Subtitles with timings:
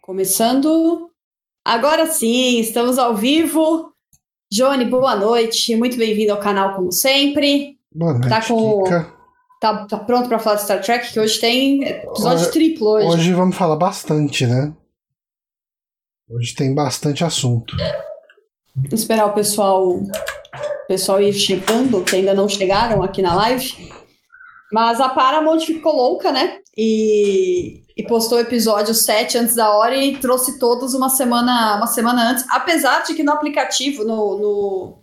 [0.00, 1.10] Começando.
[1.64, 3.92] Agora sim, estamos ao vivo.
[4.52, 5.76] Johnny, boa noite.
[5.76, 7.78] Muito bem-vindo ao canal, como sempre.
[7.94, 8.84] Boa noite, Tá com-.
[9.60, 11.12] Tá, tá pronto para falar de Star Trek?
[11.12, 13.06] Que hoje tem episódio Hoje- triplo hoje.
[13.08, 14.72] Hoje vamos falar bastante, né?
[16.28, 17.76] Hoje tem bastante assunto.
[18.90, 20.08] Esperar o pessoal, o
[20.88, 23.92] pessoal ir chegando, que ainda não chegaram aqui na live.
[24.72, 26.58] Mas a Paramount ficou louca, né?
[26.76, 31.86] E, e postou o episódio 7 antes da hora e trouxe todos uma semana, uma
[31.88, 32.44] semana antes.
[32.50, 34.98] Apesar de que no aplicativo, no, no,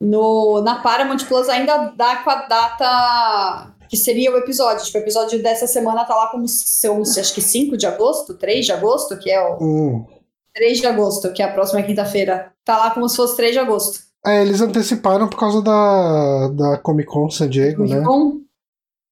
[0.00, 4.84] no- na Paramount Plus, ainda dá com a data que seria o episódio.
[4.84, 8.34] Tipo, o episódio dessa semana tá lá como se eu- acho que 5 de agosto,
[8.34, 10.06] 3 de agosto, que é o Hum.
[10.54, 12.52] 3 de agosto, que é a próxima quinta-feira.
[12.64, 14.00] Tá lá como se fosse 3 de agosto.
[14.26, 18.02] É, eles anteciparam por causa da, da Comic Con San Diego, né?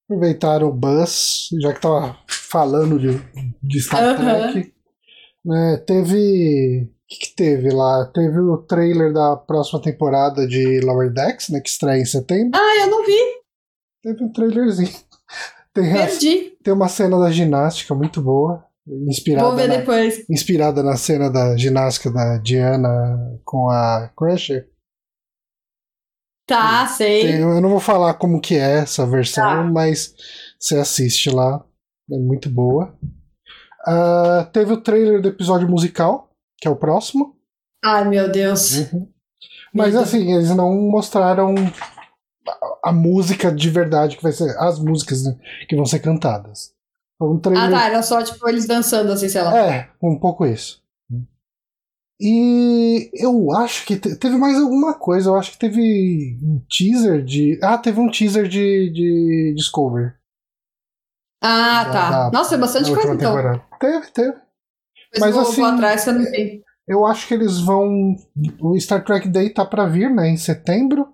[0.08, 3.20] Bom, Aproveitaram o buzz, já que tava falando de,
[3.62, 4.16] de Star.
[4.16, 4.72] Trek.
[5.44, 6.88] Né, teve.
[6.88, 8.06] O que, que teve lá?
[8.14, 11.60] Teve o trailer da próxima temporada de Lower Decks, né?
[11.60, 12.58] Que estreia em setembro.
[12.58, 13.18] ah, eu não vi,
[14.02, 14.88] Teve um trailerzinho.
[15.74, 16.52] Tem, a- perdi.
[16.62, 18.62] tem uma cena da ginástica muito boa.
[19.08, 20.22] Inspirada Vou ver na, depois.
[20.28, 24.68] inspirada na cena da ginástica da Diana com a Crusher.
[26.46, 27.22] Tá, sei.
[27.22, 29.62] Tem- eu não vou falar como que é essa versão, Tá.
[29.62, 30.14] mas
[30.58, 31.64] você assiste lá.
[32.10, 32.94] É muito boa.
[33.86, 37.36] Ah, teve o trailer do episódio musical, que é o próximo.
[37.84, 38.90] Ai, meu Deus.
[39.74, 40.00] Mas Medo.
[40.00, 41.54] assim, eles não mostraram
[42.84, 44.54] a, a música de verdade, que vai ser.
[44.58, 45.36] As músicas né,
[45.68, 46.72] que vão ser cantadas.
[47.20, 49.56] Um trailer Ah, tá, era só, tipo, eles dançando, assim, sei lá.
[49.56, 50.81] É, um pouco isso.
[52.20, 55.30] E eu acho que te- teve mais alguma coisa.
[55.30, 57.58] Eu acho que teve um teaser de.
[57.62, 60.12] Ah, teve um teaser de, de Discovery.
[61.42, 62.10] Ah, da- tá.
[62.10, 63.34] da- Nossa, é bastante coisa, então.
[63.34, 63.62] temporada.
[63.80, 64.36] Teve, teve.
[65.18, 66.62] Mas vou, assim- vou atrás que eu não vi.
[66.86, 68.14] Eu acho que eles vão.
[68.60, 70.28] O Star Trek Day tá pra vir, né?
[70.28, 71.08] Em setembro.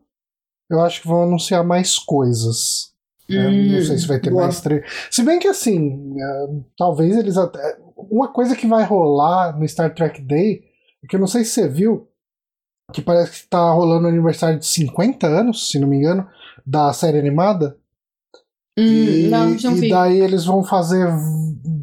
[0.70, 2.92] Eu acho que vão anunciar mais coisas.
[3.28, 3.46] né?
[3.48, 4.44] Hum, não sei se vai ter boa.
[4.44, 4.86] mais trailer.
[5.10, 6.46] Se bem que assim, é,
[6.76, 7.78] talvez eles até.
[8.10, 10.62] Uma coisa que vai rolar no Star Trek Day,
[11.06, 12.08] que eu não sei se você viu,
[12.92, 16.26] que parece que tá rolando o aniversário de 50 anos, se não me engano,
[16.66, 17.76] da série animada.
[18.78, 21.06] Hum, e, não, não e daí eles vão fazer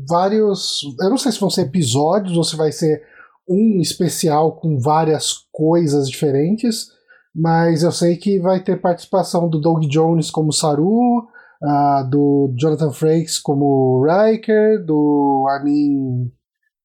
[0.07, 0.81] vários.
[1.01, 3.03] Eu não sei se vão ser episódios ou se vai ser
[3.47, 6.93] um especial com várias coisas diferentes.
[7.35, 11.27] Mas eu sei que vai ter participação do Doug Jones como Saru,
[11.61, 16.31] ah, do Jonathan Frakes como Riker, do Armin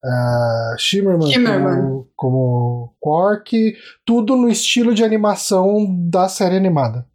[0.03, 1.75] ah, Shimmerman, Shimmerman.
[1.75, 3.75] Como, como Quark,
[4.05, 7.05] tudo no estilo de animação da série animada.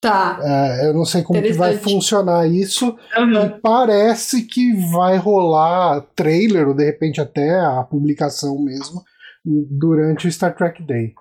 [0.00, 0.38] Tá.
[0.40, 2.96] É, eu não sei como que vai funcionar isso.
[3.16, 3.46] Aham.
[3.46, 9.02] E parece que vai rolar trailer, ou de repente até a publicação mesmo,
[9.44, 11.14] durante o Star Trek Day.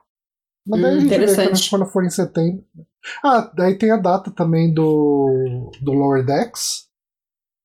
[0.67, 2.63] Mas daí Hum, a gente vê quando for em setembro.
[3.23, 6.86] Ah, daí tem a data também do, do Lower Decks.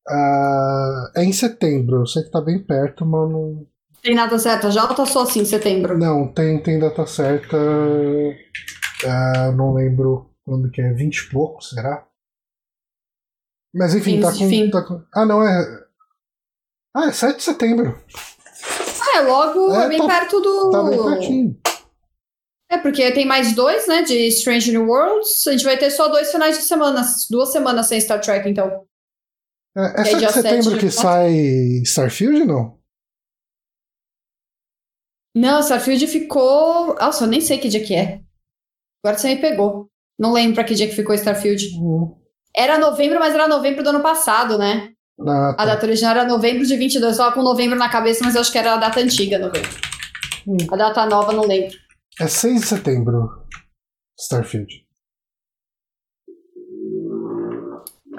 [0.09, 3.67] Ah, é em setembro, eu sei que tá bem perto, mas não.
[4.03, 5.97] Tem nada certo já ou tá só assim, em setembro?
[5.97, 7.57] Não, tem, tem data certa.
[9.07, 12.05] ah, não lembro quando que é, 20 e pouco, será?
[13.75, 15.03] Mas enfim, tá 15 de com, tá com.
[15.15, 15.85] Ah, não, é.
[16.95, 17.99] Ah, é 7 de setembro.
[19.01, 20.71] Ah, é logo, É, é bem tá- perto do...
[20.71, 21.61] Tá bem pertinho.
[22.71, 25.47] É, porque tem mais dois, né, de Strange New Worlds.
[25.47, 28.87] A gente vai ter só dois finais de semana, duas semanas sem Star Trek, então.
[29.77, 31.33] É, é E aí, 7 de setembro sete que sai
[31.85, 32.79] Starfield, não?
[35.35, 36.95] Não, Starfield ficou...
[36.95, 38.21] Nossa, eu nem sei que dia que é.
[39.03, 39.89] Agora você me pegou.
[40.19, 41.65] Não lembro pra que dia que ficou Starfield.
[41.79, 42.15] Hum,
[42.55, 44.93] Era novembro, mas era novembro do ano passado, né?
[45.27, 45.65] ah, A tá.
[45.65, 47.13] data original era novembro de 22.
[47.13, 49.71] Eu tava com novembro na cabeça, mas eu acho que era a data antiga, novembro.
[50.47, 50.57] Hum.
[50.71, 51.77] A data nova, não lembro.
[52.21, 53.43] É 6 de setembro.
[54.21, 54.87] Starfield.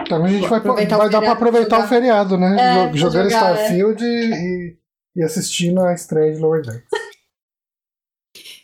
[0.05, 2.55] Então a gente vai, vai o dar pra feriado aproveitar pra o feriado, né?
[2.89, 3.53] É, Jogando jogar, é.
[3.53, 4.77] Starfield e,
[5.15, 6.83] e assistindo a estreia de Lower Decks.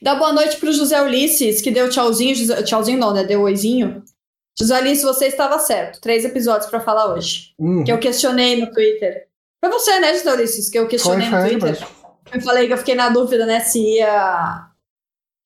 [0.02, 2.64] Dá boa noite pro José Ulisses, que deu tchauzinho.
[2.64, 3.24] Tchauzinho não, né?
[3.24, 4.04] Deu oizinho.
[4.58, 6.00] José Ulisses, você estava certo.
[6.02, 7.54] Três episódios pra falar hoje.
[7.60, 9.28] Hum, Que eu questionei no Twitter.
[9.64, 10.70] Foi você, né, José Ulisses?
[10.70, 11.78] Que eu foi, questionei no foi, Twitter.
[11.82, 12.00] mas-
[12.34, 14.68] Eu falei que eu fiquei na dúvida, né, se ia,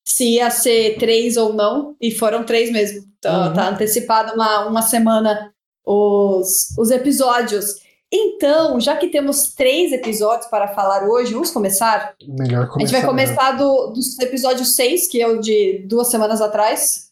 [0.06, 3.03] se ia ser três ou não, e foram três mesmo.
[3.21, 3.53] Tá, Uhum.
[3.53, 5.52] tá antecipado uma, uma semana
[5.85, 7.81] os, os episódios.
[8.12, 12.13] Então, já que temos três episódios para falar hoje, vamos começar?
[12.27, 13.35] Melhor A gente vai começar.
[13.35, 17.12] começar do, do episódio 6, que é o de duas semanas atrás.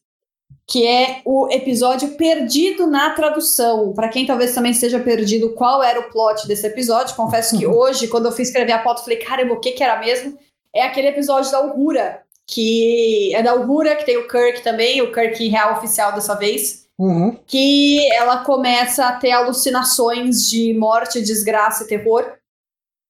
[0.68, 3.92] que é o episódio perdido na tradução.
[3.94, 8.08] Para quem talvez também esteja perdido qual era o plot desse episódio, confesso que hoje,
[8.08, 10.38] quando eu fui escrever a pauta, falei, caramba, o que, que era mesmo?
[10.74, 15.12] É aquele episódio da Uhura, que é da Uhura, que tem o Kirk também, o
[15.12, 16.81] Kirk real oficial dessa vez.
[17.02, 17.36] Uhum.
[17.48, 22.32] Que ela começa a ter alucinações de morte, desgraça e terror.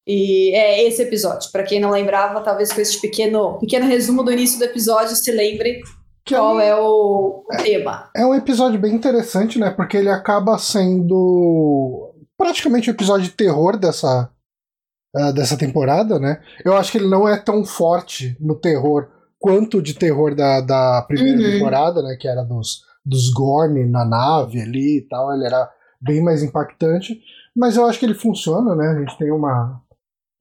[0.08, 1.52] E é esse episódio.
[1.52, 5.30] Para quem não lembrava, talvez com esse pequeno, pequeno resumo do início do episódio se
[5.30, 5.82] lembre
[6.24, 8.10] que qual é, um, é o, é, tema.
[8.16, 9.70] É um episódio bem interessante, né?
[9.70, 14.32] Porque ele acaba sendo praticamente o um episódio de terror dessa,
[15.18, 16.42] uh, dessa temporada, né?
[16.64, 21.02] Eu acho que ele não é tão forte no terror quanto de terror da, da
[21.06, 21.52] primeira uhum.
[21.52, 22.16] temporada, né?
[22.18, 25.33] Que era dos, dos Gorn na nave ali e tal.
[25.33, 25.69] Ele era
[26.00, 27.21] bem mais impactante.
[27.56, 28.88] Mas eu acho que ele funciona, né?
[28.88, 29.81] A gente tem uma,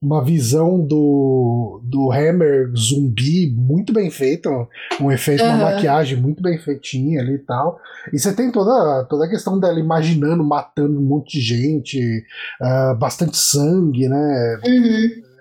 [0.01, 4.65] uma visão do, do Hammer zumbi muito bem feita, um,
[4.99, 5.49] um efeito, uhum.
[5.49, 7.79] uma maquiagem muito bem feitinha ali e tal.
[8.11, 12.25] E você tem toda, toda a questão dela imaginando, matando um monte de gente,
[12.61, 14.59] uh, bastante sangue, né?
[14.65, 15.31] Uhum.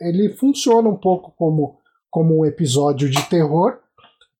[0.00, 1.76] Ele funciona um pouco como,
[2.10, 3.78] como um episódio de terror.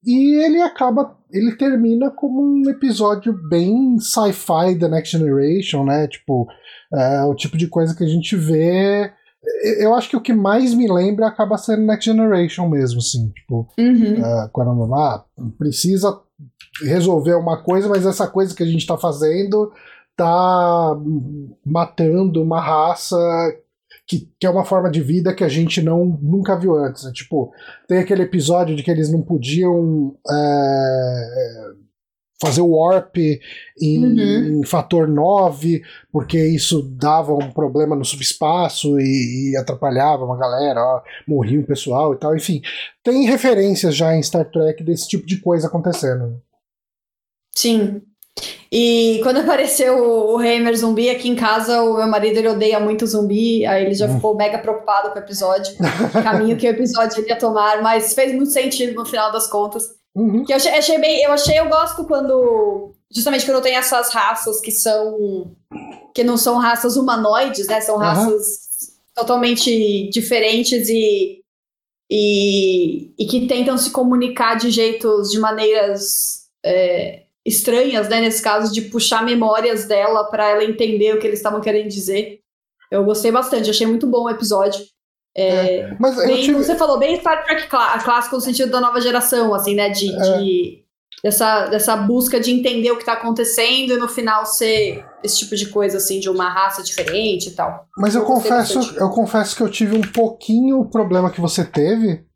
[0.05, 1.17] E ele acaba.
[1.31, 6.07] Ele termina como um episódio bem sci-fi da Next Generation, né?
[6.07, 6.47] Tipo,
[6.95, 9.13] é, o tipo de coisa que a gente vê
[9.79, 13.69] eu acho que o que mais me lembra acaba sendo Next Generation mesmo, assim, tipo,
[13.79, 14.21] uhum.
[14.21, 15.25] uh, quando ah,
[15.57, 16.21] precisa
[16.83, 19.73] resolver uma coisa, mas essa coisa que a gente tá fazendo
[20.17, 20.97] tá
[21.65, 23.17] matando uma raça
[24.09, 27.05] que, que é uma forma de vida que a gente não nunca viu antes.
[27.05, 27.13] Né?
[27.13, 27.53] Tipo,
[27.87, 31.73] tem aquele episódio de que eles não podiam é,
[32.41, 34.61] fazer o warp em, uhum.
[34.61, 40.81] em, fator 9, porque isso dava um problema no subespaço e, e atrapalhava uma galera,
[40.81, 42.35] ó, morria um pessoal e tal.
[42.35, 42.63] Enfim,
[43.05, 46.41] tem referências já em Star Trek desse tipo de coisa acontecendo.
[47.55, 48.01] Sim.
[48.71, 53.07] E quando apareceu o Hammer zumbi aqui em casa, o meu marido ele odeia muito
[53.07, 54.17] zumbi, aí ele já uhum.
[54.17, 55.75] ficou mega preocupado com o episódio,
[56.15, 59.99] o caminho que o episódio ia tomar, mas fez muito sentido no final das contas.
[60.19, 60.45] Uhum.
[60.45, 61.23] Que eu achei, achei, bem.
[61.23, 62.93] Eu achei, eu gosto quando.
[63.11, 65.55] Justamente quando tem essas raças que são.
[66.13, 67.81] que não são raças humanoides, né?
[67.81, 68.95] São raças uhum.
[69.15, 71.41] totalmente diferentes e,
[72.11, 73.13] e.
[73.17, 76.49] e que tentam se comunicar de jeitos, de maneiras.
[76.65, 78.21] É, estranhas, né?
[78.21, 82.41] Nesse caso, de puxar memórias dela para ela entender o que eles estavam querendo dizer.
[82.91, 84.81] Eu gostei bastante, achei muito bom o episódio.
[85.37, 86.59] É, é, mas bem, tive...
[86.59, 89.89] Você falou bem Star Trek clássico no sentido da nova geração, assim, né?
[89.89, 90.39] De, é.
[90.39, 90.85] de,
[91.23, 95.57] dessa, dessa busca de entender o que está acontecendo e no final ser esse tipo
[95.57, 97.87] de coisa, assim, de uma raça diferente e tal.
[97.97, 101.65] Mas eu, eu confesso, eu confesso que eu tive um pouquinho o problema que você
[101.65, 102.27] teve.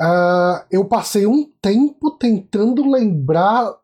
[0.00, 3.79] Uh, eu passei um tempo tentando lembrar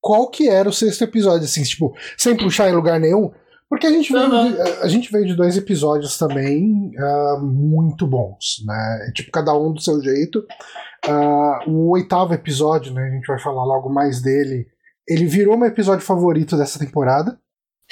[0.00, 3.30] qual que era o sexto episódio, assim, tipo, sem puxar em lugar nenhum.
[3.68, 4.52] Porque a gente, veio uhum.
[4.52, 9.12] de, a gente veio de dois episódios também uh, muito bons, né?
[9.14, 10.44] Tipo, cada um do seu jeito.
[11.06, 13.06] Uh, o oitavo episódio, né?
[13.06, 14.66] A gente vai falar logo mais dele.
[15.06, 17.38] Ele virou meu episódio favorito dessa temporada.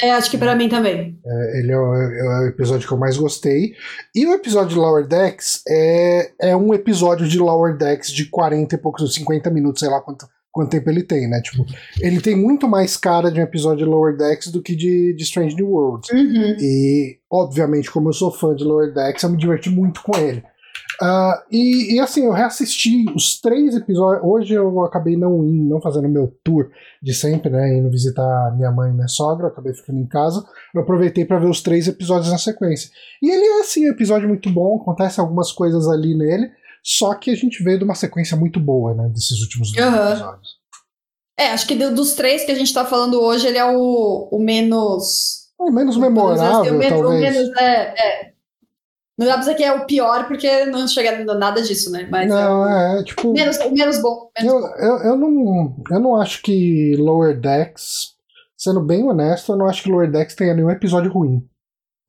[0.01, 1.19] É, acho que para mim também.
[1.25, 3.75] É, ele é o, é o, episódio que eu mais gostei.
[4.15, 8.75] E o episódio de Lower Decks é, é um episódio de Lower Decks de 40
[8.75, 11.41] e poucos, 50 minutos, sei lá quanto, quanto tempo ele tem, né?
[11.41, 11.65] Tipo,
[12.01, 15.23] ele tem muito mais cara de um episódio de Lower Decks do que de, de
[15.23, 16.11] Strange New Worlds.
[16.11, 16.57] Uhum.
[16.61, 20.43] E, obviamente, como eu sou fã de Lower Decks, eu me diverti muito com ele.
[21.01, 24.25] Uh, e, e, assim, eu reassisti os três episódios.
[24.25, 27.79] Hoje eu acabei não indo, não fazendo meu tour de sempre, né?
[27.79, 30.45] Indo visitar minha mãe e minha sogra, eu acabei ficando em casa.
[30.75, 32.91] Eu aproveitei para ver os três episódios na sequência.
[33.23, 36.51] E ele é, assim, um episódio muito bom, acontece algumas coisas ali nele.
[36.83, 39.09] Só que a gente veio de uma sequência muito boa, né?
[39.09, 40.11] Desses últimos uhum.
[40.11, 40.59] episódios.
[41.39, 44.39] É, acho que dos três que a gente tá falando hoje, ele é o, o
[44.41, 45.47] menos.
[45.57, 47.37] O menos memorável, o menos, talvez.
[47.37, 48.33] O menos, é, é.
[49.17, 52.09] Não dá pra dizer que é o pior, porque não chega nada disso, né?
[52.11, 53.33] Mas não, é, é tipo.
[53.33, 54.31] Menos, o menos bom.
[54.37, 54.67] Menos eu, bom.
[54.79, 58.15] Eu, eu, não, eu não acho que Lower Decks,
[58.57, 61.49] sendo bem honesto, eu não acho que Lower Decks tenha nenhum episódio ruim.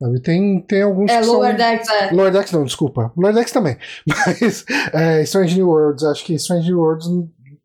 [0.02, 0.22] Sabe?
[0.22, 1.58] Tem, tem alguns é, que Lower são...
[1.58, 2.12] Decks, é.
[2.12, 3.12] Lower Decks não, desculpa.
[3.18, 3.78] Lower Decks também.
[4.08, 7.08] Mas é, Strange New Worlds, acho que Strange New Worlds,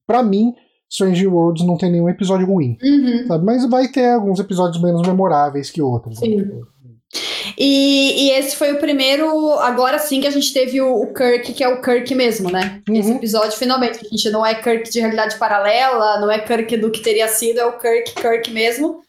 [0.05, 0.53] pra mim,
[0.91, 2.77] Strange Worlds não tem nenhum episódio ruim.
[2.83, 3.27] Uhum.
[3.29, 3.45] Sabe?
[3.45, 6.19] Mas vai ter alguns episódios menos memoráveis que outros.
[6.19, 6.37] Sim.
[6.37, 6.61] Né?
[7.57, 11.53] E, e, esse foi o primeiro, agora sim que a gente teve o, o Kirk,
[11.53, 12.81] que é o Kirk mesmo, né?
[12.89, 12.97] Uhum.
[12.97, 14.05] Esse episódio, finalmente.
[14.05, 17.61] A gente não é Kirk de realidade paralela, não é Kirk do que teria sido,
[17.61, 19.04] é o Kirk, Kirk mesmo.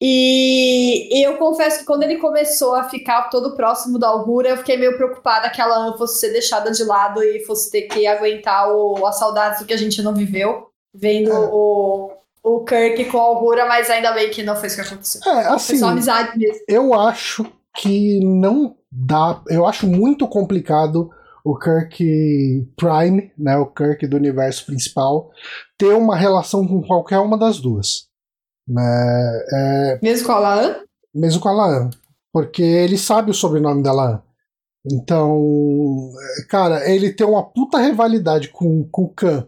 [0.00, 4.56] E, e, eu confesso que quando ele começou a ficar todo próximo da Aurora, eu
[4.56, 8.70] fiquei meio preocupada que ela fosse ser deixada de lado e fosse ter que aguentar
[8.70, 10.68] o, a saudade do que a gente não viveu.
[10.92, 11.48] Vendo é.
[11.52, 12.10] o,
[12.42, 15.20] o Kirk com a Augura, mas ainda bem que não foi isso que aconteceu.
[15.32, 15.72] É, assim.
[15.72, 16.60] Foi só amizade mesmo.
[16.68, 17.46] Eu acho
[17.76, 19.42] que não dá.
[19.48, 21.10] Eu acho muito complicado
[21.44, 25.30] o Kirk Prime, né, o Kirk do universo principal,
[25.76, 28.08] ter uma relação com qualquer uma das duas.
[28.66, 30.76] Né, é, mesmo com a Laan?
[31.14, 31.90] Mesmo com a Laan.
[32.32, 34.22] Porque ele sabe o sobrenome da Laan.
[34.90, 36.10] Então,
[36.48, 39.46] cara, ele tem uma puta rivalidade com, com o Khan.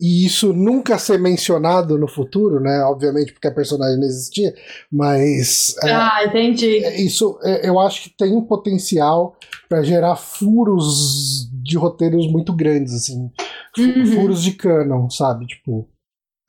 [0.00, 2.82] E isso nunca ser mencionado no futuro, né?
[2.84, 4.54] Obviamente porque a personagem não existia,
[4.90, 5.76] mas.
[5.84, 6.78] É, ah, é, entendi.
[7.04, 9.36] Isso é, eu acho que tem um potencial
[9.68, 13.30] para gerar furos de roteiros muito grandes, assim.
[13.76, 14.06] Uhum.
[14.06, 15.46] Furos de canon, sabe?
[15.46, 15.86] Tipo.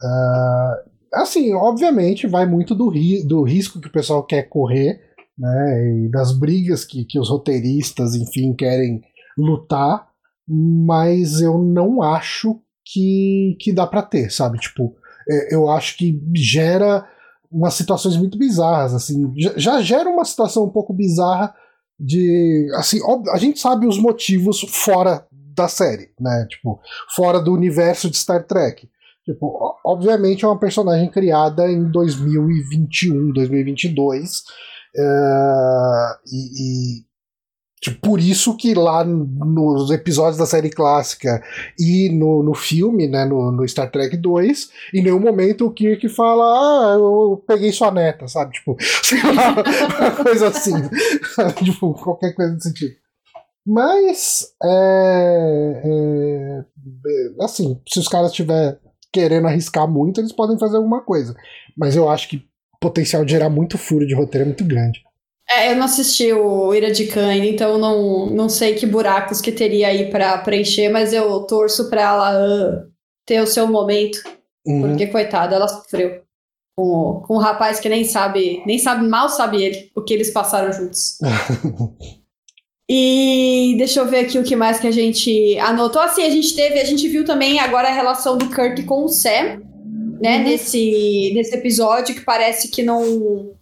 [0.01, 5.01] Uh, assim, obviamente vai muito do, ri do risco que o pessoal quer correr,
[5.37, 6.05] né?
[6.05, 9.01] E das brigas que, que os roteiristas, enfim, querem
[9.37, 10.07] lutar,
[10.47, 14.59] mas eu não acho que, que dá para ter, sabe?
[14.59, 14.95] Tipo,
[15.29, 17.07] é, eu acho que gera
[17.51, 19.31] umas situações muito bizarras, assim.
[19.37, 21.53] Já, já gera uma situação um pouco bizarra
[21.99, 22.99] de assim,
[23.31, 26.47] a gente sabe os motivos fora da série, né?
[26.49, 26.79] Tipo,
[27.15, 28.89] fora do universo de Star Trek.
[29.25, 34.39] Tipo, obviamente é uma personagem criada em 2021, 2022,
[34.97, 37.11] uh, e, e
[37.81, 41.41] Tipo, por isso que lá nos episódios da série clássica
[41.79, 46.07] e no, no filme, né, no, no, Star Trek 2, em nenhum momento o Kirk
[46.09, 48.51] fala, ah, eu peguei sua neta, sabe?
[48.51, 49.55] Tipo, sei lá,
[49.99, 50.75] uma coisa assim.
[51.65, 53.01] tipo, qualquer coisa desse tipo.
[53.65, 56.63] Mas, é, é,
[57.43, 58.79] assim, se os caras estiver
[59.11, 61.35] querendo arriscar muito, eles podem fazer alguma coisa.
[61.77, 62.37] Mas eu acho que
[62.73, 65.03] o potencial de gerar muito furo de roteiro é muito grande.
[65.49, 69.51] É, eu não assisti o Ira de Khan então não, não sei que buracos que
[69.51, 72.87] teria aí para preencher, mas eu torço para ela
[73.25, 74.23] ter o seu momento,
[74.65, 74.81] uhum.
[74.81, 76.21] porque coitada, ela sofreu
[76.77, 80.31] com, com um rapaz que nem sabe, nem sabe, mal sabe ele, o que eles
[80.31, 81.17] passaram juntos.
[82.93, 86.01] e deixa eu ver aqui o que mais que a gente anotou.
[86.01, 89.07] Assim, a gente teve, a gente viu também agora a relação do Kirk com o
[89.07, 89.61] Sam,
[90.21, 90.43] né, uhum.
[90.43, 93.55] nesse, nesse episódio que parece que não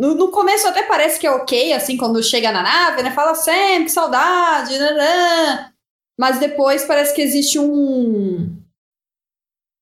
[0.00, 3.10] no, no começo até parece que é ok, assim, quando chega na nave, né?
[3.10, 5.70] Fala sempre, que saudade, né, né?
[6.18, 8.50] Mas depois parece que existe um.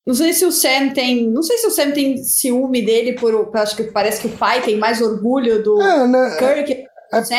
[0.04, 1.30] Não sei se o Sam tem.
[1.30, 3.48] Não sei se o Sam tem ciúme dele por.
[3.54, 6.36] Acho que parece que o pai tem mais orgulho do é, né?
[6.36, 6.89] Kirk.
[7.12, 7.34] É, Sam.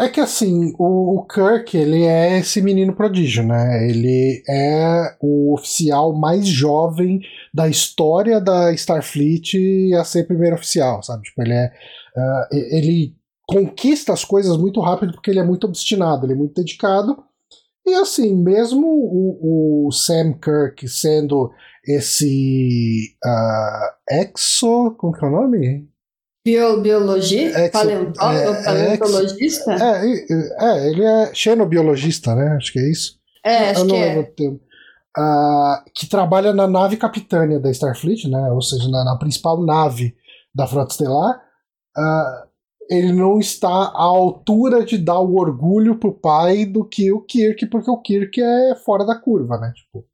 [0.00, 3.88] É que assim, o, o, Kirk, ele é esse menino prodígio, né?
[3.88, 7.20] Ele é o oficial mais jovem
[7.54, 11.22] da história da Starfleet a ser primeiro oficial, sabe?
[11.22, 11.72] Tipo, ele é.
[12.16, 13.16] Uh, ele
[13.48, 17.16] conquista as coisas muito rápido porque ele é muito obstinado, ele é muito dedicado.
[17.86, 21.50] E assim, mesmo o, o Sam Kirk sendo
[21.86, 24.96] esse uh, exo.
[24.98, 25.88] Como que é o nome?
[26.46, 27.58] Bio, biologista?
[27.58, 29.72] Exo, é, paleontologista?
[29.72, 32.56] É, é, é, ele é xenobiologista, né?
[32.56, 33.18] Acho que é isso.
[33.44, 34.22] É, acho Eu não que lembro é.
[34.22, 34.60] o termo
[35.16, 40.14] uh, que trabalha na nave capitânia da Starfleet, né, ou seja, na, na principal nave
[40.54, 41.40] da Frota Estelar,
[41.96, 42.46] uh,
[42.88, 47.66] ele não está à altura de dar o orgulho pro pai do que o Kirk,
[47.66, 49.72] porque o Kirk é fora da curva, né?
[49.74, 50.06] Tipo,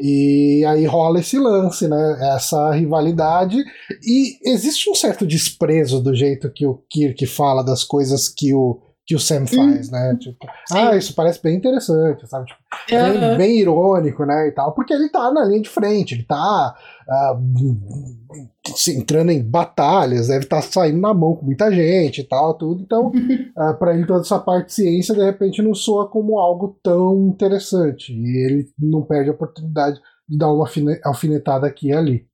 [0.00, 2.34] e aí rola esse lance, né?
[2.36, 3.62] Essa rivalidade.
[4.02, 8.80] E existe um certo desprezo do jeito que o Kirk fala das coisas que o
[9.04, 9.92] que o Sam faz, hum.
[9.92, 10.16] né?
[10.20, 12.46] Tipo, ah, isso parece bem interessante, sabe?
[12.46, 12.60] Tipo,
[12.94, 13.20] uhum.
[13.20, 14.48] bem, bem, irônico, né?
[14.48, 16.76] E tal, porque ele tá na linha de frente, ele tá
[17.08, 22.54] uh, entrando em batalhas, deve estar tá saindo na mão com muita gente e tal,
[22.54, 22.82] tudo.
[22.82, 23.08] Então,
[23.58, 27.26] uh, para ele toda essa parte de ciência, de repente, não soa como algo tão
[27.26, 28.12] interessante.
[28.12, 30.68] E ele não perde a oportunidade de dar uma
[31.04, 32.31] alfinetada aqui e ali.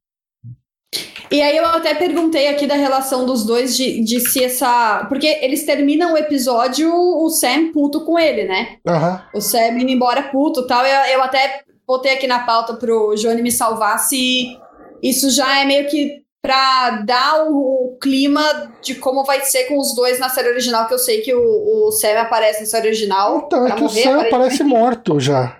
[1.30, 5.04] E aí eu até perguntei aqui da relação dos dois de, de se essa.
[5.08, 8.76] Porque eles terminam o episódio, o Sam puto com ele, né?
[8.86, 9.18] Uhum.
[9.34, 10.84] O Sam indo embora puto tal.
[10.84, 14.56] Eu, eu até botei aqui na pauta pro Johnny me salvar se
[15.02, 18.42] isso já é meio que pra dar o, o, clima
[18.82, 21.88] de como vai ser com os dois na série original, que eu sei que o,
[21.88, 23.44] o Sam aparece na série original.
[23.46, 25.58] Então, é que morrer, o Sam aparece morto já.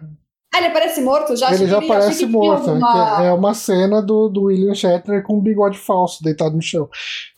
[0.55, 1.37] Ah, ele aparece morto?
[1.37, 2.71] Já ele já aparece morto.
[2.71, 3.25] Uma...
[3.25, 6.89] É uma cena do, do William Shatner com um bigode falso deitado no chão.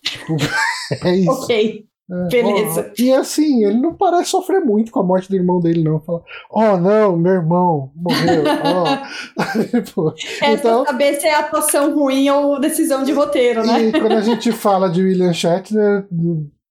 [0.05, 0.37] Tipo,
[1.05, 1.31] é isso.
[1.31, 1.91] Ok.
[2.11, 2.91] É, Beleza.
[2.91, 6.01] Ó, e assim, ele não parece sofrer muito com a morte do irmão dele, não.
[6.01, 8.43] Fala, oh não, meu irmão morreu.
[9.97, 10.13] oh.
[10.43, 13.85] Essa então, saber se é atuação ruim ou decisão de roteiro, né?
[13.85, 16.09] E quando a gente fala de William Shatner,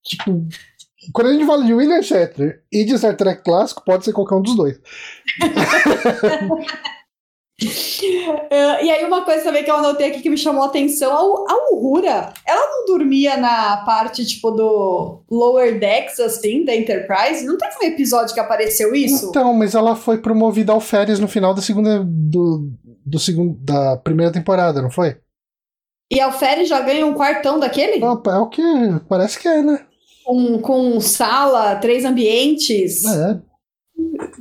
[0.03, 0.46] tipo,
[1.13, 4.36] quando a gente fala de William Shatner e de Star Trek clássico, pode ser qualquer
[4.36, 4.77] um dos dois.
[7.58, 11.12] Uh, e aí, uma coisa também que eu anotei aqui que me chamou a atenção,
[11.12, 17.46] a, a Uhura, ela não dormia na parte, tipo, do Lower Decks, assim, da Enterprise?
[17.46, 19.29] Não teve um episódio que apareceu isso?
[19.29, 22.70] Então, mas ela foi promovida ao férias no final da segunda, do,
[23.06, 25.18] do segundo, da primeira temporada, não foi?
[26.12, 28.03] E Alferes já ganha um quartão daquele?
[28.03, 28.63] É o que
[29.08, 29.86] parece que é, né?
[30.29, 33.03] Um, com sala, três ambientes.
[33.03, 33.39] É,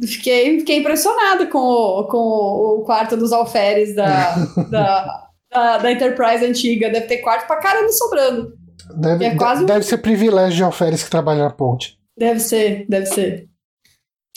[0.06, 4.34] Fiquei, fiquei impressionada com o, com o quarto dos alferes da,
[4.70, 6.90] da, da, da, Enterprise antiga.
[6.90, 8.52] Deve ter quarto pra caramba sobrando.
[8.96, 11.98] Deve, é quase deve ser privilégio de alferes que trabalham na ponte.
[12.16, 13.48] Deve ser, deve ser.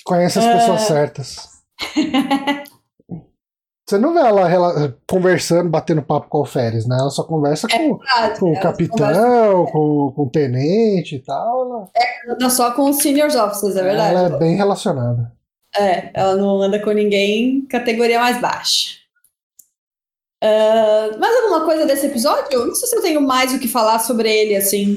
[0.04, 0.52] Conhece as uh...
[0.52, 1.48] pessoas certas.
[3.92, 6.96] Você não vê ela conversando, batendo papo com o Alferes, né?
[6.98, 11.66] Ela só conversa com, é verdade, com o capitão, com, com, o tenente e tal.
[11.66, 11.90] Ela...
[11.94, 14.16] É, anda só com os seniors officers, é verdade.
[14.16, 15.30] Ela é bem relacionada.
[15.78, 19.02] É, ela não anda com ninguém categoria mais baixa.
[20.42, 22.66] Uh, mais alguma coisa desse episódio?
[22.66, 24.96] Não sei se eu tenho mais o que falar sobre ele, assim.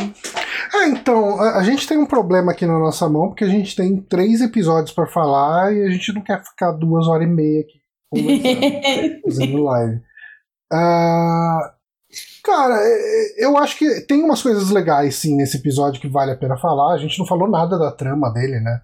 [0.72, 3.74] É, então, a, a gente tem um problema aqui na nossa mão, porque a gente
[3.74, 7.60] tem três episódios para falar e a gente não quer ficar duas horas e meia
[7.60, 7.83] aqui
[9.24, 10.00] fazendo live.
[10.72, 11.74] Uh,
[12.42, 16.32] cara, é, é, eu acho que tem umas coisas legais, sim, nesse episódio que vale
[16.32, 16.94] a pena falar.
[16.94, 18.80] A gente não falou nada da trama dele, né?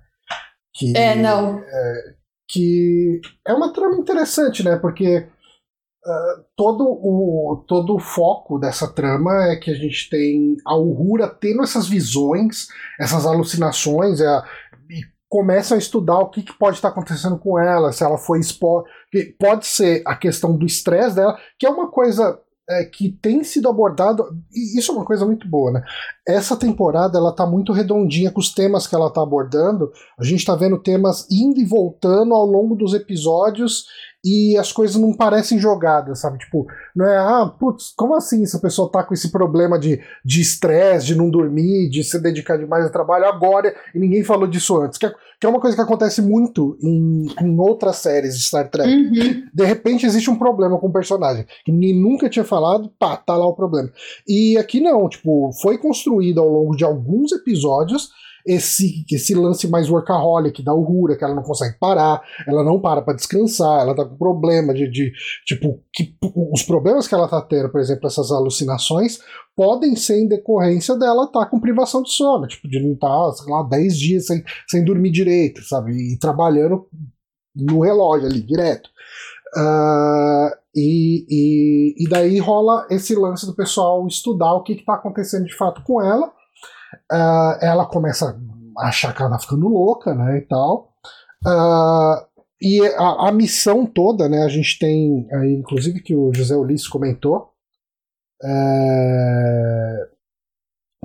[0.75, 1.59] Que, é, não.
[1.59, 2.15] É,
[2.49, 4.77] que é uma trama interessante, né?
[4.77, 10.77] Porque uh, todo, o, todo o foco dessa trama é que a gente tem a
[10.77, 12.69] Uhura tendo essas visões,
[12.99, 14.70] essas alucinações, é, e
[15.31, 18.91] começam a estudar o que, que pode estar acontecendo com ela, se ela foi exposta.
[19.39, 22.37] Pode ser a questão do estresse dela, que é uma coisa
[22.69, 25.85] é, que tem sido abordado, e isso é uma coisa muito boa, né?
[26.27, 29.93] Essa temporada ela tá muito redondinha com os temas que ela tá abordando.
[30.19, 33.87] A gente tá vendo temas indo e voltando ao longo dos episódios
[34.25, 36.39] e as coisas não parecem jogadas, sabe?
[36.39, 41.07] Tipo, não é, ah, putz, como assim essa pessoa tá com esse problema de estresse,
[41.07, 44.77] de, de não dormir, de se dedicar demais ao trabalho agora e ninguém falou disso
[44.79, 44.99] antes?
[44.99, 48.69] Que é, que é uma coisa que acontece muito em, em outras séries de Star
[48.69, 48.91] Trek.
[48.91, 49.49] Uhum.
[49.52, 53.37] De repente existe um problema com o personagem que ninguém nunca tinha falado, pá, tá
[53.37, 53.91] lá o problema.
[54.28, 58.11] E aqui não, tipo, foi construído ao longo de alguns episódios
[58.47, 63.03] esse, esse lance mais workaholic da Uhura, que ela não consegue parar, ela não para
[63.03, 65.13] para descansar, ela tá com problema de, de,
[65.47, 66.17] tipo, que
[66.53, 69.19] os problemas que ela tá tendo, por exemplo, essas alucinações,
[69.57, 73.09] podem ser em decorrência dela estar tá com privação de sono, tipo, de não estar,
[73.09, 76.87] tá, sei lá, 10 dias sem, sem dormir direito, sabe, e trabalhando
[77.55, 78.89] no relógio ali, direto.
[79.57, 85.45] Uh, e, e, e, daí rola esse lance do pessoal estudar o que está acontecendo
[85.45, 86.33] de fato com ela
[87.11, 88.39] Uh, ela começa
[88.79, 90.93] a achar que ela tá ficando louca, né, e tal.
[91.47, 96.55] Uh, e a, a, missão toda, né, a gente tem, aí, inclusive que o José
[96.55, 97.50] Ulisses comentou,
[98.43, 100.09] é,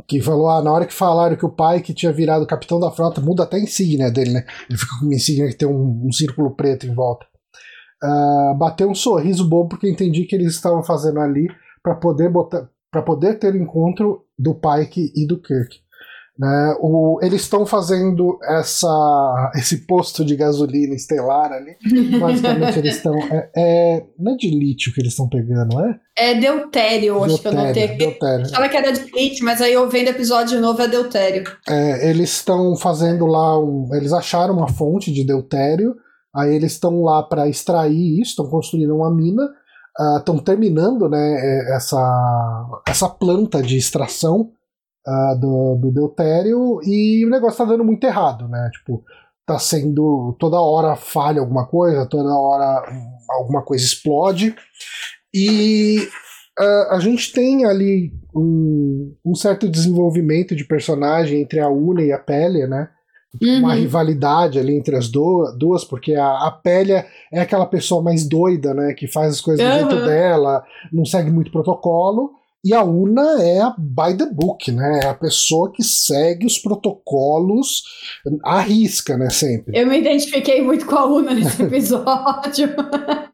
[0.08, 2.92] que falou, ah, na hora que falaram que o pai que tinha virado capitão da
[2.92, 6.08] frota, muda até a insígnia dele, né, ele fica com uma insígnia que tem um,
[6.08, 7.26] um círculo preto em volta.
[8.04, 11.48] Uh, bateu um sorriso bobo porque entendi que eles estavam fazendo ali
[11.82, 15.86] para poder botar para poder ter encontro do Pike e do Kirk.
[16.38, 21.78] Né, o, eles estão fazendo essa, esse posto de gasolina estelar ali.
[22.20, 23.18] Basicamente, eles estão.
[23.18, 25.98] É, é, não é de lítio que eles estão pegando, é?
[26.18, 27.98] É deutério, acho que eu não tenho.
[27.98, 28.50] Deutério.
[28.50, 31.46] Fala que era de lítio, mas aí eu vendo episódio novo é deutério.
[31.70, 33.58] É, eles estão fazendo lá.
[33.58, 35.96] Um, eles acharam uma fonte de deutério,
[36.36, 39.50] aí eles estão lá para extrair isso, estão construindo uma mina
[40.18, 44.52] estão uh, terminando né, é, essa, essa planta de extração
[45.08, 48.70] uh, do, do deutério e o negócio está dando muito errado, né?
[48.74, 49.04] Tipo,
[49.46, 52.84] tá sendo toda hora falha alguma coisa, toda hora
[53.30, 54.56] alguma coisa explode
[55.34, 56.08] e
[56.60, 62.12] uh, a gente tem ali um, um, certo desenvolvimento de personagem entre a Una e
[62.12, 62.90] a Pele, né?
[63.42, 63.60] Uhum.
[63.60, 68.74] uma rivalidade ali entre as duas, porque a, a Pélia é aquela pessoa mais doida,
[68.74, 68.94] né?
[68.94, 69.88] Que faz as coisas uhum.
[69.88, 72.32] dentro dela, não segue muito protocolo.
[72.66, 75.02] E a Una é a by the book, né?
[75.04, 77.84] É a pessoa que segue os protocolos
[78.44, 79.30] à risca, né?
[79.30, 79.80] Sempre.
[79.80, 82.74] Eu me identifiquei muito com a Una nesse episódio.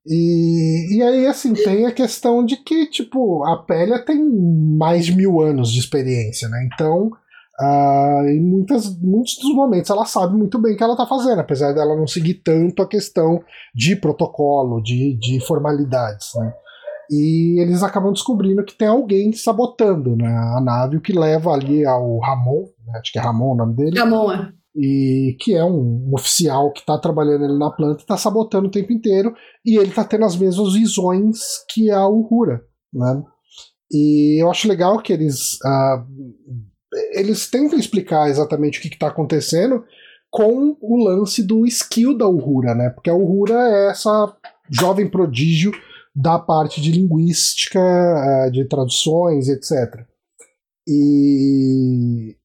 [0.05, 5.15] e, e aí, assim, tem a questão de que, tipo, a Pélia tem mais de
[5.15, 6.67] mil anos de experiência, né?
[6.73, 7.09] Então,
[7.61, 11.39] Uh, em muitas, muitos dos momentos ela sabe muito bem o que ela está fazendo,
[11.39, 13.39] apesar dela não seguir tanto a questão
[13.75, 16.29] de protocolo, de, de formalidades.
[16.35, 16.53] Né?
[17.11, 21.85] E eles acabam descobrindo que tem alguém sabotando né, a nave, o que leva ali
[21.85, 23.99] ao Ramon, né, acho que é Ramon o nome dele.
[23.99, 24.51] Ramon, é.
[24.75, 28.69] e que é um, um oficial que está trabalhando ali na planta e está sabotando
[28.69, 31.37] o tempo inteiro, e ele está tendo as mesmas visões
[31.69, 33.21] que a Uhura, né?
[33.91, 36.70] E eu acho legal que eles uh,
[37.13, 39.83] eles tentam explicar exatamente o que está acontecendo
[40.29, 42.89] com o lance do skill da Uhura, né?
[42.89, 44.33] Porque a Uhura é essa
[44.69, 45.71] jovem prodígio
[46.15, 50.05] da parte de linguística, uh, de traduções, etc.
[50.87, 52.35] E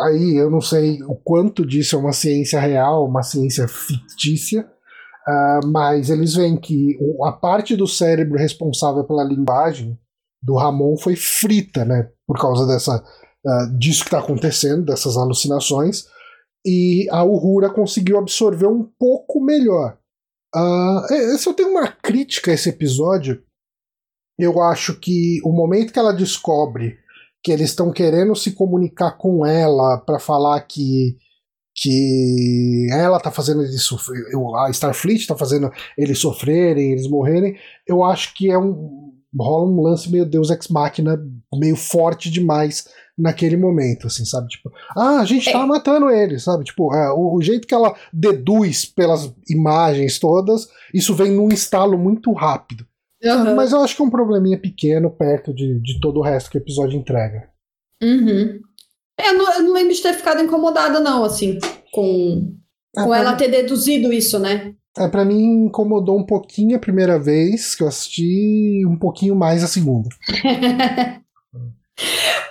[0.00, 5.66] aí eu não sei o quanto disso é uma ciência real, uma ciência fictícia, uh,
[5.66, 9.98] mas eles veem que a parte do cérebro responsável pela linguagem
[10.42, 12.10] do Ramon foi frita, né?
[12.26, 13.02] Por causa dessa,
[13.46, 16.04] uh, disso que está acontecendo, dessas alucinações,
[16.66, 19.98] e a Uhura conseguiu absorver um pouco melhor.
[20.54, 23.42] Uh, se eu tenho uma crítica a esse episódio,
[24.38, 26.98] eu acho que o momento que ela descobre
[27.42, 31.16] que eles estão querendo se comunicar com ela para falar que
[31.80, 33.88] que ela tá fazendo eles
[34.56, 39.80] a Starfleet tá fazendo eles sofrerem, eles morrerem, eu acho que é um rola um
[39.80, 41.16] lance meio Deus Ex Machina
[41.54, 44.48] meio forte demais naquele momento, assim, sabe?
[44.48, 45.66] Tipo, ah, a gente tá é.
[45.66, 46.64] matando eles, sabe?
[46.64, 51.98] Tipo, é, o, o, jeito que ela deduz pelas imagens todas, isso vem num estalo
[51.98, 52.86] muito rápido.
[53.22, 53.56] Uhum.
[53.56, 56.58] Mas eu acho que é um probleminha pequeno perto de, de todo o resto que
[56.58, 57.48] o episódio entrega.
[58.00, 58.60] Uhum.
[59.18, 61.58] É, eu, não, eu não lembro de ter ficado incomodada, não, assim,
[61.92, 62.54] com,
[62.96, 64.74] é, com ela ter deduzido isso, né?
[64.96, 69.64] É, pra mim incomodou um pouquinho a primeira vez que eu assisti, um pouquinho mais
[69.64, 70.08] a segunda.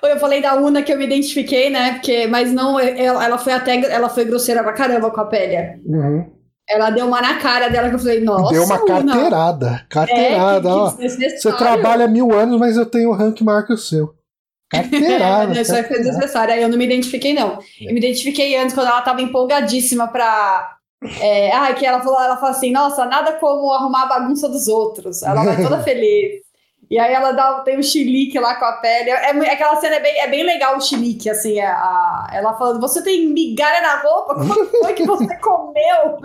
[0.04, 1.94] eu falei da Una que eu me identifiquei, né?
[1.94, 5.80] Porque, mas não, ela, ela foi até ela foi grosseira pra caramba com a Pélia.
[5.86, 6.38] Uhum.
[6.70, 8.54] Ela deu uma na cara dela que eu falei, nossa.
[8.54, 9.86] Deu uma carteirada.
[9.90, 10.90] Carteirada, é, ó.
[10.90, 14.14] Você trabalha mil anos, mas eu tenho o rank maior que o seu.
[14.70, 15.54] Carteirada.
[15.54, 16.54] não, isso aí foi desnecessário.
[16.54, 17.60] Aí eu não me identifiquei, não.
[17.80, 20.76] Eu me identifiquei antes, quando ela tava empolgadíssima pra.
[21.22, 24.68] É, ah, que ela falou, ela falou assim, nossa, nada como arrumar a bagunça dos
[24.68, 25.24] outros.
[25.24, 26.47] Ela vai toda feliz.
[26.90, 29.10] E aí ela dá, tem um chilique lá com a pele.
[29.10, 32.58] É, é, aquela cena é bem, é bem legal o chilique, assim, a, a, ela
[32.58, 34.36] falando, você tem migalha na roupa?
[34.36, 36.18] Como foi que você comeu?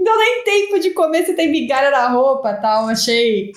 [0.00, 2.88] Não nem tempo de comer, você tem migalha na roupa tal.
[2.88, 3.52] Achei.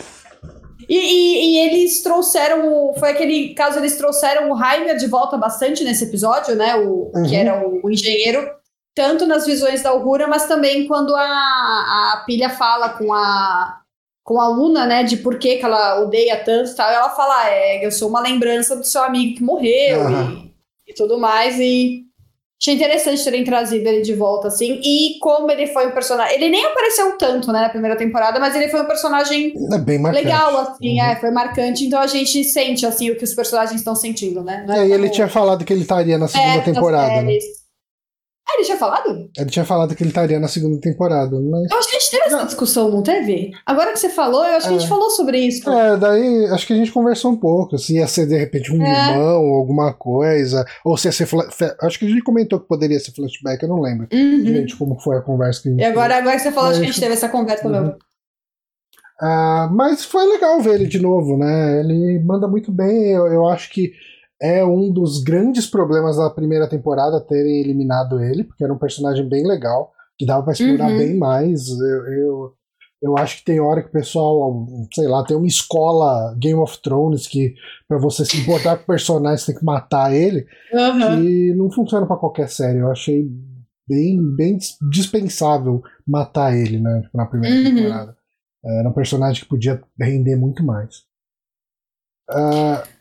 [0.88, 2.94] E, e, e, eles trouxeram.
[3.00, 6.76] Foi aquele caso, eles trouxeram o Heimer de volta bastante nesse episódio, né?
[6.76, 7.24] O, uhum.
[7.28, 8.48] Que era o, o, engenheiro,
[8.96, 13.82] tanto nas visões da Augura, mas também quando a, a pilha fala com a
[14.28, 17.44] com a Luna, né, de por que, que ela odeia tanto e tal, ela fala,
[17.44, 20.52] ah, é, eu sou uma lembrança do seu amigo que morreu uhum.
[20.86, 22.02] e, e, tudo mais, e
[22.62, 26.50] achei interessante terem trazido ele de volta, assim, e como ele foi um personagem, ele
[26.50, 30.58] nem apareceu tanto, né, na primeira temporada, mas ele foi um personagem é bem legal,
[30.58, 31.06] assim, uhum.
[31.06, 34.66] é, foi marcante, então a gente sente, assim, o que os personagens estão sentindo, né.
[34.68, 37.38] É, é, e ele tinha falado que ele estaria na segunda é, temporada, né?
[38.50, 39.30] Ah, ele tinha falado?
[39.38, 41.70] Ele tinha falado que ele estaria na segunda temporada, mas...
[41.70, 43.52] Eu acho que a gente teve essa discussão, não teve?
[43.66, 44.90] Agora que você falou, eu acho que a gente é.
[44.90, 45.70] falou sobre isso.
[45.70, 48.82] É, daí acho que a gente conversou um pouco, se ia ser de repente um
[48.82, 49.12] é.
[49.12, 51.28] irmão, alguma coisa, ou se ia ser...
[51.82, 54.46] Acho que a gente comentou que poderia ser flashback, eu não lembro uhum.
[54.46, 56.20] gente como foi a conversa que a gente E agora, teve.
[56.22, 57.96] agora que você falou, acho que a gente teve essa conversa uhum.
[59.20, 61.80] Uh, mas foi legal ver ele de novo, né?
[61.80, 63.10] Ele manda muito bem.
[63.10, 63.92] Eu, eu acho que
[64.42, 69.28] é um dos grandes problemas da primeira temporada terem eliminado ele, porque era um personagem
[69.28, 70.98] bem legal, que dava para explorar uhum.
[70.98, 71.68] bem mais.
[71.70, 72.54] Eu, eu,
[73.02, 76.82] eu, acho que tem hora que o pessoal, sei lá, tem uma escola Game of
[76.82, 77.56] Thrones que
[77.88, 81.24] para você se importar com o personagem você tem que matar ele, uhum.
[81.24, 82.80] e não funciona para qualquer série.
[82.80, 83.28] Eu achei
[83.88, 84.58] bem, bem
[84.92, 87.76] dispensável matar ele, né, na primeira uhum.
[87.76, 88.18] temporada.
[88.64, 91.06] Era um personagem que podia render muito mais.
[92.30, 92.97] Uh,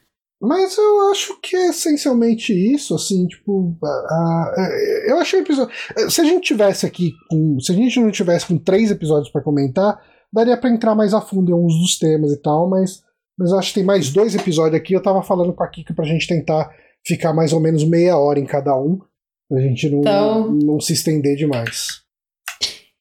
[0.46, 3.76] mas eu acho que é essencialmente isso, assim, tipo.
[3.82, 4.60] Uh,
[5.08, 5.74] eu achei o episódio.
[6.08, 7.58] Se a gente tivesse aqui com.
[7.58, 10.00] Se a gente não tivesse com três episódios para comentar,
[10.32, 13.02] daria para entrar mais a fundo em alguns dos temas e tal, mas,
[13.36, 14.94] mas eu acho que tem mais dois episódios aqui.
[14.94, 16.70] Eu tava falando com a Kika pra gente tentar
[17.04, 18.98] ficar mais ou menos meia hora em cada um,
[19.48, 20.52] pra gente não, então...
[20.52, 22.05] não se estender demais.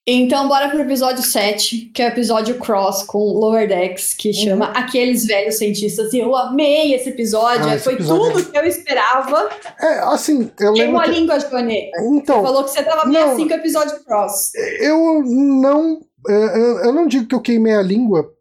[0.07, 4.33] Então, bora pro episódio 7, que é o episódio Cross com Lower Decks, que uhum.
[4.35, 6.13] chama Aqueles Velhos Cientistas.
[6.13, 8.51] E eu amei esse episódio, ah, esse foi episódio tudo é...
[8.51, 9.49] que eu esperava.
[9.79, 10.75] É, assim, eu lembro.
[10.75, 11.09] Tem uma que...
[11.09, 11.89] língua, Johnny.
[12.13, 12.35] Então.
[12.35, 14.51] Você falou que você tava meio assim com o episódio Cross.
[14.79, 15.99] Eu não.
[16.27, 18.31] Eu não digo que eu queimei a língua,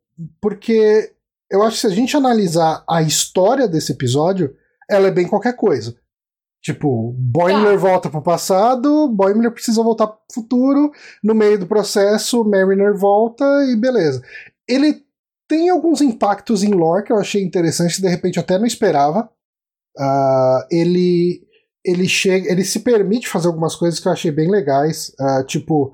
[0.42, 1.12] porque
[1.50, 4.54] eu acho que se a gente analisar a história desse episódio,
[4.88, 5.96] ela é bem qualquer coisa.
[6.64, 7.76] Tipo, Boimler tá.
[7.76, 10.90] volta pro passado, Boimler precisa voltar pro futuro,
[11.22, 14.22] no meio do processo, Mariner volta e beleza.
[14.66, 15.04] Ele
[15.46, 19.28] tem alguns impactos em lore que eu achei interessante, de repente até não esperava.
[19.98, 21.42] Uh, ele
[21.84, 25.92] ele chega, ele se permite fazer algumas coisas que eu achei bem legais, uh, tipo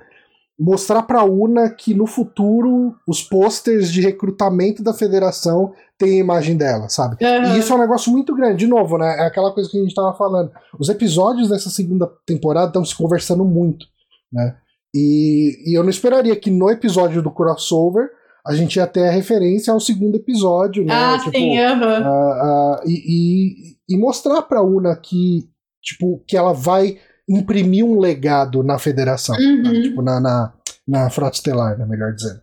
[0.61, 6.21] mostrar para a Una que no futuro os posters de recrutamento da federação têm a
[6.21, 7.17] imagem dela, sabe?
[7.25, 7.55] Uhum.
[7.55, 8.59] E isso é um negócio muito grande.
[8.59, 9.17] De novo, né?
[9.21, 10.51] É aquela coisa que a gente estava falando.
[10.79, 13.87] Os episódios dessa segunda temporada estão se conversando muito,
[14.31, 14.55] né?
[14.95, 18.11] E, e eu não esperaria que no episódio do crossover
[18.47, 20.93] a gente ia ter a referência ao segundo episódio, né?
[20.93, 22.03] Ah, tipo, sim, uhum.
[22.03, 25.49] uh, uh, e, e, e mostrar pra Una que,
[25.83, 26.99] tipo, que ela vai
[27.31, 29.45] imprimir um legado na federação, né?
[29.45, 29.63] uhum.
[29.63, 29.83] né?
[29.83, 30.53] tipo, na, na,
[30.87, 32.41] na Frota Estelar, né, melhor dizendo.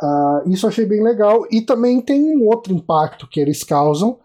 [0.00, 1.44] Uh, isso eu achei bem legal.
[1.50, 4.18] E também tem um outro impacto que eles causam,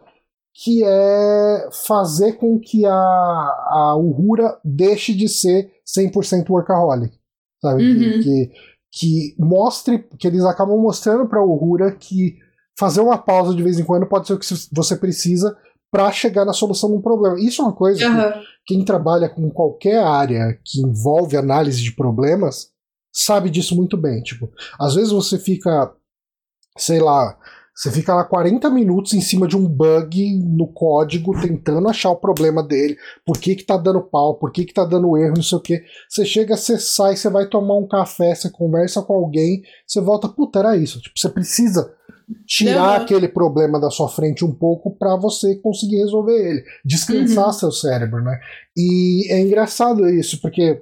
[0.53, 7.13] que é fazer com que a, a Uhura deixe de ser 100% workaholic.
[7.61, 7.83] Sabe?
[7.83, 8.21] Uhum.
[8.21, 8.51] Que,
[8.91, 12.37] que mostre, que eles acabam mostrando para a Uhura que
[12.77, 15.57] fazer uma pausa de vez em quando pode ser o que você precisa
[15.91, 17.39] para chegar na solução de um problema.
[17.39, 18.31] Isso é uma coisa uhum.
[18.65, 22.69] que quem trabalha com qualquer área que envolve análise de problemas
[23.13, 24.21] sabe disso muito bem.
[24.21, 25.93] Tipo, às vezes você fica,
[26.77, 27.37] sei lá,
[27.75, 32.15] você fica lá 40 minutos em cima de um bug no código tentando achar o
[32.15, 35.43] problema dele, por que que tá dando pau, por que que tá dando erro, não
[35.43, 35.83] sei o que.
[36.07, 40.29] Você chega, você sai, você vai tomar um café, você conversa com alguém, você volta,
[40.29, 41.01] puta, era isso.
[41.01, 41.93] Tipo, você precisa
[42.45, 47.53] tirar aquele problema da sua frente um pouco para você conseguir resolver ele, descansar uhum.
[47.53, 48.39] seu cérebro, né?
[48.75, 50.81] E é engraçado isso, porque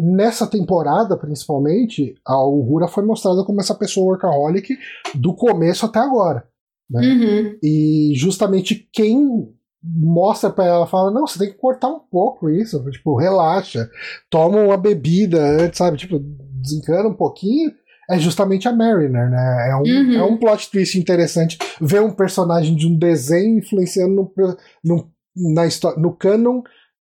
[0.00, 4.76] nessa temporada, principalmente, a Uhura foi mostrada como essa pessoa workaholic
[5.14, 6.44] do começo até agora.
[6.88, 7.00] Né?
[7.00, 7.58] Uhum.
[7.62, 9.48] E justamente quem
[9.82, 13.88] mostra para ela, fala, não, você tem que cortar um pouco isso, tipo, relaxa,
[14.28, 17.72] toma uma bebida antes, sabe, tipo, desencana um pouquinho
[18.10, 19.70] é justamente a Mariner, né?
[19.70, 20.14] É um, uhum.
[20.14, 25.10] é um plot twist interessante ver um personagem de um desenho influenciando no, no,
[25.54, 26.60] na história, no canon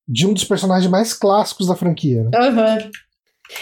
[0.08, 2.24] de um dos personagens mais clássicos da franquia.
[2.24, 2.32] Né?
[2.40, 2.92] Uhum.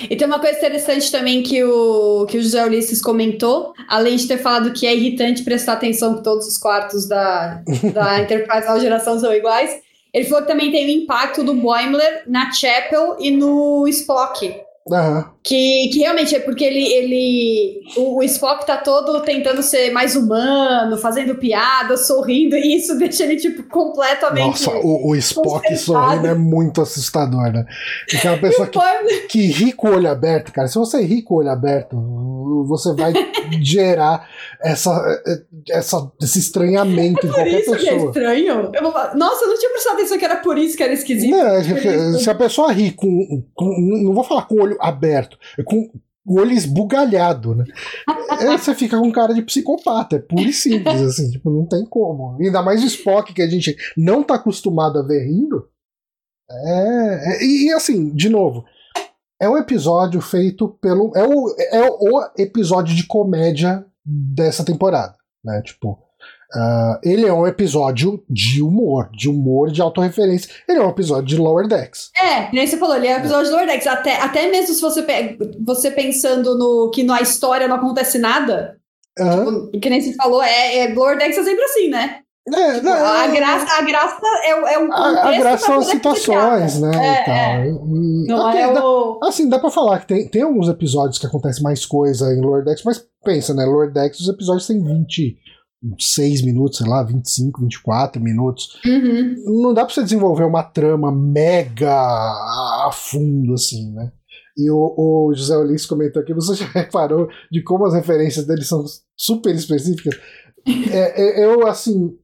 [0.09, 4.27] E tem uma coisa interessante também que o, que o José Ulisses comentou, além de
[4.27, 7.61] ter falado que é irritante prestar atenção que todos os quartos da,
[7.93, 9.71] da Enterprise nova geração são iguais,
[10.13, 14.64] ele falou que também tem o impacto do Boimler na Chapel e no Spock.
[14.87, 15.23] Uhum.
[15.41, 16.83] Que, que realmente é porque ele.
[16.93, 22.95] ele o, o, Spock tá todo tentando ser mais humano, fazendo piada, sorrindo, e isso
[22.99, 24.63] deixa ele, tipo, completamente.
[24.63, 27.65] Nossa, o, o Spock sorrindo é muito assustador, né?
[28.07, 30.67] Porque é uma pessoa que, que ri com o olho aberto, cara.
[30.67, 31.97] Se você ri com o olho aberto,
[32.67, 33.11] você vai
[33.63, 34.29] gerar
[34.61, 35.23] essa,
[35.69, 37.77] essa, esse estranhamento é em qualquer isso pessoa.
[37.77, 38.71] Que é estranho?
[38.73, 40.93] Eu vou falar, Nossa, eu não tinha prestado atenção que era por isso que era
[40.93, 41.31] esquisito.
[41.31, 43.65] Não, se a pessoa ri com, com.
[44.03, 45.89] Não vou falar com o olho aberto, é com
[46.25, 47.65] o olho esbugalhado, né?
[48.31, 51.85] Aí você fica com cara de psicopata, é puro e simples, assim, tipo, não tem
[51.85, 52.35] como.
[52.41, 55.69] Ainda mais o Spock, que a gente não tá acostumado a ver rindo.
[56.49, 58.65] É, é e, e, assim, de novo,
[59.39, 61.11] é um episódio feito pelo.
[61.15, 65.61] É o, é o episódio de comédia dessa temporada, né?
[65.63, 66.05] Tipo,
[66.53, 70.49] Uh, ele é um episódio de humor, de humor de autorreferência.
[70.69, 72.11] Ele é um episódio de Lower Decks.
[72.15, 73.49] É, nem você falou, ele é um episódio é.
[73.49, 73.87] de Lower Decks.
[73.87, 75.05] Até, até mesmo se você,
[75.65, 78.77] você pensando no que na história não acontece nada,
[79.19, 79.65] uhum.
[79.65, 82.21] tipo, que nem você falou, é, é, Lower Decks é sempre assim, né?
[82.47, 85.87] É, tipo, não, a, graça, a graça é, é um A, a graça são as
[85.87, 86.91] situações, né?
[86.95, 87.71] É, é.
[87.71, 89.19] Não okay, é o...
[89.19, 92.41] dá, assim, dá pra falar que tem, tem alguns episódios que acontece mais coisa em
[92.41, 93.65] Lower Decks, mas pensa, né?
[93.65, 95.39] Lower Decks, os episódios têm 20
[95.99, 98.79] 6 minutos, sei lá, 25, 24 minutos.
[98.85, 99.61] Uhum.
[99.61, 104.11] Não dá pra você desenvolver uma trama mega a fundo, assim, né?
[104.57, 108.63] E o, o José Ulisses comentou aqui, você já reparou de como as referências dele
[108.63, 108.83] são
[109.15, 110.15] super específicas?
[110.67, 112.17] é, é, eu, assim,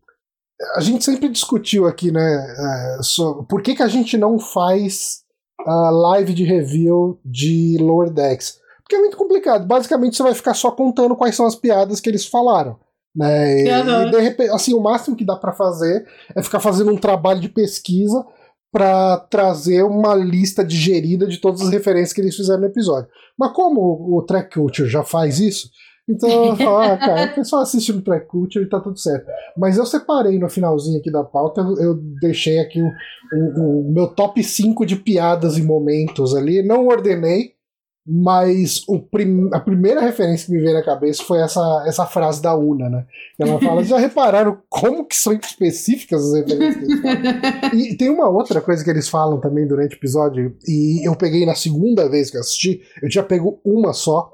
[0.76, 5.22] a gente sempre discutiu aqui, né, é, sobre, por que, que a gente não faz
[5.66, 8.60] a live de review de Lower Decks?
[8.82, 9.66] Porque é muito complicado.
[9.66, 12.78] Basicamente, você vai ficar só contando quais são as piadas que eles falaram.
[13.16, 13.64] Né?
[13.64, 14.08] E, uhum.
[14.08, 17.40] e, de repente, assim, o máximo que dá para fazer é ficar fazendo um trabalho
[17.40, 18.26] de pesquisa
[18.72, 23.10] para trazer uma lista digerida de todas as referências que eles fizeram no episódio.
[23.38, 25.70] Mas como o Track Culture já faz isso,
[26.12, 29.26] então eu falo, ah, cara, o pessoal assiste no Track Culture e tá tudo certo.
[29.58, 32.90] Mas eu separei no finalzinho aqui da pauta, eu deixei aqui o,
[33.34, 37.54] o, o meu top 5 de piadas e momentos ali, não ordenei,
[38.06, 42.56] mas prim a primeira referência que me veio na cabeça foi essa, essa frase da
[42.56, 43.06] Una, né?
[43.40, 46.88] Ela fala: já repararam como que são específicas as referências?
[47.74, 51.46] E tem uma outra coisa que eles falam também durante o episódio, e eu peguei
[51.46, 54.32] na segunda vez que eu assisti, eu tinha pego uma só.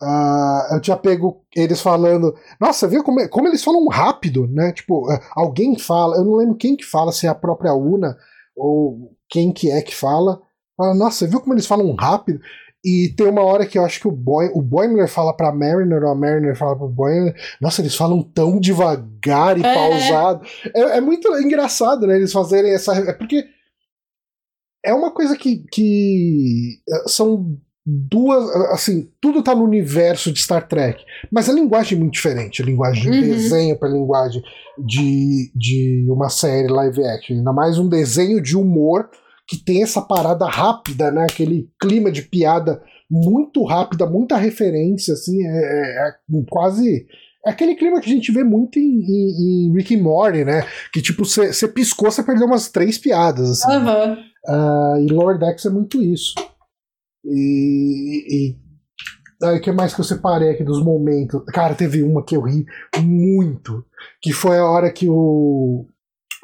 [0.00, 2.34] Uh, eu tinha pego eles falando.
[2.60, 4.72] Nossa, viu como, como eles falam rápido, né?
[4.72, 8.16] Tipo, uh, alguém fala, eu não lembro quem que fala, se é a própria Una
[8.56, 10.40] ou quem que é que fala.
[10.76, 12.40] Fala, nossa, viu como eles falam rápido?
[12.84, 16.04] E tem uma hora que eu acho que o, Boy, o Boimler fala pra Mariner,
[16.04, 19.74] ou a Mariner fala pro Boimler, nossa, eles falam tão devagar e é.
[19.74, 20.46] pausado.
[20.74, 22.94] É, é, muito engraçado, né, eles fazerem essa...
[22.94, 23.44] É porque
[24.84, 27.58] é uma coisa que, que eh, são
[28.10, 28.48] duas.
[28.72, 32.62] Assim, tudo tá no universo de Star Trek, mas a linguagem é muito diferente.
[32.62, 33.24] A linguagem de uhum.
[33.24, 34.42] desenho para a linguagem
[34.78, 37.36] de, de uma série live action.
[37.36, 39.08] Ainda mais um desenho de humor
[39.48, 41.24] que tem essa parada rápida, né?
[41.28, 46.12] Aquele clima de piada muito rápida, muita referência, assim, é, é, é
[46.50, 47.06] quase.
[47.46, 50.66] É aquele clima que a gente vê muito em, em, em Rick and Morty, né?
[50.92, 53.50] Que tipo, você piscou, você perdeu umas três piadas.
[53.50, 53.76] Assim.
[53.76, 54.12] Uhum.
[54.46, 56.34] Uh, e Lower Decks é muito isso.
[57.24, 58.56] E.
[59.42, 61.42] o que mais que eu separei aqui dos momentos?
[61.52, 62.64] Cara, teve uma que eu ri
[62.98, 63.84] muito.
[64.20, 65.86] Que foi a hora que o.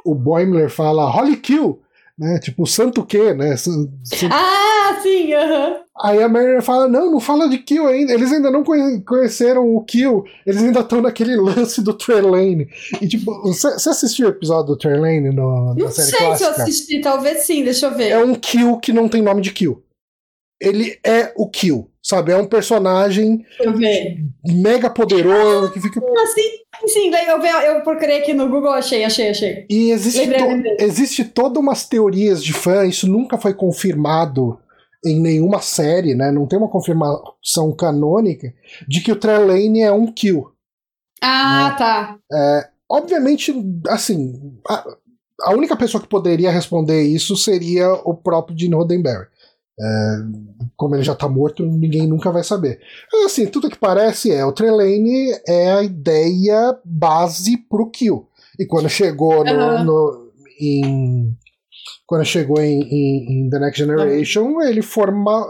[0.04, 1.80] O Boimler fala Holy Kill!
[2.18, 2.38] Né?
[2.38, 3.56] Tipo, santo quê, né?
[3.56, 3.90] Santo...
[4.30, 5.68] Ah, sim, aham.
[5.68, 5.84] Uh -huh.
[6.02, 8.12] Aí a Mariner fala: não, não fala de Kill ainda.
[8.12, 10.24] Eles ainda não conheceram o Kill.
[10.44, 12.68] Eles ainda estão naquele lance do Trelane.
[13.00, 16.52] E tipo, você assistiu o episódio do Trelane no, não na série sei clássica?
[16.52, 18.08] se eu assisti, talvez sim, deixa eu ver.
[18.08, 19.82] É um Kill que não tem nome de Kill
[20.66, 22.32] ele é o Kill, sabe?
[22.32, 23.44] É um personagem
[24.44, 26.00] mega poderoso que fica.
[26.00, 29.66] Ah, sim, sim, eu, eu procurei aqui no Google, achei, achei, achei.
[29.68, 30.76] E existe, lembrei, to lembrei.
[30.80, 34.58] existe todas umas teorias de fã, isso nunca foi confirmado
[35.04, 36.30] em nenhuma série, né?
[36.30, 38.52] Não tem uma confirmação canônica
[38.88, 40.50] de que o Trelane é um Kill.
[41.22, 41.76] Ah, né?
[41.76, 42.18] tá.
[42.32, 43.54] É, obviamente,
[43.88, 44.84] assim, a,
[45.42, 49.26] a única pessoa que poderia responder isso seria o próprio Gene Roddenberry.
[49.78, 50.16] É,
[50.76, 52.80] como ele já tá morto, ninguém nunca vai saber.
[53.12, 58.28] Mas assim, tudo que parece é o Trelane é a ideia base pro Kill.
[58.58, 59.84] E quando chegou no, uhum.
[59.84, 61.36] no em
[62.06, 65.46] quando chegou em, em, em The Next Generation, ele, forma,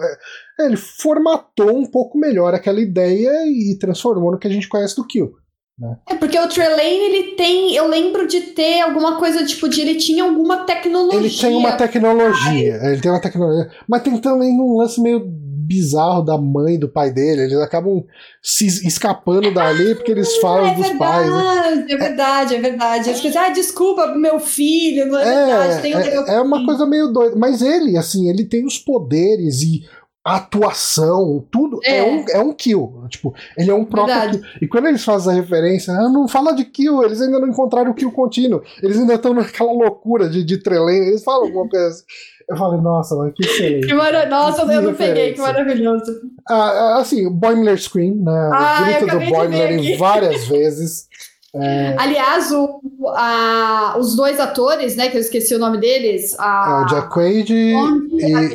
[0.60, 4.94] é, ele formatou um pouco melhor aquela ideia e transformou no que a gente conhece
[4.96, 5.34] do Kill.
[5.78, 5.96] Né?
[6.08, 9.96] É porque o Trelane ele tem, eu lembro de ter alguma coisa tipo de ele
[9.96, 11.18] tinha alguma tecnologia.
[11.18, 15.20] Ele tem uma tecnologia, ele tem uma tecnologia, mas tem também um lance meio
[15.64, 18.04] bizarro da mãe do pai dele, eles acabam
[18.42, 21.30] se escapando dali porque eles falam é dos verdade, pais.
[21.30, 21.86] Né?
[21.88, 23.08] É verdade, é verdade.
[23.08, 25.82] Eles pensam, ah, desculpa meu filho, não é, é verdade.
[25.82, 27.34] Tem é, é uma coisa meio doida.
[27.36, 29.84] Mas ele, assim, ele tem os poderes e
[30.24, 31.98] atuação, tudo é.
[31.98, 32.02] é.
[32.02, 33.04] um, é um kill.
[33.10, 34.38] Tipo, ele é um próprio Verdade.
[34.38, 34.48] kill.
[34.62, 37.90] E quando eles fazem a referência, ah, não fala de kill, eles ainda não encontraram
[37.90, 38.62] o kill contínuo.
[38.82, 42.04] Eles ainda estão naquela loucura de, de eles falam alguma coisa assim.
[42.48, 43.86] Eu falei, nossa, mas que excelente.
[43.86, 44.26] Que mara...
[44.26, 46.12] Nossa, que eu não peguei, que maravilhoso.
[46.48, 48.50] Ah, ah assim, o Boimler Scream, né?
[48.52, 51.06] Ah, o grito do Boimler várias vezes.
[51.54, 51.94] É...
[51.98, 56.34] Aliás, o, a, os dois atores, né, que eu esqueci o nome deles.
[56.38, 57.72] A, é o Jack Quaid e,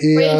[0.02, 0.38] e, a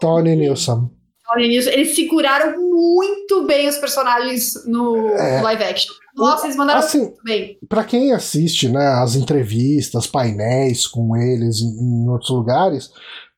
[0.00, 0.90] Tony Nilsson.
[1.24, 1.70] Tony Nilsson.
[1.70, 5.94] Eles seguraram muito bem os personagens no, é, live action.
[6.16, 7.58] Nossa, eles mandaram assim, muito bem.
[7.68, 12.86] Pra quem assiste né, as entrevistas, painéis com eles em, em outros lugares,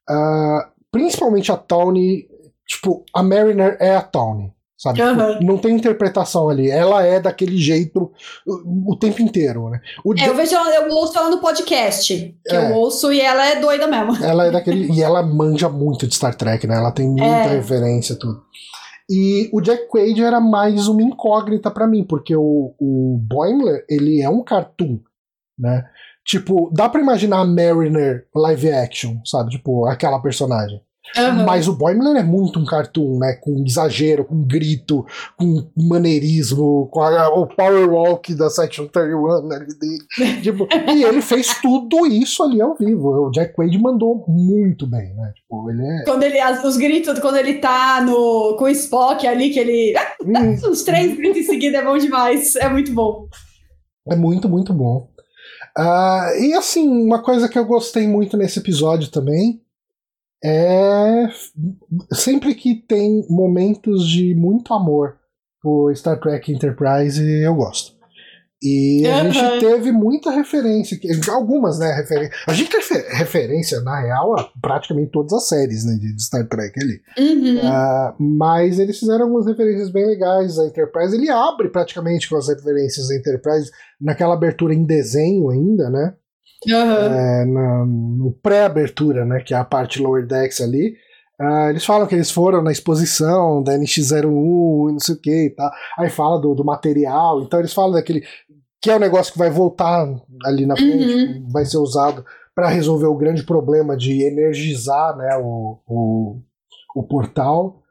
[0.08, 2.26] uh, principalmente a Tony,
[2.66, 4.50] tipo, a Mariner é a Tony.
[4.82, 5.00] Sabe?
[5.00, 5.38] Uhum.
[5.42, 6.68] Não tem interpretação ali.
[6.68, 8.10] Ela é daquele jeito
[8.44, 9.80] o, o tempo inteiro, né?
[10.04, 12.36] O é, eu vejo ela, eu ouço ela no podcast.
[12.44, 12.72] Que é.
[12.72, 14.16] eu ouço e ela é doida mesmo.
[14.24, 14.90] Ela é daquele.
[14.92, 16.76] e ela manja muito de Star Trek, né?
[16.76, 17.54] Ela tem muita é.
[17.54, 18.42] referência, tudo.
[19.08, 24.20] E o Jack Quaid era mais uma incógnita para mim, porque o, o Boimler, ele
[24.20, 24.98] é um cartoon,
[25.56, 25.84] né?
[26.24, 29.50] Tipo, dá pra imaginar a Mariner live action, sabe?
[29.50, 30.80] Tipo, aquela personagem.
[31.16, 31.44] Uhum.
[31.44, 33.34] Mas o Boimler é muito um cartoon, né?
[33.34, 35.04] Com exagero, com grito,
[35.36, 40.40] com maneirismo, com a, o power walk da Section 31 ali dele.
[40.42, 43.26] tipo, e ele fez tudo isso ali ao vivo.
[43.26, 45.32] O Jack Quaid mandou muito bem, né?
[45.34, 46.04] Tipo, ele é...
[46.04, 49.94] Quando ele, os gritos, quando ele tá no, com o Spock ali, que ele.
[50.22, 50.54] Hum.
[50.70, 52.54] Os três gritos em seguida é bom demais.
[52.54, 53.26] É muito bom.
[54.08, 55.08] É muito, muito bom.
[55.76, 59.60] Uh, e assim, uma coisa que eu gostei muito nesse episódio também
[60.44, 61.28] é
[62.12, 65.16] sempre que tem momentos de muito amor
[65.62, 67.92] por Star Trek Enterprise, eu gosto.
[68.62, 69.32] E a uhum.
[69.32, 70.96] gente teve muita referência,
[71.32, 72.32] algumas, né, referência.
[72.46, 72.80] A gente tem
[73.16, 77.00] referência, na real, a praticamente todas as séries, né, de Star Trek ali.
[77.18, 77.58] Uhum.
[77.58, 81.16] Uh, mas eles fizeram algumas referências bem legais à Enterprise.
[81.16, 83.68] Ele abre praticamente com as referências da Enterprise
[84.00, 86.14] naquela abertura em desenho ainda, né?
[86.66, 87.14] Uhum.
[87.14, 90.94] É, na, no pré-abertura, né, que é a parte Lower Decks ali.
[91.40, 95.46] Uh, eles falam que eles foram na exposição da NX01 e não sei o que
[95.46, 95.70] e tal.
[95.98, 98.22] Aí fala do, do material, então eles falam daquele.
[98.80, 100.06] que é um negócio que vai voltar
[100.44, 101.48] ali na frente, uhum.
[101.50, 106.40] vai ser usado para resolver o grande problema de energizar né, o, o,
[106.94, 107.82] o portal.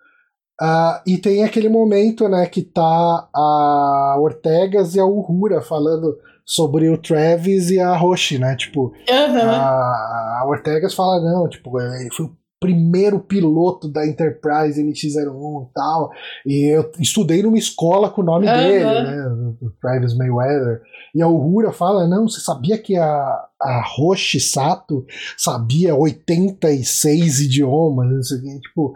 [0.62, 6.16] Uh, e tem aquele momento né, que tá a Ortegas e a Uhura falando
[6.52, 8.58] sobre o Travis e a Roshi, né?
[8.58, 9.50] Tipo, uhum.
[9.50, 15.74] a, a Ortegas fala, não, tipo, ele foi o primeiro piloto da Enterprise NX-01 e
[15.74, 16.12] tal.
[16.46, 18.54] E eu estudei numa escola com o nome uhum.
[18.54, 19.28] dele, né?
[19.62, 20.82] O Travis Mayweather.
[21.16, 25.06] E a Uhura fala: não, você sabia que a, a Roshi Sato
[25.38, 28.26] sabia 86 idiomas?
[28.26, 28.94] Isso aqui, tipo.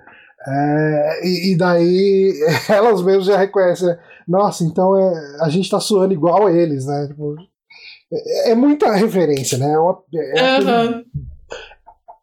[0.48, 2.34] É, e, e, daí
[2.70, 3.98] elas mesmas já reconhecem, né?
[4.28, 7.08] Nossa, então é, a gente tá suando igual a eles, né?
[7.08, 7.36] Tipo,
[8.12, 9.74] é, é, muita referência, né?
[10.14, 11.06] É, é uhum.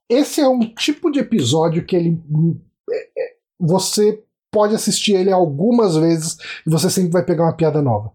[0.08, 2.20] Esse é um tipo de episódio que ele.
[2.90, 4.22] É, é, você
[4.52, 6.36] pode assistir ele algumas vezes
[6.66, 8.12] e você sempre vai pegar uma piada nova.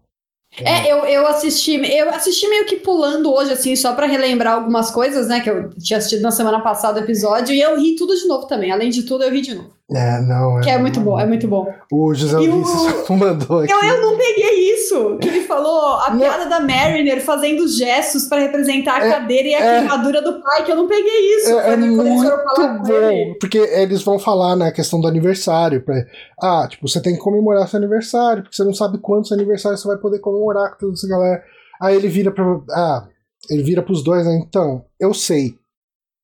[0.60, 4.90] É, eu, eu assisti, eu assisti meio que pulando hoje, assim, só para relembrar algumas
[4.90, 5.40] coisas, né?
[5.40, 8.46] Que eu tinha assistido na semana passada o episódio, e eu ri tudo de novo
[8.46, 8.70] também.
[8.72, 9.77] Além de tudo, eu ri de novo.
[9.90, 10.58] É, não.
[10.58, 11.66] É, que é muito bom, é muito bom.
[11.90, 13.12] O José Ulisses o...
[13.16, 13.72] mandou aqui.
[13.72, 16.18] Eu, eu não peguei isso, que ele falou a não.
[16.18, 20.42] piada da Mariner fazendo gestos para representar a é, cadeira e a é, queimadura do
[20.42, 21.58] pai, que eu não peguei isso.
[21.58, 25.82] É, é muito bom, porque eles vão falar na né, questão do aniversário.
[25.82, 26.04] Pra,
[26.38, 29.88] ah, tipo, você tem que comemorar seu aniversário, porque você não sabe quantos aniversários você
[29.88, 31.42] vai poder comemorar com toda essa galera.
[31.80, 32.44] Aí ele vira pra.
[32.72, 33.08] Ah,
[33.48, 34.38] ele vira pros dois, né?
[34.46, 35.54] Então, eu sei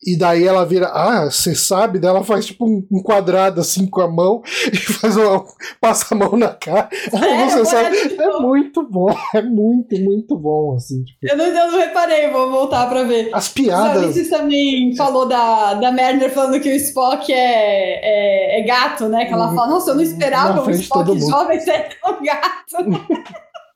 [0.07, 1.99] e daí ela vira, ah, você sabe?
[1.99, 4.43] Daí ela faz tipo um, quadrado assim com a mão
[4.73, 5.45] e faz uma,
[5.81, 6.89] passa a mão na cara.
[7.13, 7.97] É, você sabe?
[7.97, 11.03] É muito bom, é muito, muito bom, assim.
[11.05, 11.19] Tipo.
[11.23, 13.31] Eu, não, eu não reparei, vou voltar pra ver.
[13.33, 14.15] As piadas.
[14.15, 19.25] Você também falou da, da Merner falando que o Spock é, é, é gato, né?
[19.25, 23.15] Que ela fala, nossa, eu não esperava o Spock jovem ser tão gato.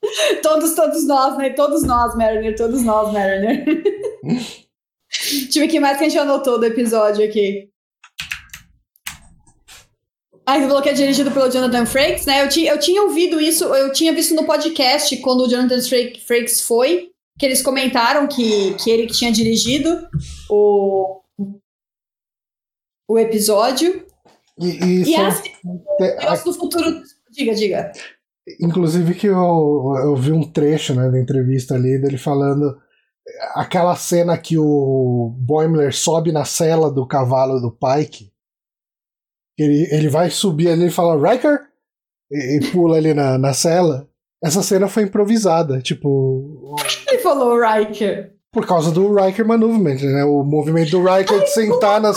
[0.42, 1.50] todos, todos nós, né?
[1.50, 3.64] Todos nós, Mariner, todos nós, Mariner.
[5.64, 7.68] O que mais que a gente anotou do episódio aqui.
[10.46, 12.42] Ah, você falou que é dirigido pelo Jonathan Frakes, né?
[12.42, 15.78] Eu, tinha, eu tinha ouvido isso, eu tinha visto no podcast quando o Jonathan
[16.26, 20.08] Frakes foi, que eles comentaram que, que ele que tinha dirigido
[20.48, 21.20] o,
[23.06, 24.06] o episódio.
[24.58, 27.02] E, e, e assim, o negócio do futuro.
[27.30, 27.92] Diga, diga.
[28.58, 32.74] Inclusive que eu, eu vi um trecho né, da entrevista ali dele falando
[33.54, 38.32] aquela cena que o Boimler sobe na cela do cavalo do Pike.
[39.58, 41.60] Ele, ele vai subir ali e fala Riker
[42.30, 44.08] e, e pula ali na, na cela.
[44.42, 46.76] Essa cena foi improvisada, tipo.
[47.08, 48.34] Ele falou Riker.
[48.52, 50.24] Por causa do Riker Movement, né?
[50.24, 52.16] O movimento do Riker de sentar nas.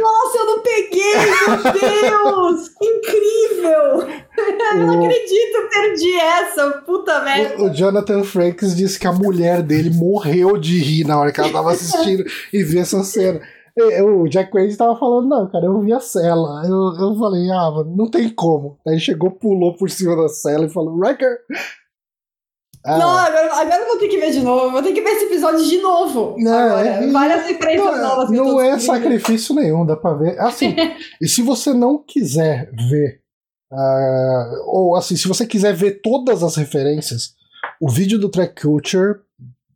[0.00, 1.14] Nossa, eu não peguei!
[1.14, 2.70] Meu Deus!
[2.82, 4.26] Incrível!
[4.38, 7.62] Eu não acredito, perdi essa, puta merda.
[7.62, 11.40] O, o, Jonathan Frakes disse que a mulher dele morreu de rir na hora que
[11.40, 13.40] ela tava assistindo e viu essa cena.
[14.02, 16.62] O Jack Quaid tava falando, não, cara, eu vi a cela.
[16.64, 18.78] Eu, eu falei, ah, não tem como.
[18.86, 21.38] Aí chegou, pulou por cima da cela e falou, Riker,
[22.86, 22.98] ah.
[22.98, 24.70] Não, agora, agora eu vou ter que ver de novo.
[24.70, 26.36] Vou ter que ver esse episódio de novo.
[26.38, 26.88] Não, agora.
[26.88, 28.30] É, Várias referências não, novas.
[28.30, 30.38] Não é sacrifício nenhum, dá pra ver.
[30.38, 30.74] Assim,
[31.20, 33.20] e se você não quiser ver.
[33.72, 37.34] Uh, ou assim, se você quiser ver todas as referências,
[37.80, 39.18] o vídeo do Track Culture,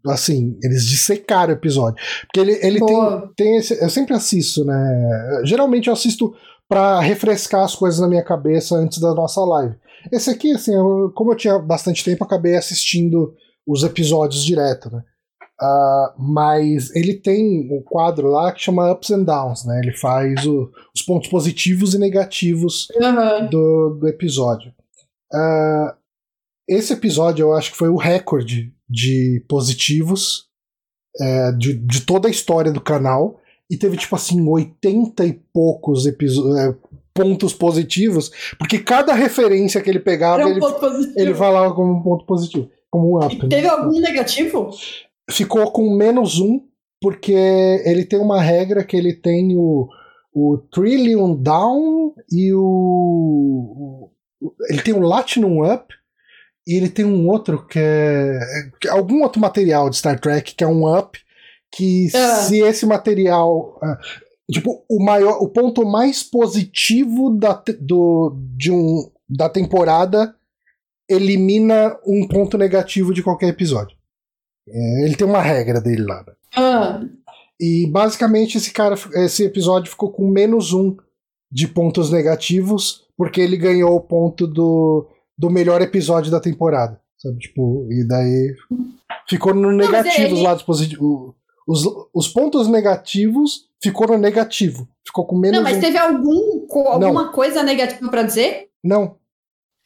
[0.07, 2.01] assim, eles dissecaram o episódio.
[2.23, 3.83] Porque ele, ele tem, tem esse.
[3.83, 5.43] Eu sempre assisto, né?
[5.45, 6.33] Geralmente eu assisto
[6.69, 9.75] para refrescar as coisas na minha cabeça antes da nossa live.
[10.13, 13.35] Esse aqui, assim, eu, como eu tinha bastante tempo, acabei assistindo
[13.67, 15.03] os episódios direto, né?
[15.63, 19.79] Uh, mas ele tem um quadro lá que chama Ups and Downs, né?
[19.83, 23.51] Ele faz o, os pontos positivos e negativos uhum.
[23.51, 24.73] do, do episódio.
[25.33, 25.95] Uh,
[26.67, 30.49] esse episódio eu acho que foi o recorde de positivos
[31.19, 33.41] é, de, de toda a história do canal.
[33.71, 36.13] E teve, tipo assim, 80 e poucos é,
[37.23, 40.61] pontos positivos, porque cada referência que ele pegava, um ele,
[41.17, 43.35] ele falava como um ponto positivo, como um up.
[43.35, 43.69] E teve né?
[43.69, 44.71] algum negativo?
[45.31, 46.61] Ficou com menos um,
[47.01, 47.33] porque
[47.85, 49.89] ele tem uma regra que ele tem o,
[50.35, 54.11] o Trillion Down e o.
[54.69, 55.95] Ele tem o Latinum Up
[56.67, 58.39] e ele tem um outro que é.
[58.91, 61.19] Algum outro material de Star Trek que é um up.
[61.73, 62.37] Que ah.
[62.37, 63.79] se esse material.
[64.51, 70.35] Tipo, o maior, o ponto mais positivo da, do, de um, da temporada
[71.09, 73.97] elimina um ponto negativo de qualquer episódio.
[74.69, 76.25] É, ele tem uma regra dele lá.
[76.27, 76.33] Né?
[76.57, 77.01] Ah.
[77.61, 80.97] E basicamente esse cara, esse episódio ficou com menos um
[81.51, 87.01] de pontos negativos, porque ele ganhou o ponto do, do melhor episódio da temporada.
[87.19, 87.39] Sabe?
[87.39, 88.55] Tipo, e daí
[89.29, 91.35] ficou no negativo os lados positivos
[91.69, 91.85] Os,
[92.15, 94.89] os pontos negativos ficou no negativo.
[95.05, 95.57] Ficou com menos.
[95.57, 95.81] Não, mas um...
[95.81, 98.69] teve algum, alguma coisa negativa para dizer?
[98.83, 99.17] Não.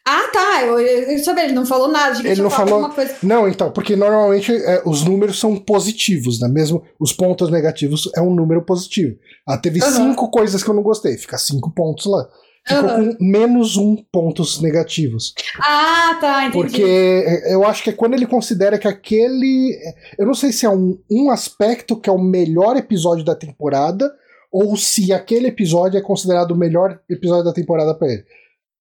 [0.07, 0.63] Ah, tá.
[0.63, 2.19] Eu, eu, eu sabia, ele não falou nada.
[2.29, 2.91] Ele não falou.
[2.91, 3.17] Coisa...
[3.23, 6.49] Não, então, porque normalmente é, os números são positivos, né?
[6.49, 9.17] Mesmo os pontos negativos é um número positivo.
[9.47, 9.91] Ah, teve uhum.
[9.91, 11.17] cinco coisas que eu não gostei.
[11.17, 12.29] Fica cinco pontos lá.
[12.67, 13.15] Ficou uhum.
[13.15, 15.35] com menos um pontos negativos.
[15.61, 16.53] Ah, tá, entendi.
[16.53, 19.79] Porque eu acho que é quando ele considera que aquele.
[20.19, 24.11] Eu não sei se é um, um aspecto que é o melhor episódio da temporada,
[24.51, 28.25] ou se aquele episódio é considerado o melhor episódio da temporada para ele.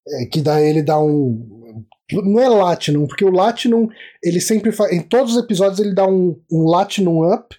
[0.08, 1.84] É, que daí ele dá um.
[2.10, 3.90] Não é Latinum, porque o Latinum,
[4.24, 4.94] ele sempre faz.
[4.94, 7.54] Em todos os episódios ele dá um, um Latinum up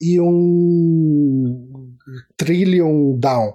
[0.00, 1.94] e um
[2.36, 3.54] Trillion down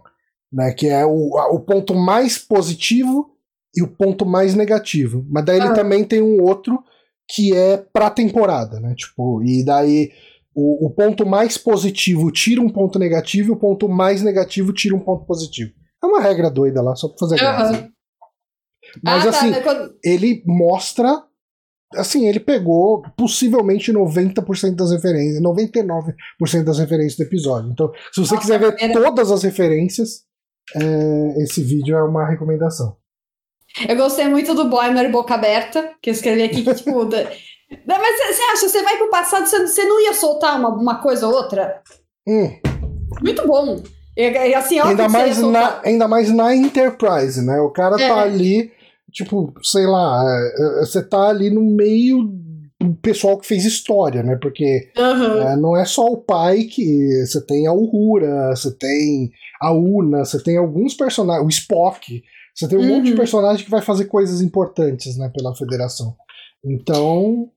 [0.56, 0.72] né?
[0.72, 3.30] Que é o, o ponto mais positivo
[3.76, 5.26] e o ponto mais negativo.
[5.30, 5.74] Mas daí ele ah.
[5.74, 6.82] também tem um outro
[7.30, 8.96] que é pra temporada, né?
[8.96, 10.12] Tipo, e daí
[10.56, 14.96] o, o, ponto mais positivo tira um ponto negativo e o ponto mais negativo tira
[14.96, 15.74] um ponto positivo.
[16.02, 17.74] É uma regra doida lá, só pra fazer graça.
[17.74, 17.90] Uhum.
[19.04, 19.96] Mas ah, tá, assim, tá, quando...
[20.04, 21.24] ele mostra.
[21.96, 27.72] Assim, ele pegou possivelmente 90% das referências, 99% das referências do episódio.
[27.72, 28.94] Então, se você Nossa, quiser ver era...
[28.94, 30.26] todas as referências,
[30.74, 32.98] é, esse vídeo é uma recomendação.
[33.88, 37.04] Eu gostei muito do Boimer Boca Aberta, que eu escrevi aqui, que tipo.
[37.06, 37.26] da...
[37.86, 41.34] Mas você acha, você vai pro passado, você não ia soltar uma, uma coisa ou
[41.34, 41.82] outra?
[42.28, 42.50] Hum.
[43.22, 43.84] Muito bom.
[44.18, 47.60] E, assim, ainda, mais na, ainda mais na Enterprise, né?
[47.60, 48.12] O cara tá é.
[48.12, 48.72] ali,
[49.12, 52.24] tipo, sei lá, é, é, você tá ali no meio
[52.86, 54.38] do pessoal que fez história, né?
[54.42, 55.42] Porque uhum.
[55.42, 59.32] é, não é só o pai que você tem a Uhura, você tem
[59.62, 62.24] a Una, você tem alguns personagens, o Spock,
[62.54, 62.88] você tem um uhum.
[62.88, 63.18] monte de uhum.
[63.18, 66.16] personagem que vai fazer coisas importantes, né, pela federação.
[66.64, 67.50] Então.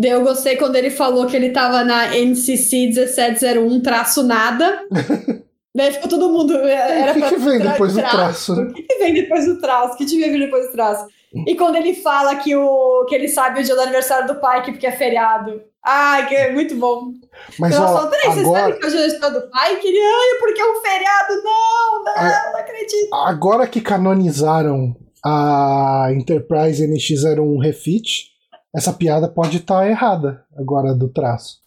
[0.00, 4.80] Eu gostei quando ele falou que ele tava na NCC 1701 traço nada.
[5.74, 6.56] Daí ficou todo mundo.
[6.56, 8.52] Era o que, que vem depois do traço?
[8.52, 9.94] O que, que vem depois do traço?
[9.94, 11.06] O que devia vir depois do traço?
[11.34, 14.62] E quando ele fala que, o, que ele sabe o dia do aniversário do pai,
[14.62, 15.62] que porque é feriado.
[15.84, 17.12] Ai, que é muito bom.
[17.58, 18.42] Mas então, ó, peraí, agora...
[18.42, 19.76] vocês sabem que hoje é o aniversário do pai?
[19.76, 21.42] Que ele, ai, porque é um feriado?
[21.42, 22.52] Não, não, a...
[22.52, 23.14] não acredito.
[23.14, 28.30] Agora que canonizaram a Enterprise NX01 Refit,
[28.74, 31.58] essa piada pode estar tá errada agora do traço.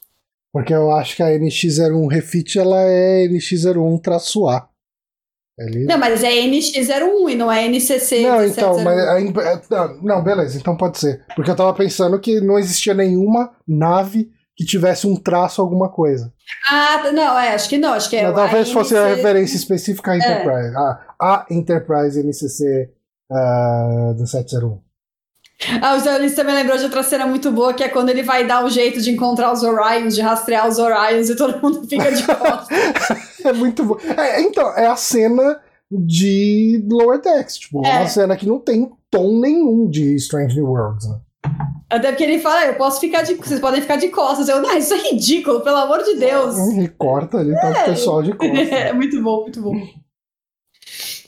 [0.52, 4.68] Porque eu acho que a NX01 Refit ela é NX01-A.
[5.66, 5.86] Ele...
[5.86, 8.24] Não, mas é NX01 e não é NCC.
[8.24, 9.62] Não, então, mas é,
[10.02, 11.24] não, beleza, então pode ser.
[11.36, 16.32] Porque eu tava pensando que não existia nenhuma nave que tivesse um traço alguma coisa.
[16.70, 18.32] Ah, não, é, acho que não, acho que é.
[18.32, 19.04] talvez a fosse NC...
[19.04, 20.18] a referência específica à é.
[20.18, 20.76] Enterprise.
[20.76, 20.78] É.
[20.78, 22.90] A, a Enterprise NCC
[23.32, 24.91] uh, 1701.
[25.82, 28.46] Ah, o Zé também lembrou de outra cena muito boa, que é quando ele vai
[28.46, 31.88] dar o um jeito de encontrar os Orions, de rastrear os Orions e todo mundo
[31.88, 32.68] fica de costas.
[33.46, 33.98] é muito bom.
[34.18, 35.60] É, então, é a cena
[35.92, 38.00] de Lower Decks, tipo, é.
[38.00, 41.18] uma cena que não tem tom nenhum de Strange New Worlds, né?
[41.90, 43.36] Até porque ele fala, eu posso ficar de.
[43.36, 44.48] Vocês podem ficar de costas.
[44.48, 46.58] Eu, não, isso é ridículo, pelo amor de Deus.
[46.78, 48.72] E corta ali, tá o pessoal de costas.
[48.72, 49.74] É, muito bom, muito bom.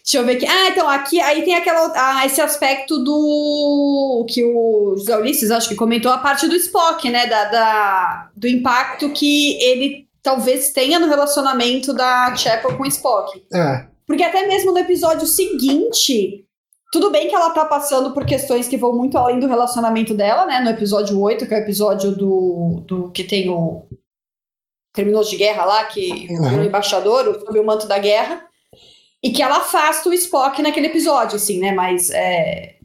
[0.03, 0.45] Deixa eu ver aqui.
[0.45, 5.69] Ah, então, aqui aí tem aquela, ah, esse aspecto do que o José Ulisses, acho
[5.69, 7.25] que comentou, a parte do Spock, né?
[7.25, 13.45] Da, da, do impacto que ele talvez tenha no relacionamento da Chapel com o Spock.
[13.53, 13.85] É.
[14.05, 16.45] Porque até mesmo no episódio seguinte,
[16.91, 20.45] tudo bem que ela tá passando por questões que vão muito além do relacionamento dela,
[20.45, 20.59] né?
[20.59, 23.83] No episódio 8, que é o episódio do, do que tem o
[24.93, 26.59] criminoso de guerra lá, que uhum.
[26.59, 28.45] o embaixador, sob o manto da guerra.
[29.23, 31.71] E que ela afasta o Spock naquele episódio, assim, né?
[31.71, 32.75] Mas é.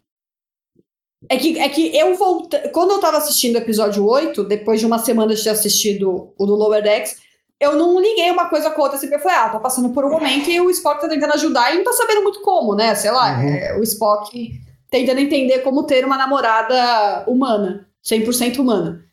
[1.29, 2.61] É que, é que eu voltei.
[2.69, 6.47] Quando eu tava assistindo o episódio 8, depois de uma semana de ter assistido o
[6.47, 7.17] do Lower Decks,
[7.61, 10.05] eu não liguei uma coisa com a outra, assim, eu falei, ah, tá passando por
[10.05, 12.95] um momento e o Spock tá tentando ajudar e não tá sabendo muito como, né?
[12.95, 13.49] Sei lá, uhum.
[13.49, 14.53] é, o Spock
[14.89, 19.05] tentando entender como ter uma namorada humana, 100% humana.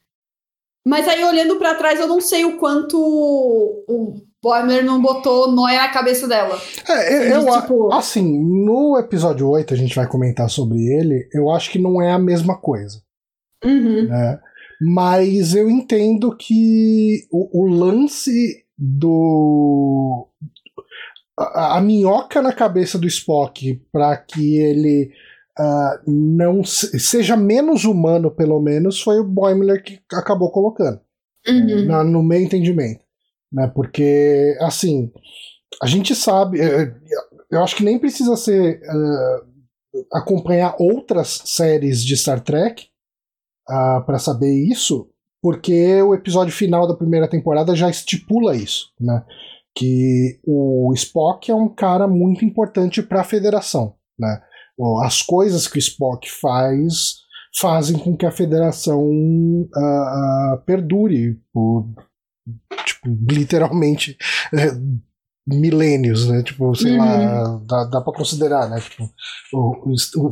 [0.86, 4.15] Mas aí, olhando para trás, eu não sei o quanto o
[4.45, 6.55] Boimler não botou nóia na cabeça dela.
[6.87, 7.91] É, eu, eu tipo...
[7.91, 12.11] assim, no episódio 8 a gente vai comentar sobre ele, eu acho que não é
[12.11, 13.01] a mesma coisa.
[13.63, 14.07] Uhum.
[14.07, 14.39] Né?
[14.79, 20.27] Mas eu entendo que o, o lance do.
[21.39, 25.11] A, a, minhoca na cabeça do Spock para que ele
[25.59, 30.99] uh, não se, seja menos humano, pelo menos, foi o Boimler que acabou colocando.
[31.47, 31.85] Uhum.
[31.85, 33.05] Na, no meu entendimento.
[33.51, 33.71] Né?
[33.73, 35.11] Porque, assim,
[35.81, 36.59] a gente sabe.
[37.51, 38.81] Eu acho que nem precisa ser.
[38.81, 39.55] Uh,
[40.11, 42.87] acompanhar outras séries de Star Trek
[43.69, 45.09] uh, ah, para saber isso,
[45.41, 49.23] porque o episódio final da primeira temporada já estipula isso, né?
[49.73, 54.41] Que o Spock é um cara muito importante para a Federação, né?
[55.03, 57.23] As coisas que o Spock faz
[57.57, 61.87] fazem com que a Federação uh, perdure por
[62.85, 64.17] tipo, literalmente
[64.53, 64.71] é,
[65.47, 66.43] milênios, né?
[66.43, 66.97] Tipo, sei uhum.
[66.97, 68.79] lá, dá, dá pra considerar, né?
[68.79, 69.09] Tipo,
[69.53, 70.29] o, o, o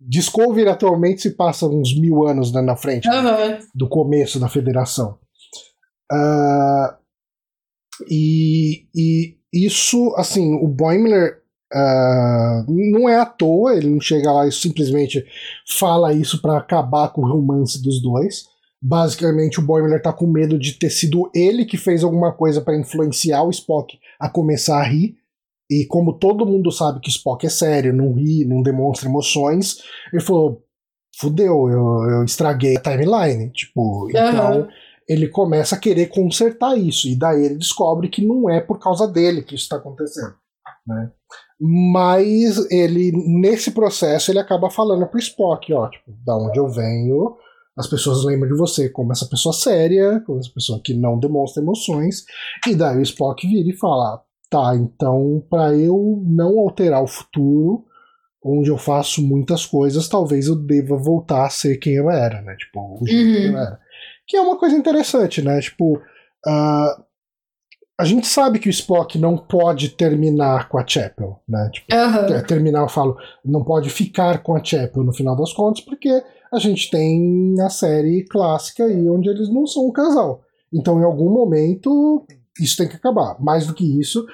[0.00, 3.58] Discovery atualmente se passa uns mil anos né, na frente uhum.
[3.74, 5.18] do começo da federação.
[6.12, 6.94] Uh,
[8.08, 11.42] e, e isso, assim, o Boimler
[11.72, 15.24] uh, não é à toa, ele não chega lá e simplesmente
[15.78, 18.44] fala isso para acabar com o romance dos dois.
[18.82, 22.76] Basicamente, o Boimler tá com medo de ter sido ele que fez alguma coisa para
[22.78, 25.16] influenciar o Spock a começar a rir.
[25.70, 29.78] E como todo mundo sabe que Spock é sério, não ri, não demonstra emoções,
[30.12, 30.62] ele falou:
[31.18, 33.50] fudeu, eu, eu estraguei a timeline.
[33.50, 34.10] Tipo, uhum.
[34.10, 34.68] então
[35.08, 37.08] ele começa a querer consertar isso.
[37.08, 40.34] E daí ele descobre que não é por causa dele que isso está acontecendo.
[40.86, 41.10] Né?
[41.60, 47.36] Mas ele, nesse processo, ele acaba falando pro Spock, ó, tipo, da onde eu venho,
[47.76, 51.62] as pessoas lembram de você como essa pessoa séria, como essa pessoa que não demonstra
[51.62, 52.24] emoções,
[52.66, 57.84] e daí o Spock vira e fala: tá, então para eu não alterar o futuro,
[58.42, 62.54] onde eu faço muitas coisas, talvez eu deva voltar a ser quem eu era, né?
[62.56, 63.34] Tipo, o jeito uhum.
[63.34, 63.80] que eu era.
[64.26, 65.60] Que é uma coisa interessante, né?
[65.60, 67.04] Tipo, uh,
[67.98, 71.70] a gente sabe que o Spock não pode terminar com a Chapel, né?
[71.72, 72.42] Tipo, uhum.
[72.46, 76.22] terminar, eu falo, não pode ficar com a Chapel no final das contas, porque
[76.52, 80.42] a gente tem a série clássica aí onde eles não são um casal.
[80.72, 82.26] Então, em algum momento,
[82.60, 83.36] isso tem que acabar.
[83.40, 84.26] Mais do que isso,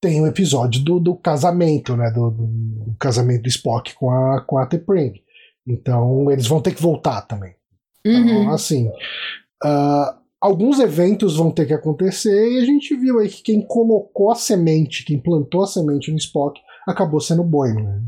[0.00, 2.10] tem o um episódio do, do casamento, né?
[2.10, 5.14] Do, do, do, casamento do Spock com a, com a T'Pring.
[5.66, 7.54] Então, eles vão ter que voltar também.
[8.04, 8.42] Então, uhum.
[8.42, 8.88] Então, assim.
[9.64, 14.30] Uh, alguns eventos vão ter que acontecer e a gente viu aí que quem colocou
[14.30, 18.02] a semente, quem plantou a semente no Spock, acabou sendo o Boimler.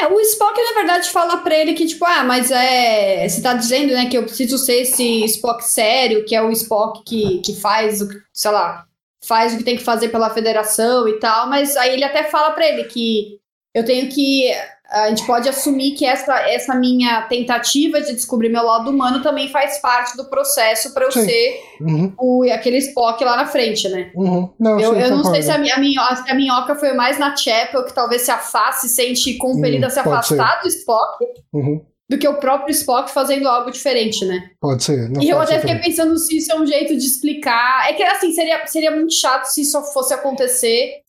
[0.00, 3.28] É, o Spock, na verdade, fala pra ele que, tipo, ah, mas é.
[3.28, 7.02] Você tá dizendo, né, que eu preciso ser esse Spock sério, que é o Spock
[7.04, 8.86] que, que faz o sei lá,
[9.24, 12.52] faz o que tem que fazer pela federação e tal, mas aí ele até fala
[12.52, 13.38] pra ele que
[13.74, 14.50] eu tenho que
[14.90, 19.48] a gente pode assumir que essa, essa minha tentativa de descobrir meu lado humano também
[19.48, 21.26] faz parte do processo para eu Sim.
[21.26, 22.12] ser uhum.
[22.18, 24.10] o, aquele Spock lá na frente, né?
[24.14, 24.48] Uhum.
[24.58, 27.36] Não, eu, eu não sei se a, minha, a, minhoca, a minhoca foi mais na
[27.36, 30.62] Chapel, que talvez se afaste, se sente compelida uhum, a se afastar ser.
[30.62, 31.24] do Spock.
[31.52, 31.84] Uhum.
[32.08, 34.52] Do que o próprio Spock fazendo algo diferente, né?
[34.58, 35.12] Pode ser.
[35.20, 37.90] e eu até fiquei pensando se isso é um jeito de explicar.
[37.90, 41.02] É que, assim, seria, seria muito chato se isso fosse acontecer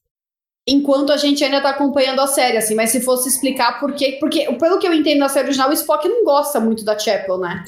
[0.69, 4.17] enquanto a gente ainda tá acompanhando a série, assim, mas se fosse explicar por quê,
[4.19, 7.37] porque pelo que eu entendo na série original, o Spock não gosta muito da Chapel,
[7.37, 7.63] né?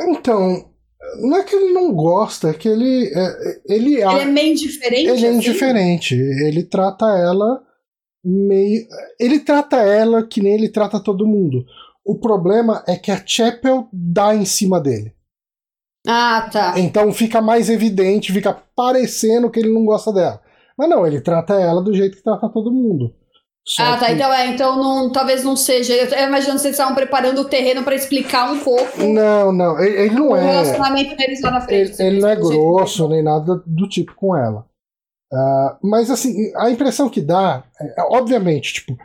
[0.00, 0.70] Então,
[1.20, 5.08] não é que ele não gosta, é que ele é, ele, ele é meio indiferente.
[5.08, 5.36] Ele é assim?
[5.36, 7.62] indiferente, ele trata ela
[8.24, 8.86] meio,
[9.18, 11.64] ele trata ela que nem ele trata todo mundo.
[12.04, 15.12] O problema é que a Chapel dá em cima dele.
[16.06, 16.74] Ah, tá.
[16.76, 20.43] Então fica mais evidente, fica parecendo que ele não gosta dela.
[20.76, 23.14] Mas não, ele trata ela do jeito que trata todo mundo.
[23.66, 24.06] Só ah, tá.
[24.06, 24.12] Que...
[24.12, 25.94] Então, é, então não, talvez não seja.
[25.94, 29.02] Eu imagino que vocês estavam preparando o terreno para explicar um pouco.
[29.02, 29.80] Não, não.
[29.80, 30.40] Ele, ele não o é.
[30.40, 32.00] O relacionamento deles lá na frente.
[32.00, 34.66] Ele, ele não é grosso nem nada do tipo com ela.
[35.32, 37.64] Uh, mas, assim, a impressão que dá.
[37.80, 38.96] É, obviamente, tipo.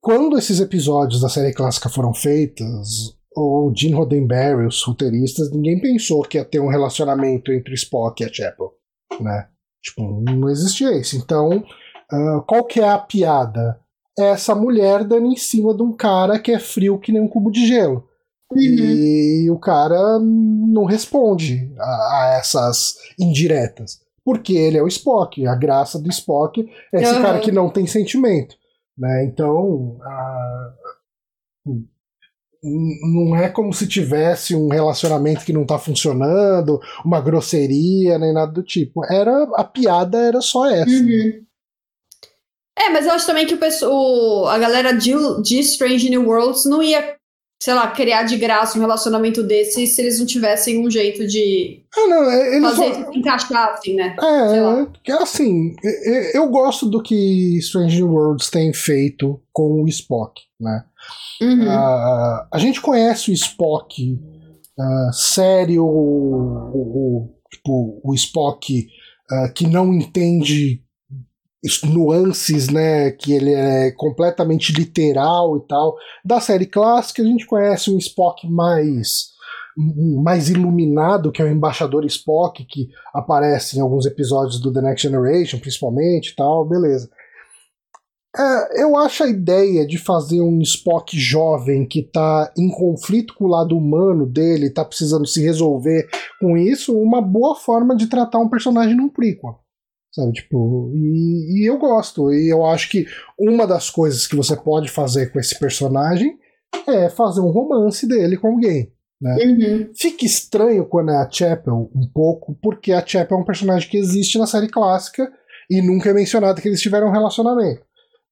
[0.00, 6.22] Quando esses episódios da série clássica foram feitos, o Gene Roddenberry, os roteiristas, ninguém pensou
[6.22, 8.72] que ia ter um relacionamento entre Spock e a Chapel,
[9.20, 9.46] né?
[9.82, 11.16] Tipo, não existia isso.
[11.16, 11.64] Então,
[12.12, 13.80] uh, qual que é a piada?
[14.18, 17.28] É essa mulher dando em cima de um cara que é frio que nem um
[17.28, 18.08] cubo de gelo.
[18.52, 18.60] Uhum.
[18.60, 24.00] E o cara não responde a, a, essas indiretas.
[24.24, 25.44] Porque ele é o Spock.
[25.46, 26.64] A graça do Spock
[26.94, 27.22] é esse uhum.
[27.22, 28.54] cara que não tem sentimento.
[28.96, 29.24] Né?
[29.24, 29.96] Então,
[31.66, 31.82] uh,
[32.62, 38.52] não é como se tivesse um relacionamento que não tá funcionando, uma grosseria, nem nada
[38.52, 39.04] do tipo.
[39.12, 40.90] Era a piada era só essa.
[40.90, 41.44] Uhum.
[42.78, 46.64] É, mas eu acho também que o pessoal, a galera de, de Strange New Worlds
[46.64, 47.16] não ia,
[47.62, 51.84] sei lá, criar de graça um relacionamento desse se eles não tivessem um jeito de
[51.94, 53.12] ah, não, é, fazer só...
[53.12, 54.16] encaixar, assim, né?
[54.20, 55.74] É, é, assim,
[56.32, 60.84] eu gosto do que Strange New Worlds tem feito com o Spock, né?
[61.40, 61.66] Uhum.
[61.66, 64.12] Uh, a gente conhece o Spock
[64.78, 68.86] uh, sério, o, o, tipo, o Spock
[69.30, 70.82] uh, que não entende
[71.84, 75.96] nuances, né, que ele é completamente literal e tal.
[76.24, 79.32] Da série clássica a gente conhece um Spock mais
[80.22, 85.08] mais iluminado, que é o embaixador Spock, que aparece em alguns episódios do The Next
[85.08, 87.08] Generation, principalmente tal, beleza.
[88.36, 93.44] É, eu acho a ideia de fazer um Spock jovem que tá em conflito com
[93.44, 96.08] o lado humano dele, tá precisando se resolver
[96.40, 99.60] com isso, uma boa forma de tratar um personagem num prequel.
[100.14, 102.32] Sabe, tipo, e, e eu gosto.
[102.32, 103.06] E eu acho que
[103.38, 106.38] uma das coisas que você pode fazer com esse personagem
[106.86, 108.92] é fazer um romance dele com alguém.
[109.20, 109.36] Né?
[109.44, 109.90] Uhum.
[109.94, 113.96] Fica estranho quando é a Chapel, um pouco, porque a Chapel é um personagem que
[113.96, 115.32] existe na série clássica
[115.70, 117.82] e nunca é mencionado que eles tiveram um relacionamento.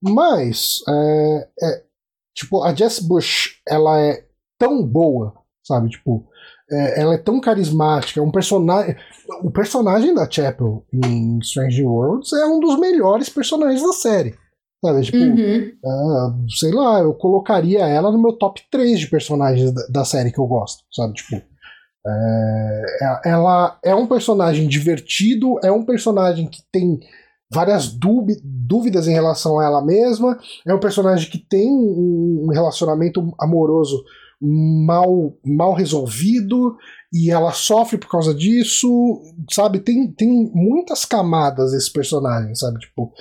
[0.03, 1.83] Mas, é, é,
[2.35, 4.25] tipo, a Jess Bush, ela é
[4.59, 5.35] tão boa,
[5.67, 5.91] sabe?
[5.91, 6.27] Tipo,
[6.71, 8.97] é, ela é tão carismática, é um personagem.
[9.43, 14.35] O personagem da Chapel em Strange Worlds é um dos melhores personagens da série.
[14.83, 15.03] Sabe?
[15.03, 15.73] Tipo, Uhum.
[15.85, 20.33] ah, sei lá, eu colocaria ela no meu top 3 de personagens da, da série
[20.33, 21.13] que eu gosto, sabe?
[21.13, 21.37] Tipo,
[22.07, 26.99] é, é- ela é um personagem divertido, é um personagem que tem
[27.53, 34.03] várias dúvidas em relação a ela mesma, é um personagem que tem um relacionamento amoroso
[34.41, 36.77] mal, mal resolvido
[37.13, 39.21] e ela sofre por causa disso,
[39.51, 39.81] sabe?
[39.81, 42.79] Tem, tem muitas camadas esse personagem, sabe?
[42.79, 43.13] Tipo,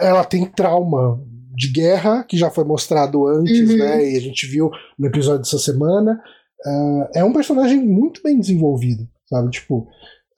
[0.00, 1.20] ela tem trauma
[1.54, 3.78] de guerra, que já foi mostrado antes, Uhum.
[3.78, 4.12] né?
[4.12, 6.20] E a gente viu no episódio dessa semana.
[6.64, 9.50] Ah, é um personagem muito bem desenvolvido, sabe?
[9.50, 9.86] Tipo.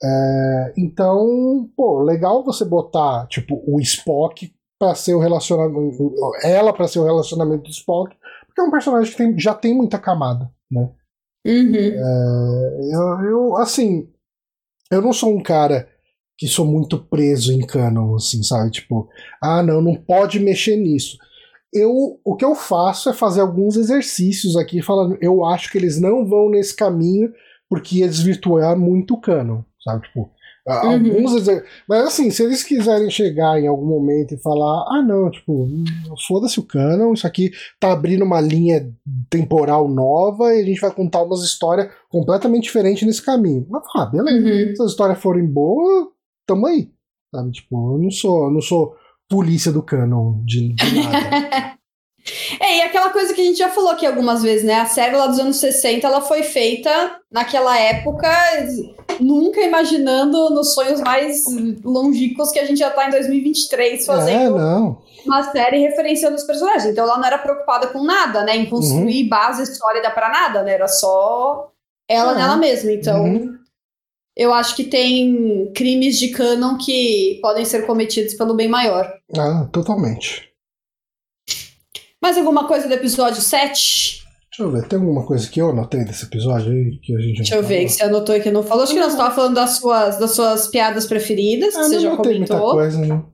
[0.03, 6.13] É, então, pô, legal você botar, tipo, o Spock pra ser o relacionamento.
[6.43, 9.73] Ela pra ser o relacionamento do Spock, porque é um personagem que tem- já tem
[9.75, 10.89] muita camada, né?
[11.45, 11.75] Uhum.
[12.91, 14.09] Eu, eu, assim,
[14.91, 15.87] eu não sou um cara
[16.37, 18.71] que sou muito preso em canon, assim, sabe?
[18.71, 19.09] Tipo,
[19.41, 21.17] ah, não, não pode mexer nisso.
[21.73, 21.91] Eu,
[22.23, 26.25] o que eu faço é fazer alguns exercícios aqui falando, eu acho que eles não
[26.25, 27.31] vão nesse caminho
[27.69, 30.07] porque ia desvirtuar muito o canon, sabe?
[30.07, 30.29] Tipo,
[30.67, 30.91] Uhum.
[30.91, 31.47] alguns.
[31.87, 35.67] Mas assim, se eles quiserem chegar em algum momento e falar, ah, não, tipo,
[36.27, 38.87] foda-se o canon, isso aqui tá abrindo uma linha
[39.29, 43.65] temporal nova e a gente vai contar umas histórias completamente diferentes nesse caminho.
[43.69, 44.37] Mas, ah, beleza.
[44.69, 44.75] Uhum.
[44.75, 46.07] Se as histórias forem boas,
[46.45, 46.91] tamo aí.
[47.33, 47.51] Sabe?
[47.51, 48.95] Tipo, eu não sou, eu não sou
[49.27, 51.78] polícia do canon de, de nada.
[52.59, 54.75] É, e aquela coisa que a gente já falou aqui algumas vezes, né?
[54.75, 58.27] A série lá dos anos 60, ela foi feita naquela época,
[59.19, 61.43] nunca imaginando nos sonhos mais
[61.83, 65.01] longínquos que a gente já tá em 2023 é, fazendo não.
[65.25, 66.85] uma série referenciando os personagens.
[66.85, 68.55] Então ela não era preocupada com nada, né?
[68.57, 70.73] Em construir base sólida pra nada, né?
[70.73, 71.71] Era só
[72.07, 72.35] ela É.
[72.35, 72.91] nela mesma.
[72.91, 73.55] Então, Uhum.
[74.35, 79.11] eu acho que tem crimes de canon que podem ser cometidos pelo bem maior.
[79.37, 80.48] Ah, totalmente.
[82.21, 84.23] Mais alguma coisa do episódio 7?
[84.51, 87.37] Deixa eu ver, tem alguma coisa que eu anotei desse episódio aí que a gente
[87.37, 88.83] Deixa eu ver, que você anotou e que não falou.
[88.83, 92.01] Acho que nós estávamos falando das suas, das suas piadas preferidas, que Ah, você não
[92.01, 92.73] já anotei muita comentou.
[92.75, 93.31] coisa, não.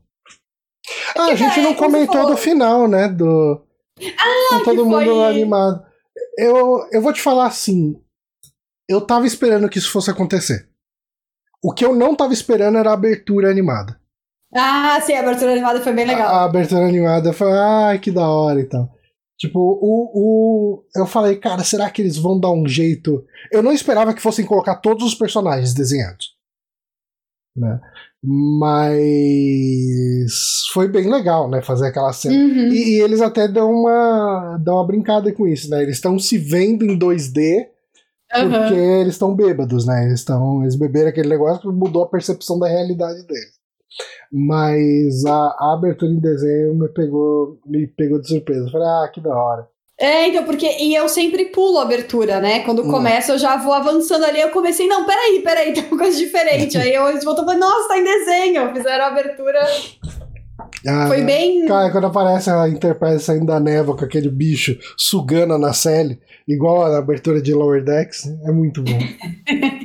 [1.17, 3.07] Ah, a que, gente não é comentou do final, né?
[3.07, 3.65] Do.
[3.99, 5.83] Ah, com todo mundo foi- animado.
[6.37, 7.99] Eu, eu vou te falar assim.
[8.87, 10.69] Eu tava esperando que isso fosse acontecer.
[11.63, 13.99] O que eu não tava esperando era a abertura animada.
[14.55, 16.33] Ah, sim, a abertura animada foi bem legal.
[16.33, 18.89] A, a abertura animada foi, ai, que da hora e tal.
[19.37, 20.83] Tipo, o, o.
[20.95, 23.25] Eu falei, cara, será que eles vão dar um jeito?
[23.51, 26.35] Eu não esperava que fossem colocar todos os personagens desenhados.
[27.55, 27.79] Né?
[28.23, 29.51] Mas.
[30.71, 31.61] Foi bem legal, né?
[31.61, 32.33] Fazer aquela cena.
[32.33, 32.69] Uhum.
[32.69, 35.83] E, e eles até dão uma, dão uma brincada com isso, né?
[35.83, 37.67] Eles estão se vendo em 2D
[38.33, 38.49] Aham.
[38.49, 40.05] porque eles estão bêbados, né?
[40.05, 43.54] Eles, estão eles beberam aquele negócio que mudou a percepção da realidade deles.
[44.37, 48.65] Mas a, a abertura em desenho me pegou, me pegou de surpresa.
[48.65, 49.65] Eu falei, ah, que da hora.
[49.97, 50.67] É, então, porque.
[50.77, 52.59] E eu sempre pulo a abertura, né?
[52.65, 52.91] Quando Hum.
[52.91, 54.41] começa, eu já vou avançando ali.
[54.41, 56.77] Eu comecei, não, peraí, peraí, tem uma coisa diferente.
[56.77, 58.73] Aí eu voltou e falei, nossa, tá em desenho.
[58.75, 59.59] Fizeram a abertura.
[60.87, 61.65] Ah, Foi bem.
[61.65, 66.83] Cara, quando aparece a Enterprise saindo da névoa com aquele bicho sugando a nacelle, igual
[66.83, 68.91] a abertura de Lower Decks, é muito bom.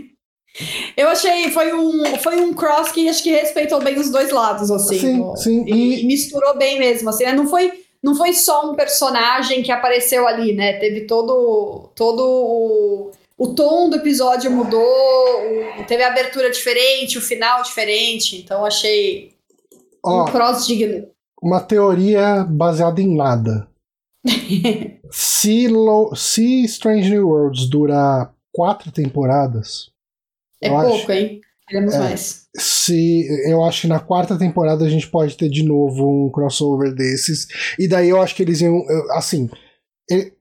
[1.01, 4.71] Eu achei, foi um, foi um cross que acho que respeitou bem os dois lados,
[4.71, 4.99] assim.
[4.99, 5.35] Sim, ó.
[5.37, 7.33] sim, E, e- misturou bem mesmo, assim, né?
[7.33, 7.73] Não foi,
[8.03, 10.75] não foi só um personagem que apareceu ali, né?
[10.79, 14.81] Teve todo, todo o, o tom do episódio mudou,
[15.79, 19.33] o- teve a abertura diferente, o final diferente, então achei
[20.05, 21.07] Ó, um cross digno.
[21.43, 23.69] uma teoria baseada em nada.
[25.11, 29.90] se, Lo- se Strange New Worlds durar quatro temporadas,
[30.63, 31.41] É Eu pouco, acho- hein?
[31.69, 31.99] Queremos É.
[32.01, 32.47] mais.
[32.57, 36.93] se eu acho que na quarta temporada a gente pode ter de novo um crossover
[36.93, 37.47] desses.
[37.79, 38.83] E daí eu acho que eles iam.
[39.13, 39.49] Assim,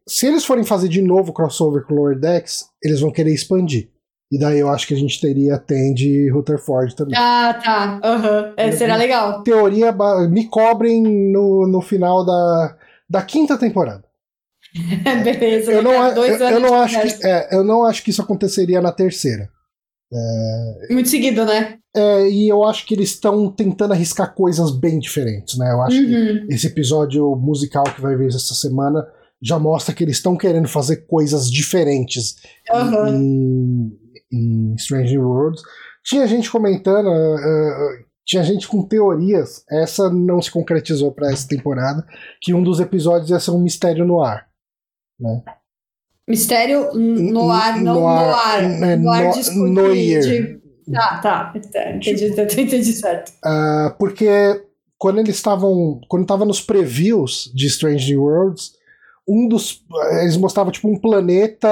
[0.08, 3.90] se eles forem fazer de novo crossover com Lower Decks, eles vão querer expandir.
[4.32, 7.16] E daí eu acho que a gente teria Tandy e Rutherford também.
[7.18, 8.00] Ah, tá.
[8.04, 8.54] Aham.
[8.58, 9.44] É, será legal.
[9.44, 9.96] Teoria,
[10.30, 11.02] me cobrem
[11.32, 12.76] no, no final da,
[13.10, 14.04] da quinta temporada.
[15.24, 15.72] Beleza.
[15.72, 18.82] Eu não, eu, anos eu não acho que, é, eu não acho que isso aconteceria
[18.82, 19.50] na terceira.
[20.90, 21.78] Muito seguido, né?
[21.96, 25.72] É, e eu acho que eles estão tentando arriscar coisas bem diferentes, né?
[25.72, 26.48] Eu acho que Uhum.
[26.50, 29.06] esse episódio musical que vai ver essa semana
[29.42, 32.36] já mostra que eles estão querendo fazer coisas diferentes
[32.72, 33.10] Aham.
[33.16, 33.92] em,
[34.32, 35.62] em Strange Worlds.
[36.04, 41.48] Tinha gente comentando, uh, uh, tinha gente com teorias, essa não se concretizou para essa
[41.48, 42.06] temporada,
[42.42, 44.48] que um dos episódios ia ser um mistério no ar.
[46.30, 48.64] Mistério no ar, não No no ar, ar.
[48.64, 50.22] é, No ar no- de, no de- ear.
[50.22, 50.60] de-
[50.92, 51.54] Tá, tá.
[51.72, 53.32] tá, Entendi, entendi certo.
[53.46, 54.28] Ah, porque
[54.98, 56.00] quando eles estavam.
[56.10, 58.72] Quando tava nos previews de Strange New Worlds,
[59.28, 59.84] um dos.
[60.22, 61.68] Eles mostravam tipo um planeta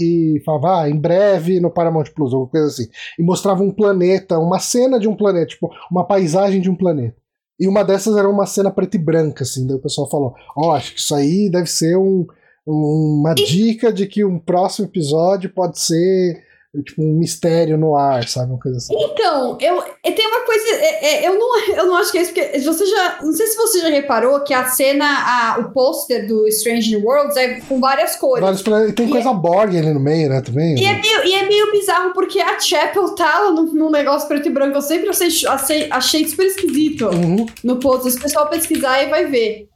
[0.00, 2.88] e falava, ah, em breve no Paramount Plus, alguma coisa assim.
[3.18, 7.16] E mostrava um planeta, uma cena de um planeta, tipo, uma paisagem de um planeta.
[7.60, 9.64] E uma dessas era uma cena preta e branca, assim.
[9.66, 12.26] Daí o pessoal falou: Ó, acho que isso aí deve ser um,
[12.66, 16.44] uma dica de que um próximo episódio pode ser
[16.84, 18.50] tipo um mistério no ar, sabe?
[18.52, 18.94] Uma coisa assim.
[18.94, 20.62] Então, eu, eu tenho uma coisa.
[20.74, 23.18] é- é, eu, não, eu não acho que é isso, porque você já.
[23.22, 27.06] Não sei se você já reparou que a cena, a, o pôster do Strange New
[27.06, 28.42] Worlds é com várias cores.
[28.44, 28.90] Vários.
[28.90, 30.42] E tem E coisa Borg ali no meio, né?
[30.42, 30.78] Também.
[30.78, 34.48] E é, meio, e é meio bizarro porque a Chapel tá num, num negócio preto
[34.48, 34.76] e branco.
[34.76, 37.46] Eu sempre achei, achei, achei super esquisito Uhum.
[37.64, 38.12] no pôster.
[38.12, 39.66] Se o pessoal pesquisar aí vai ver.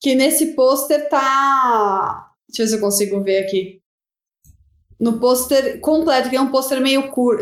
[0.00, 2.30] Que nesse pôster tá.
[2.48, 3.80] Deixa eu ver se eu consigo ver aqui.
[5.00, 7.38] No pôster completo, que é um pôster meio cur...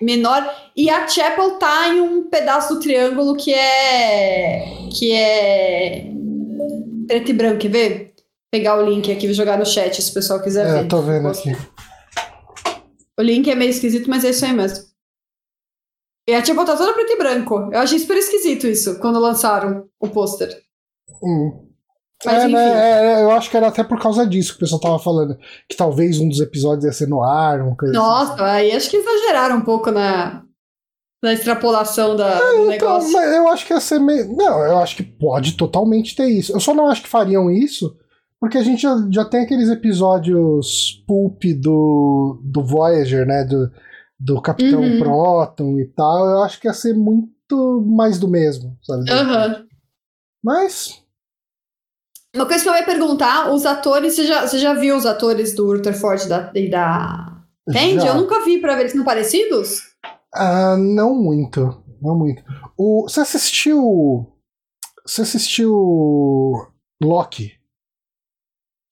[0.00, 0.48] menor.
[0.76, 4.88] E a Chapel tá em um pedaço do triângulo que é.
[4.96, 6.06] que é.
[7.06, 8.14] preto e branco, quer ver?
[8.52, 10.88] Pegar o link aqui e jogar no chat se o pessoal quiser É, ver.
[10.88, 11.50] tô vendo aqui.
[13.18, 14.84] O link é meio esquisito, mas é isso aí mesmo.
[16.28, 17.54] E a Chapel tá toda preto e branco.
[17.72, 20.56] Eu achei super esquisito isso quando lançaram o pôster.
[21.22, 21.68] Hum.
[22.24, 24.80] Mas É, né, é, eu acho que era até por causa disso que o pessoal
[24.80, 25.36] tava falando.
[25.68, 28.06] Que talvez um dos episódios ia ser no ar, uma coisa assim.
[28.06, 30.42] Nossa, aí acho que exageraram um pouco na,
[31.22, 33.12] na extrapolação da, do Então, negócio.
[33.12, 34.34] mas eu acho que ia ser meio.
[34.36, 36.52] Não, eu acho que pode totalmente ter isso.
[36.52, 37.94] Eu só não acho que fariam isso,
[38.40, 43.44] porque a gente já, já tem aqueles episódios pulp do, do Voyager, né?
[43.44, 43.70] Do,
[44.18, 44.98] do Capitão Uhum.
[44.98, 46.26] Proton e tal.
[46.26, 49.10] Eu acho que ia ser muito mais do mesmo, sabe?
[49.10, 49.66] Aham.
[50.42, 51.03] Mas.
[52.34, 55.54] Uma coisa que eu ia perguntar, os atores, você já, você já viu os atores
[55.54, 58.06] do Rutherford da, e da Tandy?
[58.06, 59.94] Eu nunca vi pra ver, eles são parecidos?
[60.34, 61.82] Ah, não muito.
[62.02, 62.42] Não muito.
[62.76, 64.26] O, você assistiu.
[65.06, 65.72] Você assistiu.
[67.02, 67.52] Loki?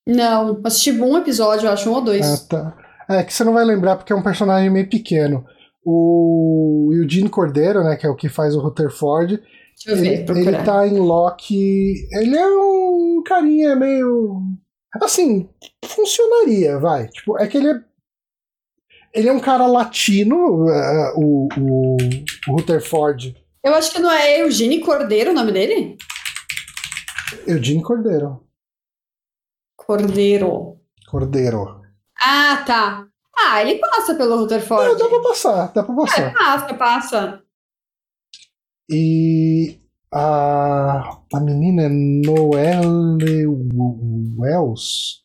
[0.07, 2.27] Não, assisti um episódio, eu acho, um ou dois.
[2.27, 2.77] Ah, tá.
[3.09, 5.45] É que você não vai lembrar porque é um personagem meio pequeno.
[5.85, 9.43] O Eugene Cordeiro, né, que é o que faz o Rutherford,
[9.85, 10.53] Deixa eu ver, ele, procurar.
[10.59, 11.95] ele tá em Loki.
[12.13, 14.41] Ele é um carinha meio.
[15.03, 15.49] Assim,
[15.85, 17.09] funcionaria, vai.
[17.09, 17.85] Tipo, é que ele é.
[19.15, 21.97] Ele é um cara latino, eh, o, o,
[22.49, 23.37] o Rutherford.
[23.63, 25.97] Eu acho que não é Eugene Cordeiro o nome dele?
[27.47, 28.43] Eugene Cordeiro.
[29.77, 30.79] Cordeiro.
[31.11, 31.83] Cordeiro.
[32.19, 33.07] Ah, tá.
[33.37, 34.99] Ah, ele passa pelo Rutherford.
[34.99, 36.35] dá pra passar, dá pra É, passar.
[36.35, 37.43] passa, passa.
[38.91, 39.81] E
[40.13, 43.47] a, a menina é Noelle
[44.39, 45.23] Wells.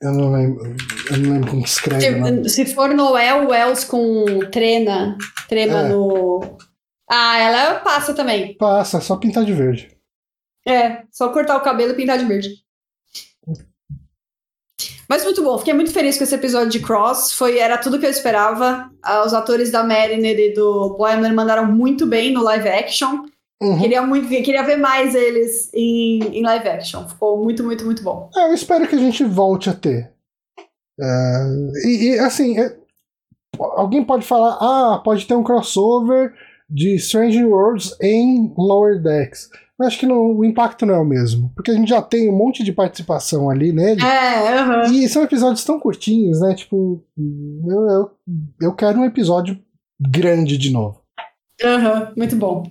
[0.00, 0.64] Eu não lembro,
[1.10, 2.48] eu não lembro como que escreve.
[2.48, 5.88] Se, se for Noel Wells com trena, trema É.
[5.88, 6.56] no.
[7.10, 8.56] Ah, ela passa também.
[8.56, 9.96] Passa, só pintar de verde.
[10.66, 12.48] É, só cortar o cabelo e pintar de verde.
[15.08, 17.32] Mas muito bom, fiquei muito feliz com esse episódio de Cross.
[17.32, 18.90] Foi, era tudo que eu esperava.
[19.02, 23.24] Ah, os atores da Mariner e do Boimler mandaram muito bem no live action.
[23.60, 23.78] Uhum.
[23.80, 27.08] Queria muito queria ver mais eles em, em live action.
[27.08, 28.28] Ficou muito, muito, muito bom.
[28.36, 30.12] É, eu espero que a gente volte a ter.
[31.00, 32.76] É, e, e, assim, é,
[33.58, 36.34] alguém pode falar, ah, pode ter um crossover
[36.68, 39.48] de Strange Worlds em Lower Decks.
[39.80, 42.28] Eu acho que não- o impacto não é o mesmo, porque a gente já tem
[42.28, 44.02] um monte de participação ali nele.
[44.02, 44.82] É, aham.
[44.92, 46.54] E são episódios tão curtinhos, né?
[46.54, 48.10] Tipo, eu, eu,
[48.60, 49.56] eu quero um episódio
[50.00, 51.00] grande de novo.
[51.64, 52.64] Aham, muito bom.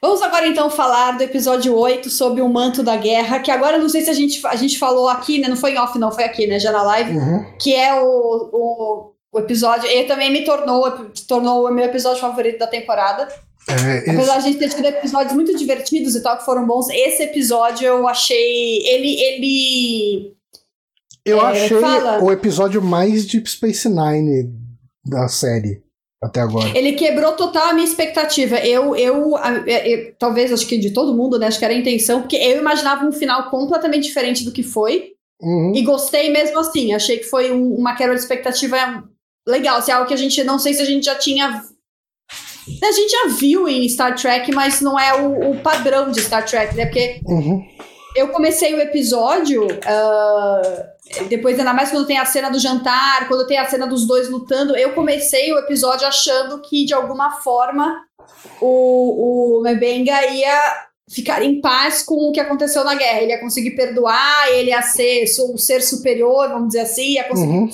[0.00, 3.88] Vamos agora então falar do episódio 8 sobre o manto da guerra, que agora não
[3.88, 5.48] sei se a gente, a gente falou aqui, né?
[5.48, 6.60] Não foi em off, não, foi aqui, né?
[6.60, 7.44] Já na live, Uhum.
[7.60, 8.06] que é o,
[8.52, 9.88] o, o episódio.
[9.88, 10.84] Ele também me tornou,
[11.26, 13.26] tornou o meu episódio favorito da temporada.
[13.68, 14.10] É.
[14.10, 17.22] Apesar de a gente ter tido episódios muito divertidos e tal, que foram bons, esse
[17.22, 18.86] episódio eu achei.
[18.86, 19.20] Ele.
[19.20, 20.34] ele
[21.24, 22.24] eu é, achei fala...
[22.24, 24.50] o episódio mais Deep Space Nine
[25.04, 25.82] da série
[26.22, 26.76] até agora.
[26.76, 28.56] Ele quebrou total a minha expectativa.
[28.58, 31.46] Eu, eu, eu, eu, talvez, acho que de todo mundo, né?
[31.46, 35.12] Acho que era a intenção, porque eu imaginava um final completamente diferente do que foi.
[35.40, 35.72] Uhum.
[35.74, 36.92] E gostei mesmo assim.
[36.92, 39.04] Achei que foi um, uma quebra de expectativa
[39.46, 39.80] legal.
[39.80, 41.64] Se é algo que a gente não sei se a gente já tinha.
[42.82, 46.44] A gente já viu em Star Trek, mas não é o, o padrão de Star
[46.44, 46.86] Trek, né?
[46.86, 47.64] Porque uhum.
[48.14, 49.64] eu comecei o episódio.
[49.66, 50.98] Uh
[51.28, 54.28] depois, ainda mais quando tem a cena do jantar, quando tem a cena dos dois
[54.28, 58.04] lutando, eu comecei o episódio achando que, de alguma forma,
[58.60, 63.22] o, o Mebenga ia ficar em paz com o que aconteceu na guerra.
[63.22, 67.52] Ele ia conseguir perdoar, ele ia ser o ser superior, vamos dizer assim, ia conseguir
[67.52, 67.72] uhum.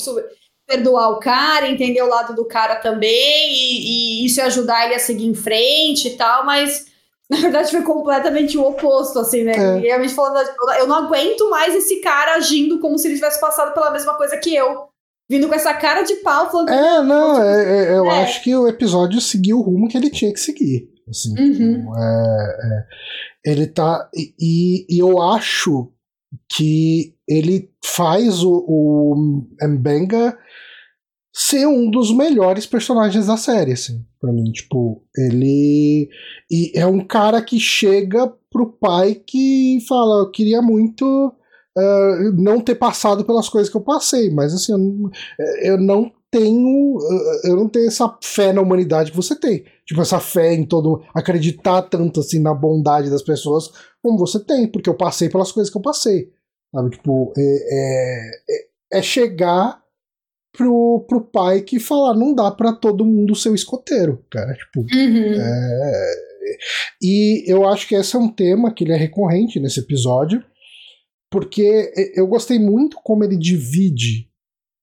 [0.67, 4.99] Perdoar o cara, entender o lado do cara também, e, e isso ajudar ele a
[4.99, 6.87] seguir em frente e tal, mas
[7.31, 9.53] na verdade, foi completamente o oposto, assim, né?
[9.53, 9.79] É.
[9.79, 10.47] E realmente falando,
[10.79, 14.37] eu não aguento mais esse cara agindo como se ele tivesse passado pela mesma coisa
[14.37, 14.89] que eu.
[15.29, 16.69] Vindo com essa cara de pau, falando.
[16.69, 18.23] É, não, é, é, eu é.
[18.23, 20.91] acho que o episódio seguiu o rumo que ele tinha que seguir.
[21.09, 21.53] Assim, uhum.
[21.53, 22.57] Tipo, é,
[23.47, 24.09] é, ele tá.
[24.15, 25.91] E, e, eu acho
[26.49, 29.15] que ele faz o, o
[29.63, 30.37] Mbenga
[31.35, 34.53] ser um dos melhores personagens da série, assim, pra mim.
[34.53, 36.09] Tipo, ele.
[36.51, 41.05] E é um cara que chega pro pai que fala: Eu queria muito
[41.77, 45.11] uh, não ter passado pelas coisas que eu passei, mas assim, eu não,
[45.63, 46.99] eu não tenho.
[47.43, 49.65] Eu não tenho essa fé na humanidade que você tem.
[49.85, 51.03] Tipo, essa fé em todo.
[51.13, 53.71] acreditar tanto assim na bondade das pessoas
[54.01, 56.31] como você tem, porque eu passei pelas coisas que eu passei.
[56.75, 56.91] Sabe?
[56.91, 58.31] Tipo, é,
[58.93, 59.81] é, é chegar
[60.53, 64.53] pro, pro pai que falar, não dá para todo mundo ser o escoteiro, cara.
[64.55, 65.41] Tipo, uhum.
[65.41, 66.15] é...
[67.01, 70.45] E eu acho que esse é um tema que ele é recorrente nesse episódio,
[71.31, 74.29] porque eu gostei muito como ele divide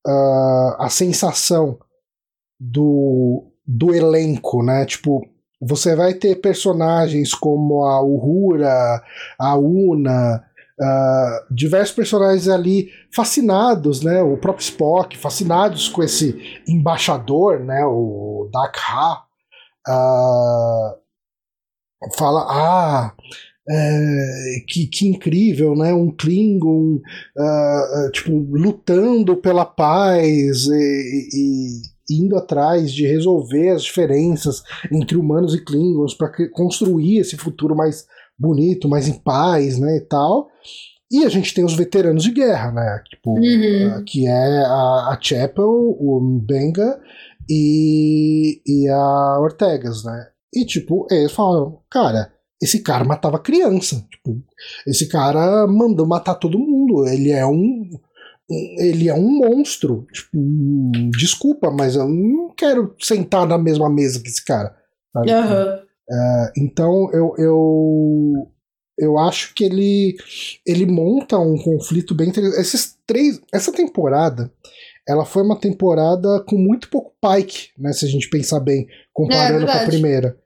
[0.07, 1.77] uh, a sensação
[2.59, 4.85] do, do elenco, né?
[4.85, 5.21] Tipo,
[5.61, 9.03] você vai ter personagens como a Uhura,
[9.39, 10.43] a Una,
[10.81, 14.21] Uh, diversos personagens ali fascinados, né?
[14.23, 17.85] O próprio Spock, fascinados com esse embaixador, né?
[17.85, 19.23] O Dak Ha.
[19.87, 20.95] Uh,
[22.17, 23.13] fala, ah,
[23.69, 25.93] é, que, que incrível, né?
[25.93, 34.63] Um Klingon, uh, tipo, lutando pela paz e, e indo atrás de resolver as diferenças
[34.91, 38.05] entre humanos e Klingons para construir esse futuro mais
[38.41, 40.49] bonito, mais em paz, né, e tal.
[41.11, 43.99] E a gente tem os veteranos de guerra, né, tipo, uhum.
[43.99, 46.99] uh, que é a, a Chapel, o Benga
[47.49, 50.27] e, e a Ortegas, né.
[50.53, 52.31] E, tipo, eles falam, cara,
[52.61, 54.41] esse cara matava criança, tipo,
[54.85, 57.89] esse cara mandou matar todo mundo, ele é um
[58.77, 60.05] ele é um monstro.
[60.11, 60.37] Tipo,
[61.17, 64.75] desculpa, mas eu não quero sentar na mesma mesa que esse cara.
[65.15, 65.80] Uhum.
[66.11, 68.51] É, então eu, eu,
[68.97, 70.17] eu acho que ele,
[70.65, 72.59] ele monta um conflito bem interessante.
[72.59, 74.51] Esses três, essa temporada
[75.07, 79.65] ela foi uma temporada com muito pouco Pike, né, se a gente pensar bem, comparando
[79.65, 80.37] é, com a primeira.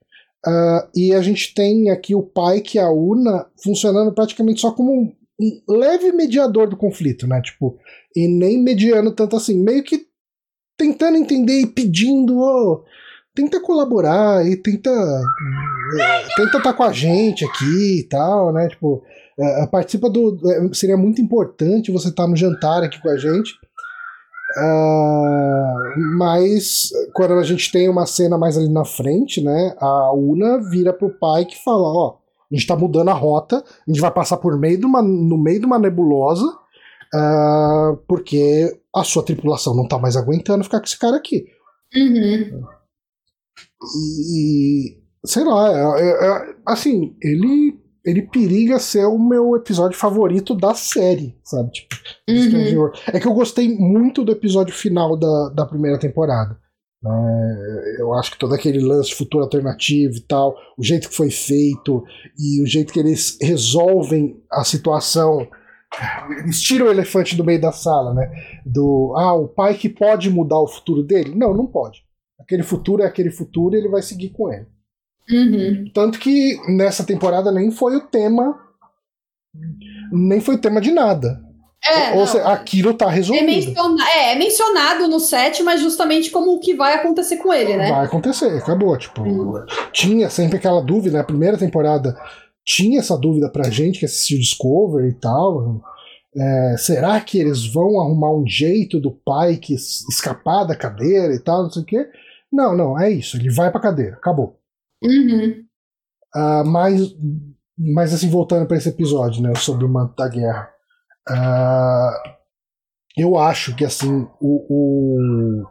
[0.46, 4.92] Uh, e a gente tem aqui o Pike e a Una funcionando praticamente só como
[4.92, 7.42] um, um leve mediador do conflito, né?
[7.42, 7.78] Tipo,
[8.16, 10.06] e nem mediando tanto assim, meio que
[10.78, 12.84] tentando entender e pedindo, oh,
[13.36, 14.90] tenta colaborar e tenta
[16.36, 18.68] tenta estar tá com a gente aqui e tal, né?
[18.70, 19.04] Tipo,
[19.38, 20.40] é, participa do.
[20.50, 23.54] É, seria muito importante você estar tá no jantar aqui com a gente.
[24.58, 29.76] Uh, mas quando a gente tem uma cena mais ali na frente, né?
[29.80, 32.18] A Una vira pro pai que fala: Ó,
[32.50, 35.38] a gente tá mudando a rota, a gente vai passar por meio de uma, no
[35.38, 40.86] meio de uma nebulosa, uh, porque a sua tripulação não tá mais aguentando ficar com
[40.86, 41.46] esse cara aqui.
[41.94, 42.64] Uhum.
[43.84, 50.54] E, sei lá, é, é, é, assim, ele ele periga ser o meu episódio favorito
[50.54, 51.72] da série, sabe?
[51.72, 51.96] Tipo,
[52.30, 52.92] uhum.
[53.08, 56.56] É que eu gostei muito do episódio final da, da primeira temporada.
[57.04, 61.32] É, eu acho que todo aquele lance futuro alternativo e tal, o jeito que foi
[61.32, 62.04] feito
[62.38, 65.48] e o jeito que eles resolvem a situação.
[66.40, 68.30] Eles tiram o elefante do meio da sala, né?
[68.66, 71.34] Do ah, o pai que pode mudar o futuro dele?
[71.36, 72.05] Não, não pode.
[72.40, 74.68] Aquele futuro é aquele futuro e ele vai seguir com ele.
[75.32, 75.90] Uhum.
[75.94, 78.60] Tanto que nessa temporada nem foi o tema.
[80.12, 81.40] Nem foi o tema de nada.
[81.88, 83.46] É, Ou não, seja, aquilo tá é, resolvido.
[83.46, 87.78] menciona- é, é mencionado no set, mas justamente como o que vai acontecer com ele,
[87.78, 87.90] né?
[87.92, 88.98] Vai acontecer, acabou.
[88.98, 89.54] Tipo, Hum.
[89.94, 92.18] tinha sempre aquela dúvida, na primeira temporada
[92.66, 95.80] tinha essa dúvida pra gente que assistiu Discovery e tal.
[96.36, 101.34] É, será que eles vão arrumar um jeito do pai que es- escapar da cadeira
[101.36, 102.08] e tal, não sei o quê?
[102.56, 103.36] Não, não, é isso.
[103.36, 104.58] Ele vai pra cadeira, acabou.
[105.04, 105.66] Uhum.
[106.34, 107.02] Ah, mas,
[107.78, 110.70] mas assim, voltando pra esse episódio, né, sobre o manto da guerra.
[111.28, 112.14] Ah,
[113.18, 115.66] eu acho que assim, o, o,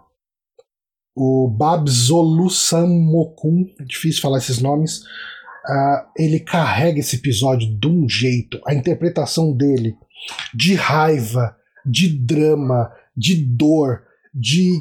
[1.17, 5.05] o Babzolusamokun, é difícil falar esses nomes,
[5.67, 9.97] ah, ele carrega esse episódio de um jeito, a interpretação dele
[10.55, 14.03] de raiva, de drama, de dor,
[14.35, 14.79] de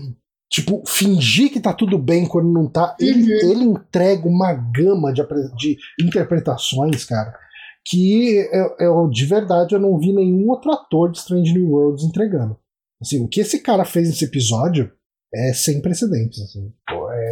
[0.53, 2.95] tipo, fingir que tá tudo bem quando não tá.
[2.99, 5.23] Ele, ele entrega uma gama de,
[5.57, 7.33] de interpretações, cara,
[7.83, 12.05] que eu, eu, de verdade eu não vi nenhum outro ator de Strange New Worlds
[12.05, 12.55] entregando.
[13.01, 14.91] Assim, o que esse cara fez nesse episódio
[15.33, 16.39] é sem precedentes.
[16.39, 17.31] Assim, Pô, é,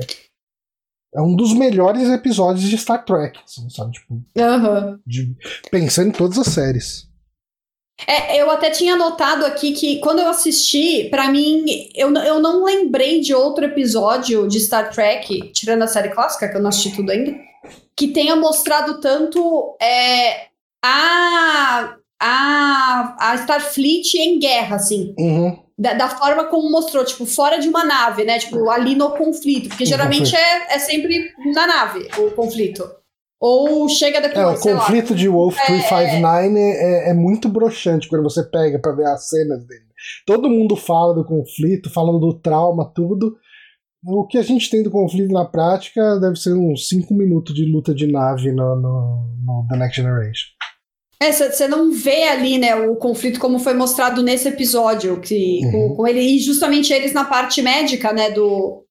[1.16, 3.92] é um dos melhores episódios de Star Trek, assim, sabe?
[3.92, 5.00] Tipo, Aham.
[5.06, 5.36] de-
[5.70, 7.08] pensando em todas as séries.
[8.08, 12.64] É, eu até tinha notado aqui que quando eu assisti, pra mim, eu, eu não
[12.64, 16.96] lembrei de outro episódio de Star Trek, tirando a série clássica, que eu não assisti
[16.96, 17.36] tudo ainda,
[17.96, 20.48] que tenha mostrado tanto é,
[20.84, 25.14] a, a, a Starfleet em guerra, assim.
[25.18, 25.60] Uhum.
[25.78, 28.38] Da, da forma como mostrou, tipo, fora de uma nave, né?
[28.38, 29.70] Tipo, ali no conflito.
[29.70, 32.88] Porque geralmente é, é sempre na nave o conflito.
[33.42, 34.80] Ou chega depois, É, o sei lá.
[34.82, 39.66] conflito de Wolf 359 é, é muito broxante quando você pega pra ver as cenas
[39.66, 39.82] dele.
[40.28, 43.36] Todo mundo fala do conflito, fala do trauma, tudo.
[44.06, 47.66] O que a gente tem do conflito na prática deve ser uns 5 minutos de
[47.66, 50.48] luta de nave no, no, no The Next Generation.
[51.22, 55.72] É, você não vê ali, né, o conflito como foi mostrado nesse episódio, que, Uhum.
[55.90, 58.84] com, com ele, e justamente eles na parte médica, né, do,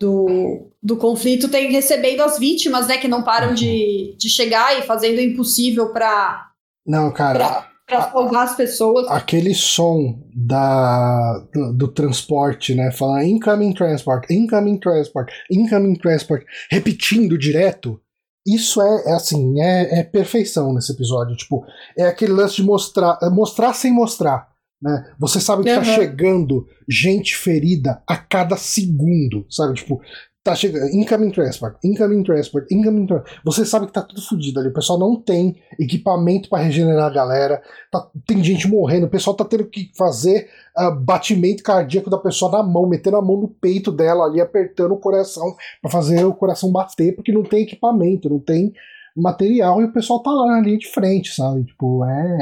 [0.00, 3.54] do, do conflito, tem recebendo as vítimas, né, que não param Uhum.
[3.54, 6.50] de, de chegar e fazendo o impossível para
[6.86, 7.68] Não, cara,
[8.12, 9.06] salvar as pessoas.
[9.08, 12.90] aquele som da, do, do transporte, né?
[12.92, 18.00] Falando incoming transport, incoming transport, incoming transport, repetindo direto.
[18.46, 21.34] Isso é, é assim, é, é perfeição nesse episódio.
[21.36, 21.64] Tipo,
[21.96, 24.48] é aquele lance de mostrar, mostrar sem mostrar.
[24.84, 25.02] Né?
[25.18, 25.84] Você sabe que tá Uhum.
[25.84, 29.72] chegando gente ferida a cada segundo, sabe?
[29.72, 29.98] Tipo,
[30.44, 33.40] tá chegando incoming transport, incoming transport, incoming transport.
[33.46, 34.68] Você sabe que tá tudo fodido ali.
[34.68, 37.62] O pessoal não tem equipamento pra regenerar a galera.
[37.90, 39.06] Tá- tem gente morrendo.
[39.06, 43.22] O pessoal tá tendo que fazer ah, batimento cardíaco da pessoa na mão, metendo a
[43.22, 47.42] mão no peito dela ali, apertando o coração pra fazer o coração bater, porque não
[47.42, 48.70] tem equipamento, não tem
[49.16, 51.64] material e o pessoal tá lá na linha de frente, sabe?
[51.64, 52.36] Tipo, é.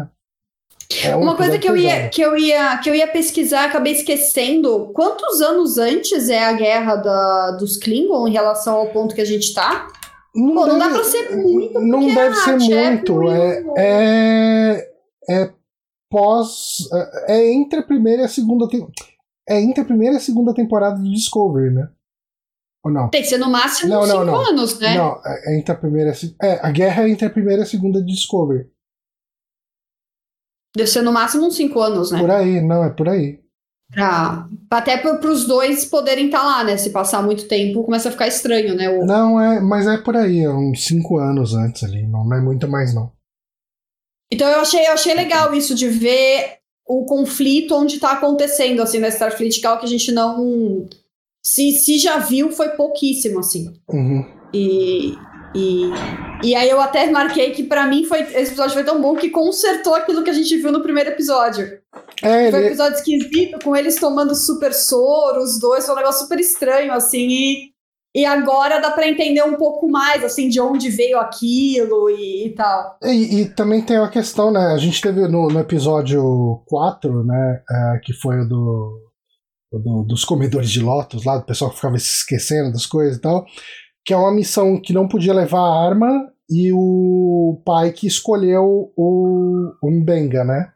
[0.00, 0.14] é
[1.02, 3.92] é um Uma coisa que eu, ia, que, eu ia, que eu ia pesquisar, acabei
[3.92, 4.90] esquecendo.
[4.94, 9.24] Quantos anos antes é a guerra da, dos Klingon em relação ao ponto que a
[9.24, 9.86] gente tá?
[10.34, 13.30] Não, Pô, não dá pra ser muito, Não deve ser Chapel muito.
[13.30, 14.90] É, é,
[15.30, 15.52] é
[16.10, 16.88] pós.
[17.28, 18.66] É, é entre a primeira e a segunda.
[19.48, 21.88] É entre a primeira e a segunda temporada de Discovery, né?
[22.84, 23.08] Ou não?
[23.08, 24.48] Tem que ser no máximo Não, cinco não.
[24.48, 24.96] anos, né?
[24.96, 27.66] Não, é entre a primeira e É, a guerra é entre a primeira e a
[27.66, 28.66] segunda de Discovery.
[30.76, 32.18] Deve ser no máximo uns cinco anos, né?
[32.20, 33.38] Por aí, não, é por aí.
[33.92, 36.76] Pra, até para os dois poderem estar lá, né?
[36.76, 38.88] Se passar muito tempo, começa a ficar estranho, né?
[38.90, 42.04] O- Não, é, mas é por aí, é uns cinco anos antes ali.
[42.06, 43.12] Não, não é muito mais, não.
[44.32, 46.56] Então eu achei, eu achei legal isso de ver
[46.86, 50.88] o conflito onde tá acontecendo, assim, na Starfleet, que é algo que a gente não.
[51.44, 53.72] Se, se já viu, foi pouquíssimo, assim.
[53.90, 54.24] Uhum.
[54.52, 55.14] E,
[55.54, 55.90] e,
[56.42, 59.30] e aí eu até marquei que pra mim foi, esse episódio foi tão bom que
[59.30, 61.78] consertou aquilo que a gente viu no primeiro episódio.
[62.22, 66.22] É, Foi um episódio esquisito, com eles tomando super soro, os dois, foi um negócio
[66.22, 67.56] super estranho, assim, e,
[68.16, 72.54] e agora dá pra entender um pouco mais, assim, de onde veio aquilo e, e
[72.54, 72.98] tal.
[73.02, 74.72] E, e também tem a questão, né?
[74.74, 77.62] A gente teve no, no episódio 4, né?
[77.70, 79.00] é, que foi o do,
[79.72, 83.20] do- dos comedores de lotus lá, do pessoal que ficava se esquecendo das coisas e
[83.20, 83.44] tal.
[84.04, 89.72] Que é uma missão que não podia levar arma e o pai que escolheu o,
[89.82, 90.72] o Mbenga, né?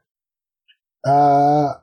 [1.06, 1.82] Ah,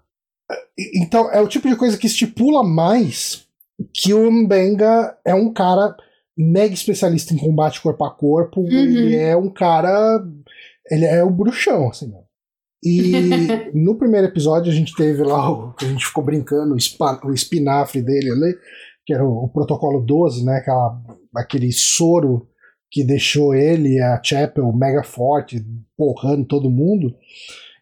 [0.96, 3.46] então é o tipo de coisa que estipula mais
[3.94, 5.96] que o Mbenga é um cara
[6.38, 8.62] mega especialista em combate corpo a corpo.
[8.62, 8.70] Uhum.
[8.72, 10.24] Ele é um cara.
[10.90, 12.08] Ele é o bruxão, assim.
[12.08, 12.20] né?
[12.84, 16.80] E no primeiro episódio a gente teve lá o que a gente ficou brincando, o,
[16.80, 18.56] spa- o espinafre dele ali,
[19.06, 20.58] que era o, o protocolo 12, né?
[20.58, 21.02] Aquela,
[21.36, 22.48] aquele soro
[22.92, 25.66] que deixou ele e a Chapel mega forte,
[25.98, 27.14] porrando todo mundo.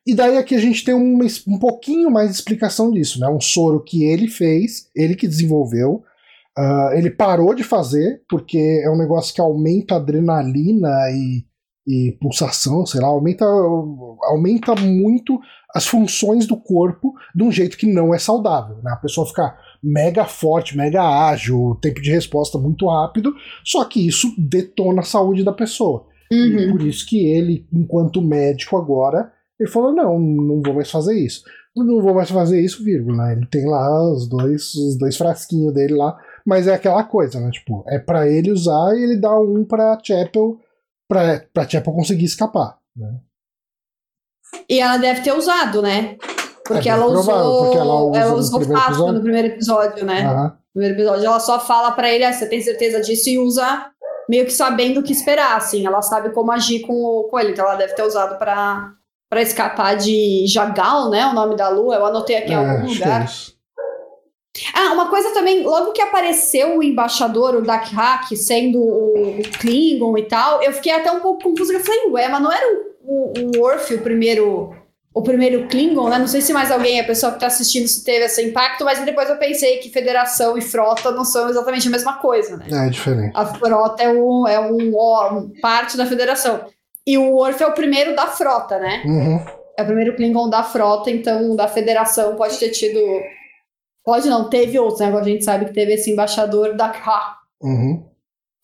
[0.05, 3.27] E daí aqui a gente tem um, um pouquinho mais de explicação disso, né?
[3.30, 6.03] Um soro que ele fez, ele que desenvolveu.
[6.57, 11.45] Uh, ele parou de fazer, porque é um negócio que aumenta adrenalina e,
[11.88, 15.39] e pulsação, sei lá, aumenta, aumenta muito
[15.73, 18.77] as funções do corpo de um jeito que não é saudável.
[18.84, 18.91] Né?
[18.91, 24.34] A pessoa fica mega forte, mega ágil, tempo de resposta muito rápido, só que isso
[24.38, 26.07] detona a saúde da pessoa.
[26.31, 26.57] Uhum.
[26.57, 31.19] E por isso que ele, enquanto médico agora, ele falou: não, não vou mais fazer
[31.19, 31.43] isso.
[31.76, 33.31] Não vou mais fazer isso, vírgula.
[33.31, 37.49] Ele tem lá os dois, os dois frasquinhos dele lá, mas é aquela coisa, né?
[37.51, 40.60] Tipo, é para ele usar e ele dá um pra Chapel,
[41.07, 43.19] pra, pra Chapel conseguir escapar, né?
[44.69, 46.15] E ela deve ter usado, né?
[46.65, 50.27] Porque, é ela, usou, porque ela, usa ela usou fácil no primeiro episódio, né?
[50.27, 50.44] Uhum.
[50.44, 53.30] No primeiro episódio, ela só fala para ele: ah, você tem certeza disso?
[53.30, 53.88] E usa
[54.30, 55.85] meio que sabendo o que esperar, assim.
[55.85, 57.52] Ela sabe como agir com, com ele.
[57.52, 58.94] Então ela deve ter usado para
[59.30, 61.26] para escapar de Jagal, né?
[61.26, 61.95] O nome da lua.
[61.95, 63.26] Eu anotei aqui em é, algum lugar.
[64.72, 70.15] Ah, uma coisa também, logo que apareceu o embaixador, o Dak Hak, sendo o, Klingon
[70.19, 71.73] e tal, eu fiquei até um pouco confusa.
[71.73, 72.64] Eu falei, ué, mas não era
[73.03, 74.76] o, o, o Orf o primeiro
[75.14, 76.18] o primeiro Klingon, né?
[76.18, 79.03] Não sei se mais alguém, a pessoa que está assistindo, se teve esse impacto, mas
[79.06, 82.65] depois eu pensei que federação e frota não são exatamente a mesma coisa, né?
[82.72, 83.31] É, é diferente.
[83.35, 86.65] A frota é um, é um, ó, parte da federação.
[87.06, 89.03] E o Worf é o primeiro da frota, né?
[89.06, 89.45] Uhum.
[89.77, 92.99] É o primeiro Klingon da frota, então da federação pode ter tido.
[94.03, 95.07] Pode não, teve outros, né?
[95.07, 97.38] Agora a gente sabe que teve esse embaixador da Kha.
[97.61, 98.06] Uhum.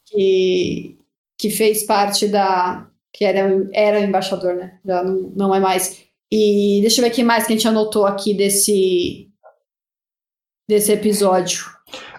[0.08, 0.98] Que,
[1.38, 2.88] que fez parte da.
[3.12, 4.80] Que era, era embaixador, né?
[4.86, 6.09] Já não, não é mais.
[6.32, 9.28] E deixa eu ver o que mais que a gente anotou aqui desse.
[10.68, 11.66] desse episódio.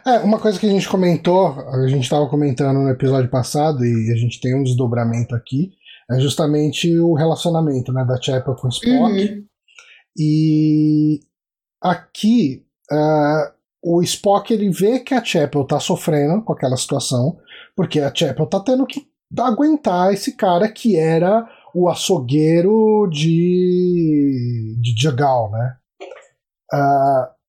[0.06, 4.12] É, uma coisa que a gente comentou, a gente estava comentando no episódio passado, e
[4.12, 5.72] a gente tem um desdobramento aqui,
[6.10, 8.90] é justamente o relacionamento né, da Chapel com o Spock.
[8.90, 9.44] Uhum.
[10.18, 11.20] E
[11.80, 17.38] aqui uh, o Spock ele vê que a Chapel tá sofrendo com aquela situação,
[17.76, 19.06] porque a Chapel tá tendo que
[19.38, 25.76] aguentar esse cara que era o açougueiro de, de Jagal, né?
[26.72, 27.40] Uh,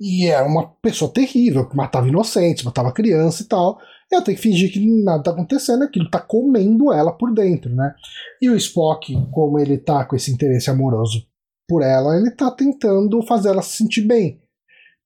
[0.00, 3.78] e era uma pessoa terrível, que matava inocentes, matava criança e tal
[4.10, 7.94] ela tem que fingir que nada tá acontecendo, aquilo tá comendo ela por dentro, né?
[8.40, 11.26] E o Spock, como ele tá com esse interesse amoroso
[11.68, 14.40] por ela, ele tá tentando fazer ela se sentir bem.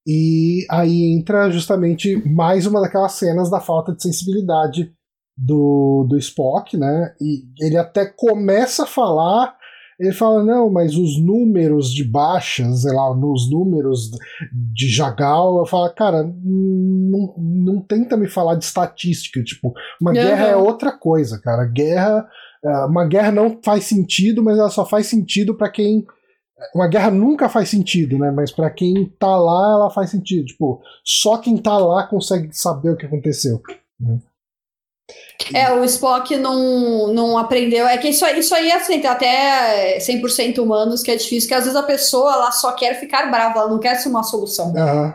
[0.06, 4.92] E aí entra justamente mais uma daquelas cenas da falta de sensibilidade
[5.36, 7.14] do, do Spock, né?
[7.20, 9.56] E ele até começa a falar
[10.02, 14.10] ele fala, não, mas os números de baixas, sei lá, nos números
[14.52, 20.14] de Jagal, eu falo, cara, não, não tenta me falar de estatística, tipo, uma uhum.
[20.14, 21.64] guerra é outra coisa, cara.
[21.66, 22.26] Guerra,
[22.64, 26.04] é, uma guerra não faz sentido, mas ela só faz sentido para quem
[26.74, 28.32] uma guerra nunca faz sentido, né?
[28.32, 30.46] Mas para quem tá lá, ela faz sentido.
[30.46, 33.60] Tipo, só quem tá lá consegue saber o que aconteceu.
[34.00, 34.18] Né?
[35.54, 37.86] É, o Spock não, não aprendeu.
[37.86, 41.64] É que isso, isso aí, assim, tem até 100% humanos que é difícil, que às
[41.64, 44.68] vezes a pessoa ela só quer ficar brava, ela não quer ser uma solução.
[44.68, 45.12] Uhum.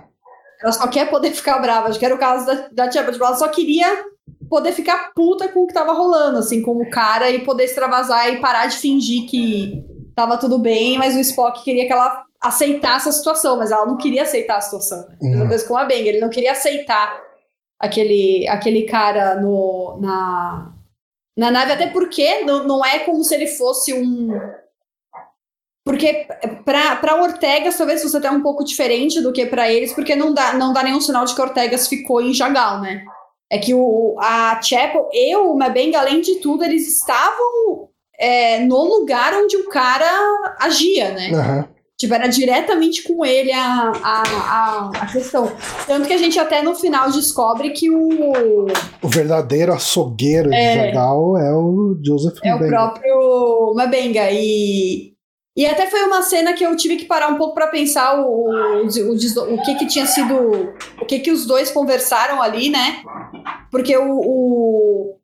[0.61, 1.87] Ela só quer poder ficar brava.
[1.87, 4.05] Acho que era o caso da, da Tia tipo, ela só queria
[4.49, 8.29] poder ficar puta com o que tava rolando, assim, com o cara e poder extravasar
[8.33, 9.83] e parar de fingir que
[10.15, 13.97] tava tudo bem, mas o Spock queria que ela aceitasse a situação, mas ela não
[13.97, 14.99] queria aceitar a situação.
[14.99, 15.17] Né?
[15.21, 15.29] Uhum.
[15.29, 17.26] Mesma coisa com a Bang, ele não queria aceitar
[17.79, 20.73] aquele, aquele cara no, na,
[21.37, 24.29] na nave, até porque não, não é como se ele fosse um.
[25.85, 26.27] Porque
[26.65, 30.53] para Ortegas, talvez você tenha um pouco diferente do que para eles, porque não dá,
[30.53, 33.05] não dá nenhum sinal de que Ortegas ficou em Jagal, né?
[33.49, 37.89] É que o, a Chapel e o Mabenga, além de tudo, eles estavam
[38.19, 40.09] é, no lugar onde o cara
[40.59, 41.31] agia, né?
[41.31, 41.76] Uhum.
[41.97, 45.51] Tipo, era diretamente com ele a, a, a, a, questão.
[45.87, 48.67] Tanto que a gente até no final descobre que o.
[49.01, 54.29] O verdadeiro açougueiro é, de Jagal é o Joseph É o próprio Mabenga.
[54.31, 55.13] E,
[55.57, 58.45] e até foi uma cena que eu tive que parar um pouco para pensar o,
[58.45, 60.75] o, o, o, que que tinha sido.
[61.01, 63.01] O que que os dois conversaram ali, né?
[63.71, 65.17] Porque o, o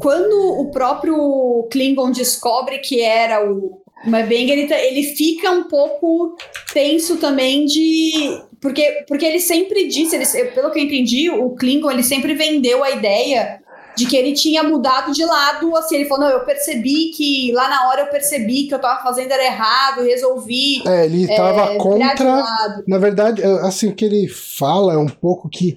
[0.00, 5.64] quando o próprio Klingon descobre que era o, mas bem ele, tá, ele fica um
[5.64, 6.36] pouco
[6.72, 8.42] tenso também de.
[8.60, 12.82] Porque, porque ele sempre disse, ele, pelo que eu entendi, o Klingon ele sempre vendeu
[12.82, 13.60] a ideia
[13.98, 17.68] de que ele tinha mudado de lado, assim, ele falou, não, eu percebi que, lá
[17.68, 20.86] na hora eu percebi que eu tava fazendo era errado, resolvi...
[20.86, 22.44] É, ele tava é, contra,
[22.86, 25.76] na verdade, assim, o que ele fala é um pouco que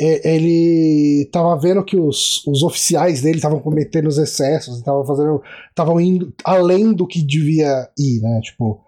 [0.00, 6.00] ele tava vendo que os, os oficiais dele estavam cometendo os excessos, estavam fazendo, estavam
[6.00, 8.40] indo além do que devia ir, né?
[8.42, 8.80] Tipo,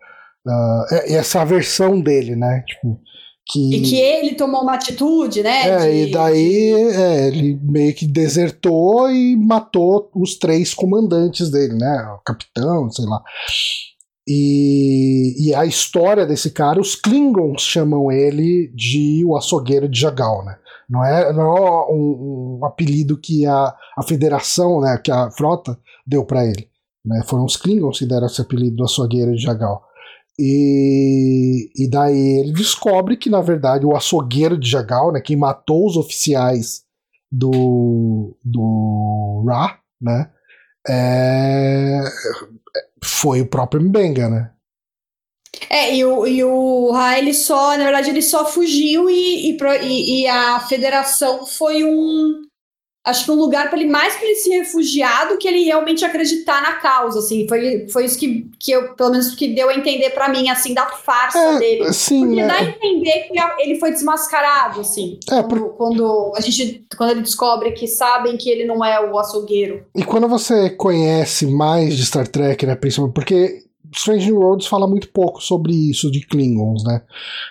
[0.47, 2.65] uh, essa versão dele, né?
[2.67, 2.99] Tipo,
[3.47, 3.77] que...
[3.77, 5.69] E que ele tomou uma atitude, né?
[5.69, 6.09] É, de...
[6.09, 12.17] e daí é, ele meio que desertou e matou os três comandantes dele, né?
[12.19, 13.21] O capitão, sei lá.
[14.27, 20.45] E, e a história desse cara, os Klingons chamam ele de o açougueiro de Jagal,
[20.45, 20.57] né?
[20.93, 25.79] Não é, não é um, um apelido que a, a federação, né, que a frota
[26.07, 26.69] deu para ele.
[27.03, 27.23] Né?
[27.27, 29.83] Foram os Klingons que deram esse apelido do açougueiro de Jagal.
[30.39, 35.87] E, e daí ele descobre que, na verdade, o açougueiro de Jagal, né, quem matou
[35.87, 36.83] os oficiais
[37.31, 40.31] do, do Ra, né,
[40.87, 42.03] é,
[43.03, 44.51] foi o próprio Mbenga, né?
[45.69, 50.23] É, e o, e o Ra, ele só, na verdade, ele só fugiu e, e,
[50.23, 52.43] e a federação foi um,
[53.05, 56.05] acho que um lugar para ele mais para ele se refugiar do que ele realmente
[56.05, 57.47] acreditar na causa, assim.
[57.49, 60.73] Foi, foi isso que, que eu, pelo menos, que deu a entender para mim, assim,
[60.73, 61.93] da farsa é, dele.
[61.93, 62.47] Sim, Porque é.
[62.47, 65.19] dá a entender que ele foi desmascarado, assim.
[65.31, 65.77] É, quando, por...
[65.77, 69.85] quando, a gente, quando ele descobre que sabem que ele não é o açougueiro.
[69.95, 74.87] E quando você conhece mais de Star Trek, né, principalmente, porque Strange New Worlds fala
[74.87, 77.03] muito pouco sobre isso de Klingons, né?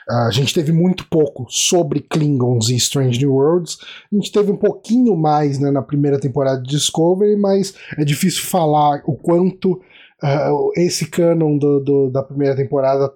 [0.09, 3.77] A gente teve muito pouco sobre Klingons em Strange New Worlds.
[4.11, 8.43] A gente teve um pouquinho mais né, na primeira temporada de Discovery, mas é difícil
[8.43, 13.11] falar o quanto uh, esse canon do, do, da primeira temporada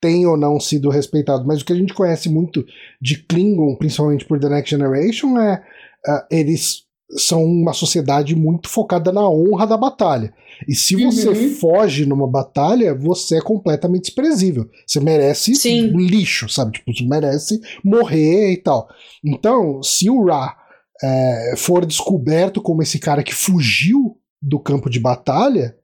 [0.00, 1.46] tem ou não sido respeitado.
[1.46, 2.64] Mas o que a gente conhece muito
[3.00, 5.62] de Klingon, principalmente por The Next Generation, é
[6.06, 10.32] uh, eles são uma sociedade muito focada na honra da batalha.
[10.68, 11.50] E se você uhum.
[11.54, 14.68] foge numa batalha, você é completamente desprezível.
[14.86, 15.88] Você merece Sim.
[15.88, 16.72] lixo, sabe?
[16.72, 18.88] Tipo, você merece morrer e tal.
[19.24, 20.56] Então, se o Ra
[21.02, 25.76] é, for descoberto como esse cara que fugiu do campo de batalha,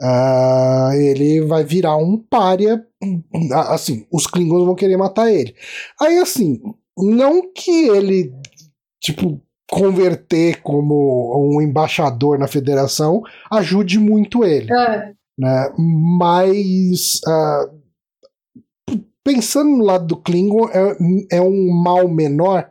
[0.00, 2.84] uh, ele vai virar um pária.
[3.68, 5.54] Assim, os Klingons vão querer matar ele.
[6.00, 6.60] Aí, assim,
[6.98, 8.32] não que ele,
[9.00, 14.72] tipo, converter como um embaixador na federação ajude muito ele.
[14.72, 15.12] É.
[15.38, 15.72] Né?
[16.18, 17.80] Mas uh,
[19.24, 22.68] pensando no lado do Klingon, é, é um mal menor,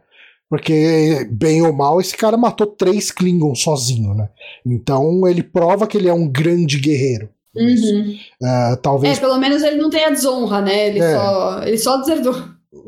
[0.49, 4.29] porque, bem ou mal, esse cara matou três Klingons sozinho, né?
[4.65, 7.29] Então ele prova que ele é um grande guerreiro.
[7.55, 8.17] Uhum.
[8.41, 9.17] Uh, talvez.
[9.17, 10.87] É, pelo menos ele não tem a desonra, né?
[10.87, 11.15] Ele, é.
[11.15, 12.35] só, ele só deserdou.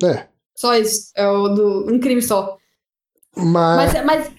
[0.03, 0.25] É.
[0.55, 1.11] Só isso.
[1.15, 2.57] É o do, um crime só.
[3.35, 3.93] Mas...
[3.93, 4.31] mas, mas...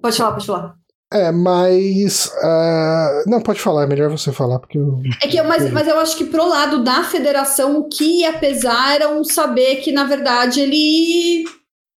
[0.00, 0.82] Pode falar, pode falar.
[1.12, 2.26] É, mas.
[2.42, 4.98] Uh, não, pode falar, é melhor você falar, porque eu.
[5.22, 8.94] É que, mas, mas eu acho que pro lado da federação, o que ia pesar
[8.94, 11.44] era um saber que, na verdade, ele.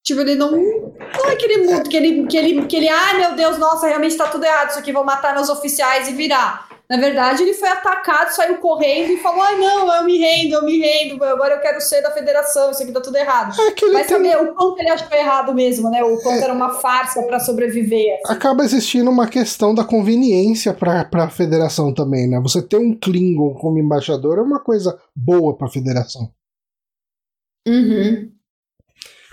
[0.04, 0.52] Tipo, ele não.
[0.52, 2.90] Não é que ele muda, que ele, que ele, que ele.
[2.90, 6.12] Ah, meu Deus, nossa, realmente tá tudo errado, isso aqui, vou matar meus oficiais e
[6.12, 6.68] virar.
[6.88, 10.64] Na verdade, ele foi atacado, saiu correndo e falou: ai, não, eu me rendo, eu
[10.64, 13.60] me rendo, agora eu quero ser da federação, isso aqui tá tudo errado.
[13.60, 14.18] É que Mas tem...
[14.18, 16.04] saber o quanto ele achou errado mesmo, né?
[16.04, 16.44] O quanto é...
[16.44, 18.20] era uma farsa para sobreviver.
[18.24, 18.34] Assim.
[18.34, 22.40] Acaba existindo uma questão da conveniência pra, pra federação também, né?
[22.42, 26.30] Você ter um Klingon como embaixador é uma coisa boa pra federação.
[27.68, 28.32] Uhum.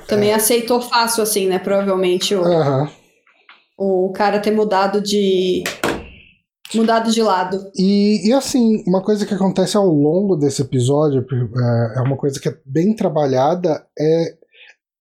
[0.08, 0.34] Também é.
[0.34, 1.58] aceitou fácil, assim, né?
[1.58, 2.88] Provavelmente o, uhum.
[3.76, 5.64] o cara ter mudado de
[6.74, 7.70] mudado de lado.
[7.76, 12.40] E, e assim, uma coisa que acontece ao longo desse episódio, é, é uma coisa
[12.40, 14.34] que é bem trabalhada, é,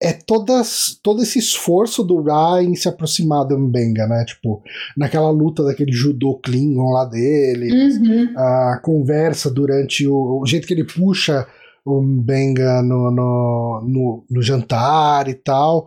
[0.02, 4.24] é todas, todo esse esforço do Ra em se aproximar do Mbenga, né?
[4.24, 4.62] Tipo,
[4.96, 8.34] naquela luta daquele judô Klingon lá dele, uhum.
[8.36, 11.46] a conversa durante o, o jeito que ele puxa
[11.84, 15.86] o Mbenga no, no, no, no jantar e tal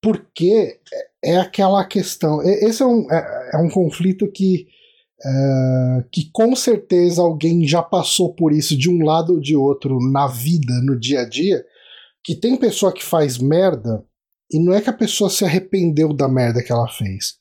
[0.00, 0.78] porque
[1.22, 2.42] é aquela questão.
[2.42, 4.66] Esse é um, é, é um conflito que
[5.20, 9.98] Uh, que com certeza alguém já passou por isso de um lado ou de outro
[10.12, 11.64] na vida, no dia a dia,
[12.22, 14.04] que tem pessoa que faz merda
[14.52, 17.34] e não é que a pessoa se arrependeu da merda que ela fez,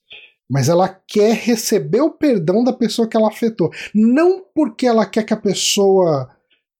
[0.49, 5.23] mas ela quer receber o perdão da pessoa que ela afetou, não porque ela quer
[5.23, 6.29] que a pessoa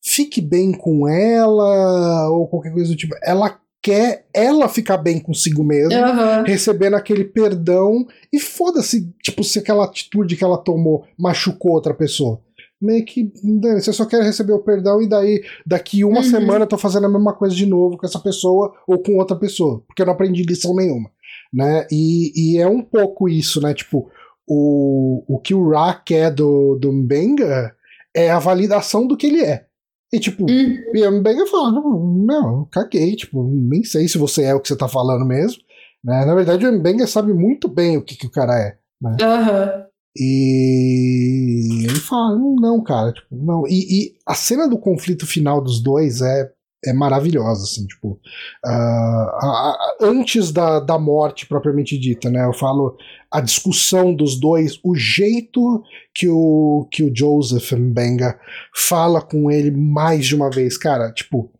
[0.03, 5.63] fique bem com ela ou qualquer coisa do tipo, ela quer ela ficar bem consigo
[5.63, 6.43] mesma, uhum.
[6.43, 12.41] recebendo aquele perdão e foda-se, tipo, se aquela atitude que ela tomou machucou outra pessoa.
[12.81, 13.31] Meio que
[13.79, 16.23] você só quer receber o perdão e daí daqui uma uhum.
[16.23, 19.37] semana eu tô fazendo a mesma coisa de novo com essa pessoa ou com outra
[19.37, 21.09] pessoa, porque eu não aprendi lição nenhuma,
[21.53, 21.87] né?
[21.89, 23.73] E, e é um pouco isso, né?
[23.73, 24.11] Tipo,
[24.45, 27.73] o, o que o Ra quer do, do Mbenga
[28.13, 29.66] é a validação do que ele é.
[30.11, 30.77] E tipo, hum.
[30.93, 34.77] e a Mbenga fala, não, caguei, tipo, nem sei se você é o que você
[34.77, 35.61] tá falando mesmo.
[36.03, 36.25] Né?
[36.25, 38.77] Na verdade, o Mbenga sabe muito bem o que, que o cara é.
[39.01, 39.17] Né?
[39.21, 39.87] Uhum.
[40.19, 43.67] E ele fala, não, cara, tipo, não.
[43.67, 46.51] E, e, a cena do conflito final dos dois é
[46.85, 48.19] é maravilhosa, assim, tipo,
[48.65, 52.95] uh, a, a, antes da, da morte propriamente dita, né, eu falo
[53.31, 55.83] a discussão dos dois, o jeito
[56.13, 58.39] que o, que o Joseph Mbenga
[58.75, 61.51] fala com ele mais de uma vez, cara, tipo,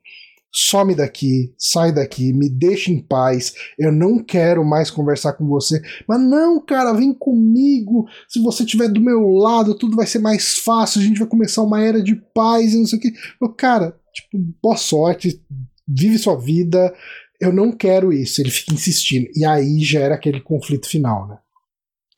[0.51, 5.81] some daqui, sai daqui, me deixa em paz, eu não quero mais conversar com você.
[6.07, 8.07] Mas não, cara, vem comigo.
[8.27, 11.61] Se você estiver do meu lado, tudo vai ser mais fácil, a gente vai começar
[11.61, 13.13] uma era de paz e não sei o que.
[13.57, 15.41] Cara, tipo, boa sorte,
[15.87, 16.93] vive sua vida.
[17.39, 18.41] Eu não quero isso.
[18.41, 19.27] Ele fica insistindo.
[19.35, 21.37] E aí gera aquele conflito final, né?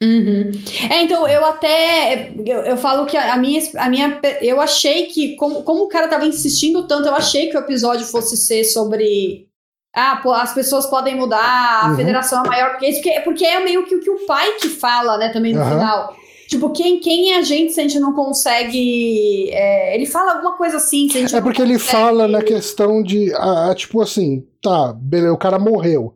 [0.01, 0.51] Uhum.
[0.89, 5.35] É, então eu até eu, eu falo que a, minha, a minha eu achei que
[5.35, 9.47] como, como o cara tava insistindo tanto, eu achei que o episódio fosse ser sobre
[9.93, 11.95] ah, pô, as pessoas podem mudar, a uhum.
[11.97, 15.17] federação é maior porque porque, porque é meio que o que o pai que fala,
[15.17, 15.69] né, também no uhum.
[15.69, 16.15] final.
[16.47, 19.51] Tipo, quem, quem é a gente se a gente não consegue.
[19.51, 21.07] É, ele fala alguma coisa assim.
[21.07, 23.31] Se a gente é porque ele fala na questão de.
[23.35, 26.15] Ah, tipo assim, tá, beleza, o cara morreu.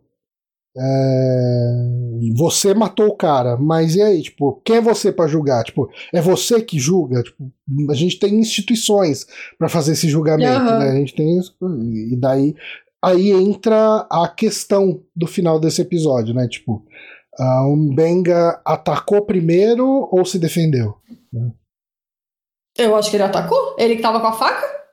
[0.75, 4.21] É, você matou o cara, mas e aí?
[4.23, 5.63] Tipo, quem é você para julgar?
[5.63, 7.21] Tipo, é você que julga?
[7.21, 7.51] Tipo,
[7.89, 9.25] a gente tem instituições
[9.57, 10.79] para fazer esse julgamento, uhum.
[10.79, 10.89] né?
[10.89, 11.55] A gente tem isso.
[12.11, 12.55] E daí.
[13.03, 16.47] Aí entra a questão do final desse episódio, né?
[16.47, 16.85] Tipo,
[17.39, 20.97] Uh, o Mbenga atacou primeiro ou se defendeu?
[22.77, 23.75] Eu acho que ele atacou.
[23.77, 24.83] Ele que tava com a faca?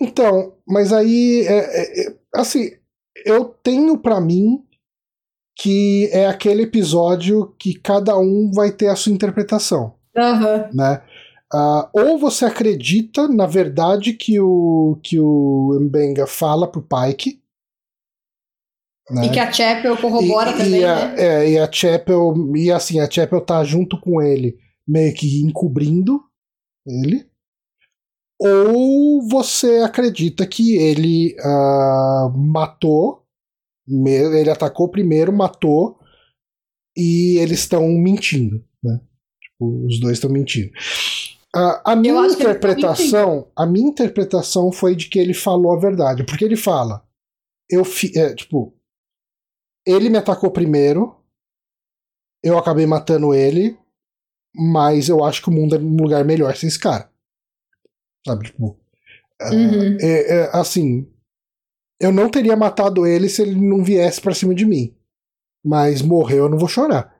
[0.00, 2.70] Então, mas aí, é, é, é assim,
[3.24, 4.64] eu tenho para mim
[5.56, 9.94] que é aquele episódio que cada um vai ter a sua interpretação.
[10.16, 10.74] Uhum.
[10.74, 11.02] Né?
[11.52, 17.42] Uh, ou você acredita na verdade que o, que o Mbenga fala pro Pike,
[19.10, 19.26] né?
[19.26, 21.14] E que a Chapel corrobora e, também, e a, né?
[21.18, 24.56] É, e a Chapel, e assim, a Chapel tá junto com ele,
[24.86, 26.20] meio que encobrindo
[26.86, 27.26] ele.
[28.40, 33.21] Ou você acredita que ele uh, matou,
[33.88, 35.98] ele atacou primeiro, matou,
[36.96, 39.00] e eles estão mentindo, né?
[39.40, 40.70] Tipo, os dois estão mentindo.
[41.54, 46.44] Uh, a minha interpretação, a minha interpretação foi de que ele falou a verdade, porque
[46.44, 47.04] ele fala,
[47.68, 48.74] eu fi, é, tipo,
[49.86, 51.16] ele me atacou primeiro.
[52.42, 53.78] Eu acabei matando ele.
[54.54, 57.10] Mas eu acho que o mundo é um lugar melhor sem esse cara.
[58.26, 58.78] Sabe, tipo.
[59.40, 59.96] É, uhum.
[60.00, 61.10] É, é, assim.
[62.02, 64.92] Eu não teria matado ele se ele não viesse para cima de mim.
[65.64, 67.14] Mas morreu, eu não vou chorar.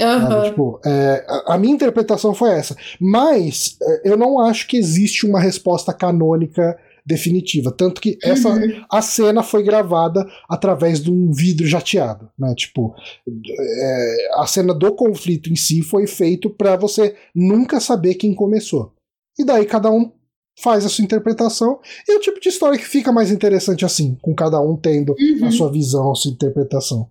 [0.00, 0.42] Uhum.
[0.42, 2.76] Tipo, é, a, a, minha interpretação foi essa.
[3.00, 7.70] Mas é, eu não acho que existe uma resposta canônica definitiva.
[7.70, 8.84] Tanto que essa uhum.
[8.90, 12.54] a cena foi gravada através de um vidro jateado, né?
[12.56, 12.94] Tipo,
[13.26, 18.92] é, a cena do conflito em si foi feito para você nunca saber quem começou.
[19.38, 20.10] E daí cada um
[20.58, 24.16] faz a sua interpretação e é o tipo de história que fica mais interessante assim,
[24.22, 25.48] com cada um tendo uhum.
[25.48, 27.08] a sua visão, a sua interpretação.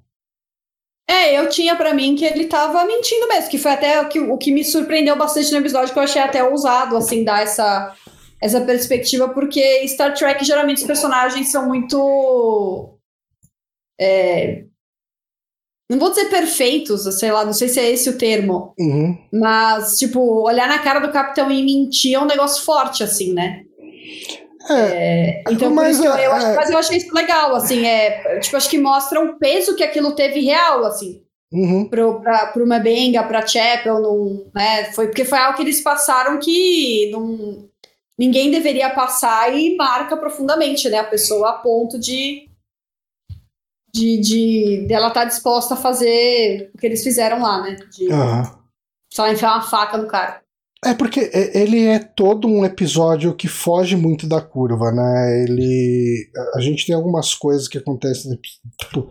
[1.08, 4.20] É, eu tinha para mim que ele tava mentindo mesmo, que foi até o que,
[4.20, 7.94] o que me surpreendeu bastante no episódio, que eu achei até ousado, assim, dar essa,
[8.42, 12.98] essa perspectiva, porque Star Trek, geralmente, os personagens são muito.
[14.00, 14.66] É,
[15.90, 18.74] não vou dizer perfeitos, sei lá, não sei se é esse o termo.
[18.80, 19.18] Uhum.
[19.34, 23.64] Mas, tipo, olhar na cara do capitão e mentir é um negócio forte, assim, né?
[24.70, 28.56] É, é, então, mas, eu, eu é, mas eu achei isso legal, assim, é, tipo,
[28.56, 31.90] acho que mostra o peso que aquilo teve real, assim, uhum.
[31.90, 36.40] pro, pra, pro Mabenga, pra Chapel, num, né, foi, porque foi algo que eles passaram
[36.40, 37.68] que não,
[38.18, 42.48] ninguém deveria passar e marca profundamente, né, a pessoa a ponto de
[43.94, 48.12] de, de dela estar tá disposta a fazer o que eles fizeram lá, né, de
[48.12, 48.44] uhum.
[49.12, 50.42] só enfiar uma faca no cara.
[50.86, 55.44] É porque ele é todo um episódio que foge muito da curva, né?
[55.44, 56.30] Ele.
[56.56, 58.38] A gente tem algumas coisas que acontecem.
[58.82, 59.08] Tipo,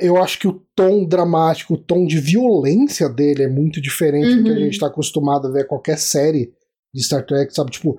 [0.00, 4.36] eu acho que o tom dramático, o tom de violência dele é muito diferente uhum.
[4.36, 4.58] do que a uhum.
[4.60, 6.52] gente está acostumado a ver qualquer série
[6.94, 7.72] de Star Trek, sabe?
[7.72, 7.98] Tipo,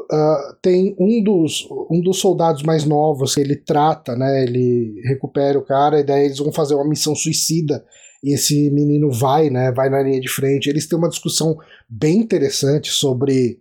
[0.00, 4.44] uh, tem um dos, um dos soldados mais novos que ele trata, né?
[4.44, 7.84] Ele recupera o cara e daí eles vão fazer uma missão suicida
[8.22, 9.72] e esse menino vai, né?
[9.72, 10.68] Vai na linha de frente.
[10.68, 11.56] Eles têm uma discussão
[11.88, 13.60] bem interessante sobre,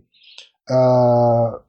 [0.70, 1.60] uh,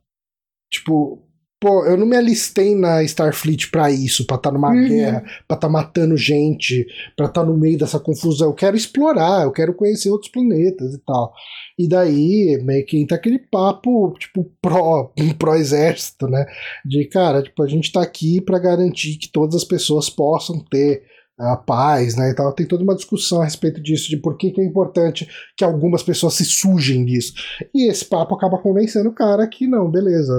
[0.70, 1.23] tipo,
[1.61, 4.89] pô, eu não me alistei na Starfleet pra isso, pra estar tá numa uhum.
[4.89, 6.86] guerra, pra estar tá matando gente,
[7.16, 8.49] pra estar tá no meio dessa confusão.
[8.49, 11.32] Eu quero explorar, eu quero conhecer outros planetas e tal.
[11.79, 16.45] E daí, meio que entra aquele papo, tipo, pró, pró-exército, né?
[16.85, 21.03] De, cara, tipo, a gente tá aqui para garantir que todas as pessoas possam ter
[21.39, 22.53] a paz, né, e tal.
[22.53, 26.03] Tem toda uma discussão a respeito disso, de por que, que é importante que algumas
[26.03, 27.33] pessoas se sujem disso.
[27.73, 30.33] E esse papo acaba convencendo o cara que não, beleza,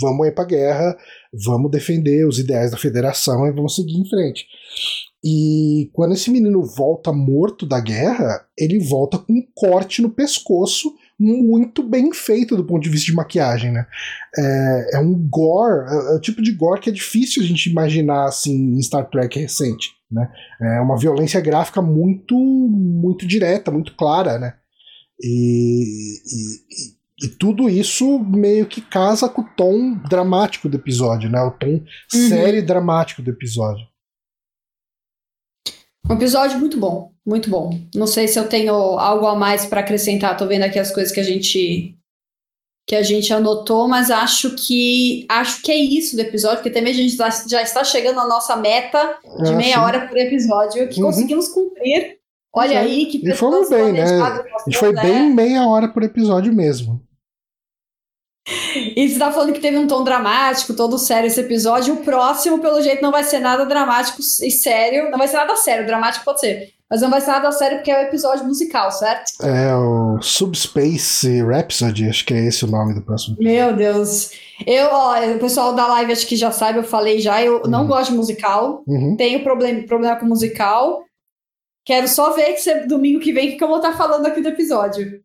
[0.00, 0.96] vamos ir pra guerra,
[1.32, 4.46] vamos defender os ideais da federação e vamos seguir em frente.
[5.24, 10.94] E quando esse menino volta morto da guerra, ele volta com um corte no pescoço
[11.18, 13.86] muito bem feito do ponto de vista de maquiagem, né?
[14.36, 17.70] É, é um gore, é, é o tipo de gore que é difícil a gente
[17.70, 19.96] imaginar assim em Star Trek recente.
[20.10, 20.30] Né?
[20.60, 24.54] É uma violência gráfica muito, muito direta, muito clara, né?
[25.20, 25.82] E,
[27.22, 31.40] e, e, tudo isso meio que casa com o tom dramático do episódio, né?
[31.40, 31.82] O tom
[32.14, 32.28] uhum.
[32.28, 33.84] sério e dramático do episódio.
[36.08, 37.78] Um episódio muito bom, muito bom.
[37.94, 40.36] Não sei se eu tenho algo a mais para acrescentar.
[40.36, 41.94] Tô vendo aqui as coisas que a gente
[42.88, 46.92] que a gente anotou, mas acho que acho que é isso do episódio, porque também
[46.92, 49.80] a gente já, já está chegando à nossa meta de ah, meia sim.
[49.80, 51.08] hora por episódio, que uhum.
[51.08, 52.18] conseguimos cumprir.
[52.54, 54.04] Olha aí que E fomos bem, né?
[54.04, 55.02] A gente foi né?
[55.02, 57.02] bem meia hora por episódio mesmo.
[58.46, 61.94] E você tá falando que teve um tom dramático, todo sério esse episódio.
[61.94, 65.10] O próximo, pelo jeito, não vai ser nada dramático e sério.
[65.10, 66.72] Não vai ser nada sério, dramático pode ser.
[66.88, 69.32] Mas não vai ser nada sério porque é o um episódio musical, certo?
[69.44, 73.36] É o Subspace Rhapsody, acho que é esse o nome do próximo.
[73.40, 74.30] Meu Deus.
[74.64, 77.68] Eu, ó, o pessoal da live acho que já sabe, eu falei já, eu uhum.
[77.68, 78.84] não gosto de musical.
[78.86, 79.16] Uhum.
[79.16, 81.02] Tenho problema, problema com musical.
[81.84, 84.48] Quero só ver que você, domingo que vem que eu vou estar falando aqui do
[84.48, 85.20] episódio.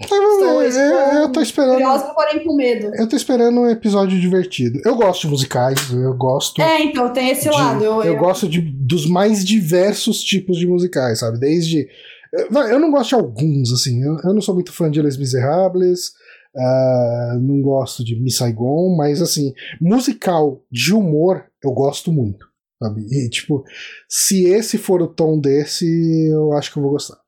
[0.00, 1.74] Estou, eu, eu, eu tô esperando.
[1.74, 2.90] Curiosa, porém com medo.
[2.94, 4.80] Eu tô esperando um episódio divertido.
[4.84, 6.62] Eu gosto de musicais, eu gosto.
[6.62, 7.84] É, então, tem esse de, lado.
[7.84, 11.38] Eu, eu, gosto de, dos mais diversos tipos de musicais, sabe?
[11.38, 11.86] Desde.
[12.32, 14.02] Eu não gosto de alguns, assim.
[14.02, 16.12] Eu, eu não sou muito fã de Les Miserables.
[16.54, 22.44] Uh, não gosto de Miss Saigon, mas assim, musical de humor eu gosto muito,
[22.82, 23.06] sabe?
[23.08, 23.62] E tipo,
[24.08, 25.86] se esse for o tom desse,
[26.28, 27.19] eu acho que eu vou gostar.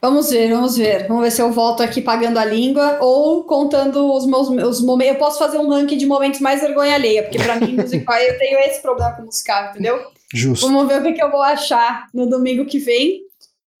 [0.00, 1.06] Vamos ver, vamos ver.
[1.06, 5.14] Vamos ver se eu volto aqui pagando a língua ou contando os meus os momentos.
[5.14, 8.38] Eu posso fazer um ranking de momentos mais vergonha alheia, porque para mim, musical, eu
[8.38, 10.00] tenho esse problema com musical, entendeu?
[10.34, 10.66] Justo.
[10.66, 13.20] Vamos ver o que, que eu vou achar no domingo que vem.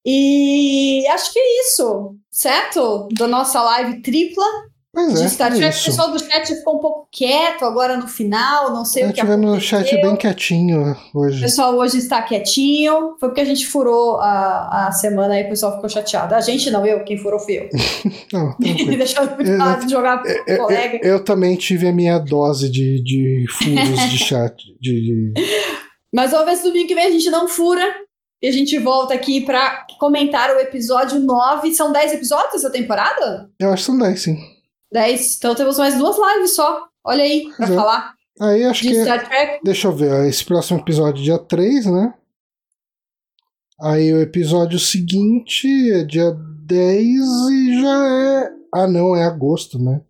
[0.04, 3.08] E acho que é isso, certo?
[3.12, 4.46] Da nossa live tripla.
[4.94, 5.64] Pois de é, Star Trek.
[5.64, 9.06] É o pessoal do chat ficou um pouco quieto agora no final, não sei é,
[9.06, 11.38] o que tivemos o chat bem quietinho hoje.
[11.38, 13.16] O pessoal hoje está quietinho.
[13.18, 16.34] Foi porque a gente furou a, a semana e o pessoal ficou chateado.
[16.34, 17.68] A gente não, eu, quem furou fui eu.
[18.32, 19.34] não, Deixando
[19.86, 21.00] de jogar eu, eu, colega.
[21.02, 24.54] Eu, eu, também tive a minha dose de, de furos de chat.
[24.78, 25.32] De, de...
[26.14, 27.82] Mas vamos ver se domingo que vem a gente não fura.
[28.42, 31.72] E a gente volta aqui para comentar o episódio 9.
[31.72, 33.48] São 10 episódios essa temporada?
[33.58, 34.51] Eu acho que são 10, sim.
[34.92, 35.36] 10.
[35.36, 36.86] Então temos mais duas lives só.
[37.04, 37.74] Olha aí, pra é.
[37.74, 38.14] falar.
[38.40, 39.02] Aí acho que.
[39.02, 39.60] Star Trek.
[39.64, 42.14] Deixa eu ver, esse próximo episódio é dia 3, né?
[43.80, 46.32] Aí o episódio seguinte é dia
[46.66, 46.98] 10
[47.52, 48.50] e já é.
[48.74, 50.00] Ah, não, é agosto, né?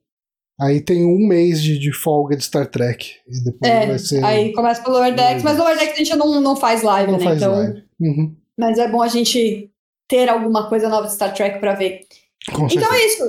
[0.61, 3.17] Aí tem um mês de, de folga de Star Trek.
[3.27, 4.25] E depois é, vai ser.
[4.25, 7.11] Aí começa pelo Lower Decks, mas o Lower Decks a gente não, não faz live,
[7.11, 7.25] não né?
[7.25, 7.83] Faz então, live.
[8.01, 8.37] Uhum.
[8.59, 9.71] Mas é bom a gente
[10.07, 12.01] ter alguma coisa nova de Star Trek pra ver.
[12.55, 13.25] Com então é isso.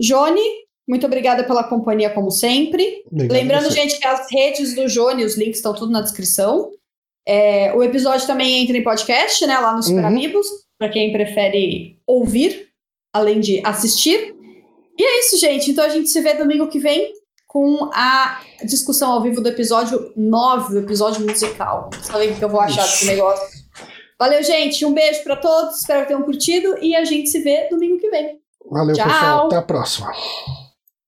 [0.00, 0.40] Johnny,
[0.88, 3.02] muito obrigada pela companhia, como sempre.
[3.06, 6.70] Obrigado Lembrando, gente, que as redes do Johnny, os links estão tudo na descrição.
[7.26, 9.58] É, o episódio também entra em podcast, né?
[9.58, 10.06] Lá no Super uhum.
[10.06, 10.46] Amigos,
[10.78, 12.68] para quem prefere ouvir,
[13.12, 14.34] além de assistir.
[14.98, 15.70] E é isso, gente.
[15.70, 17.12] Então a gente se vê domingo que vem
[17.46, 21.90] com a discussão ao vivo do episódio 9, o episódio musical.
[22.02, 23.46] Sabe o que eu vou achar desse negócio?
[24.18, 24.84] Valeu, gente.
[24.84, 25.78] Um beijo para todos.
[25.78, 26.76] Espero que tenham curtido.
[26.80, 28.40] E a gente se vê domingo que vem.
[28.70, 29.04] Valeu, Tchau.
[29.04, 29.46] pessoal.
[29.46, 30.12] Até a próxima.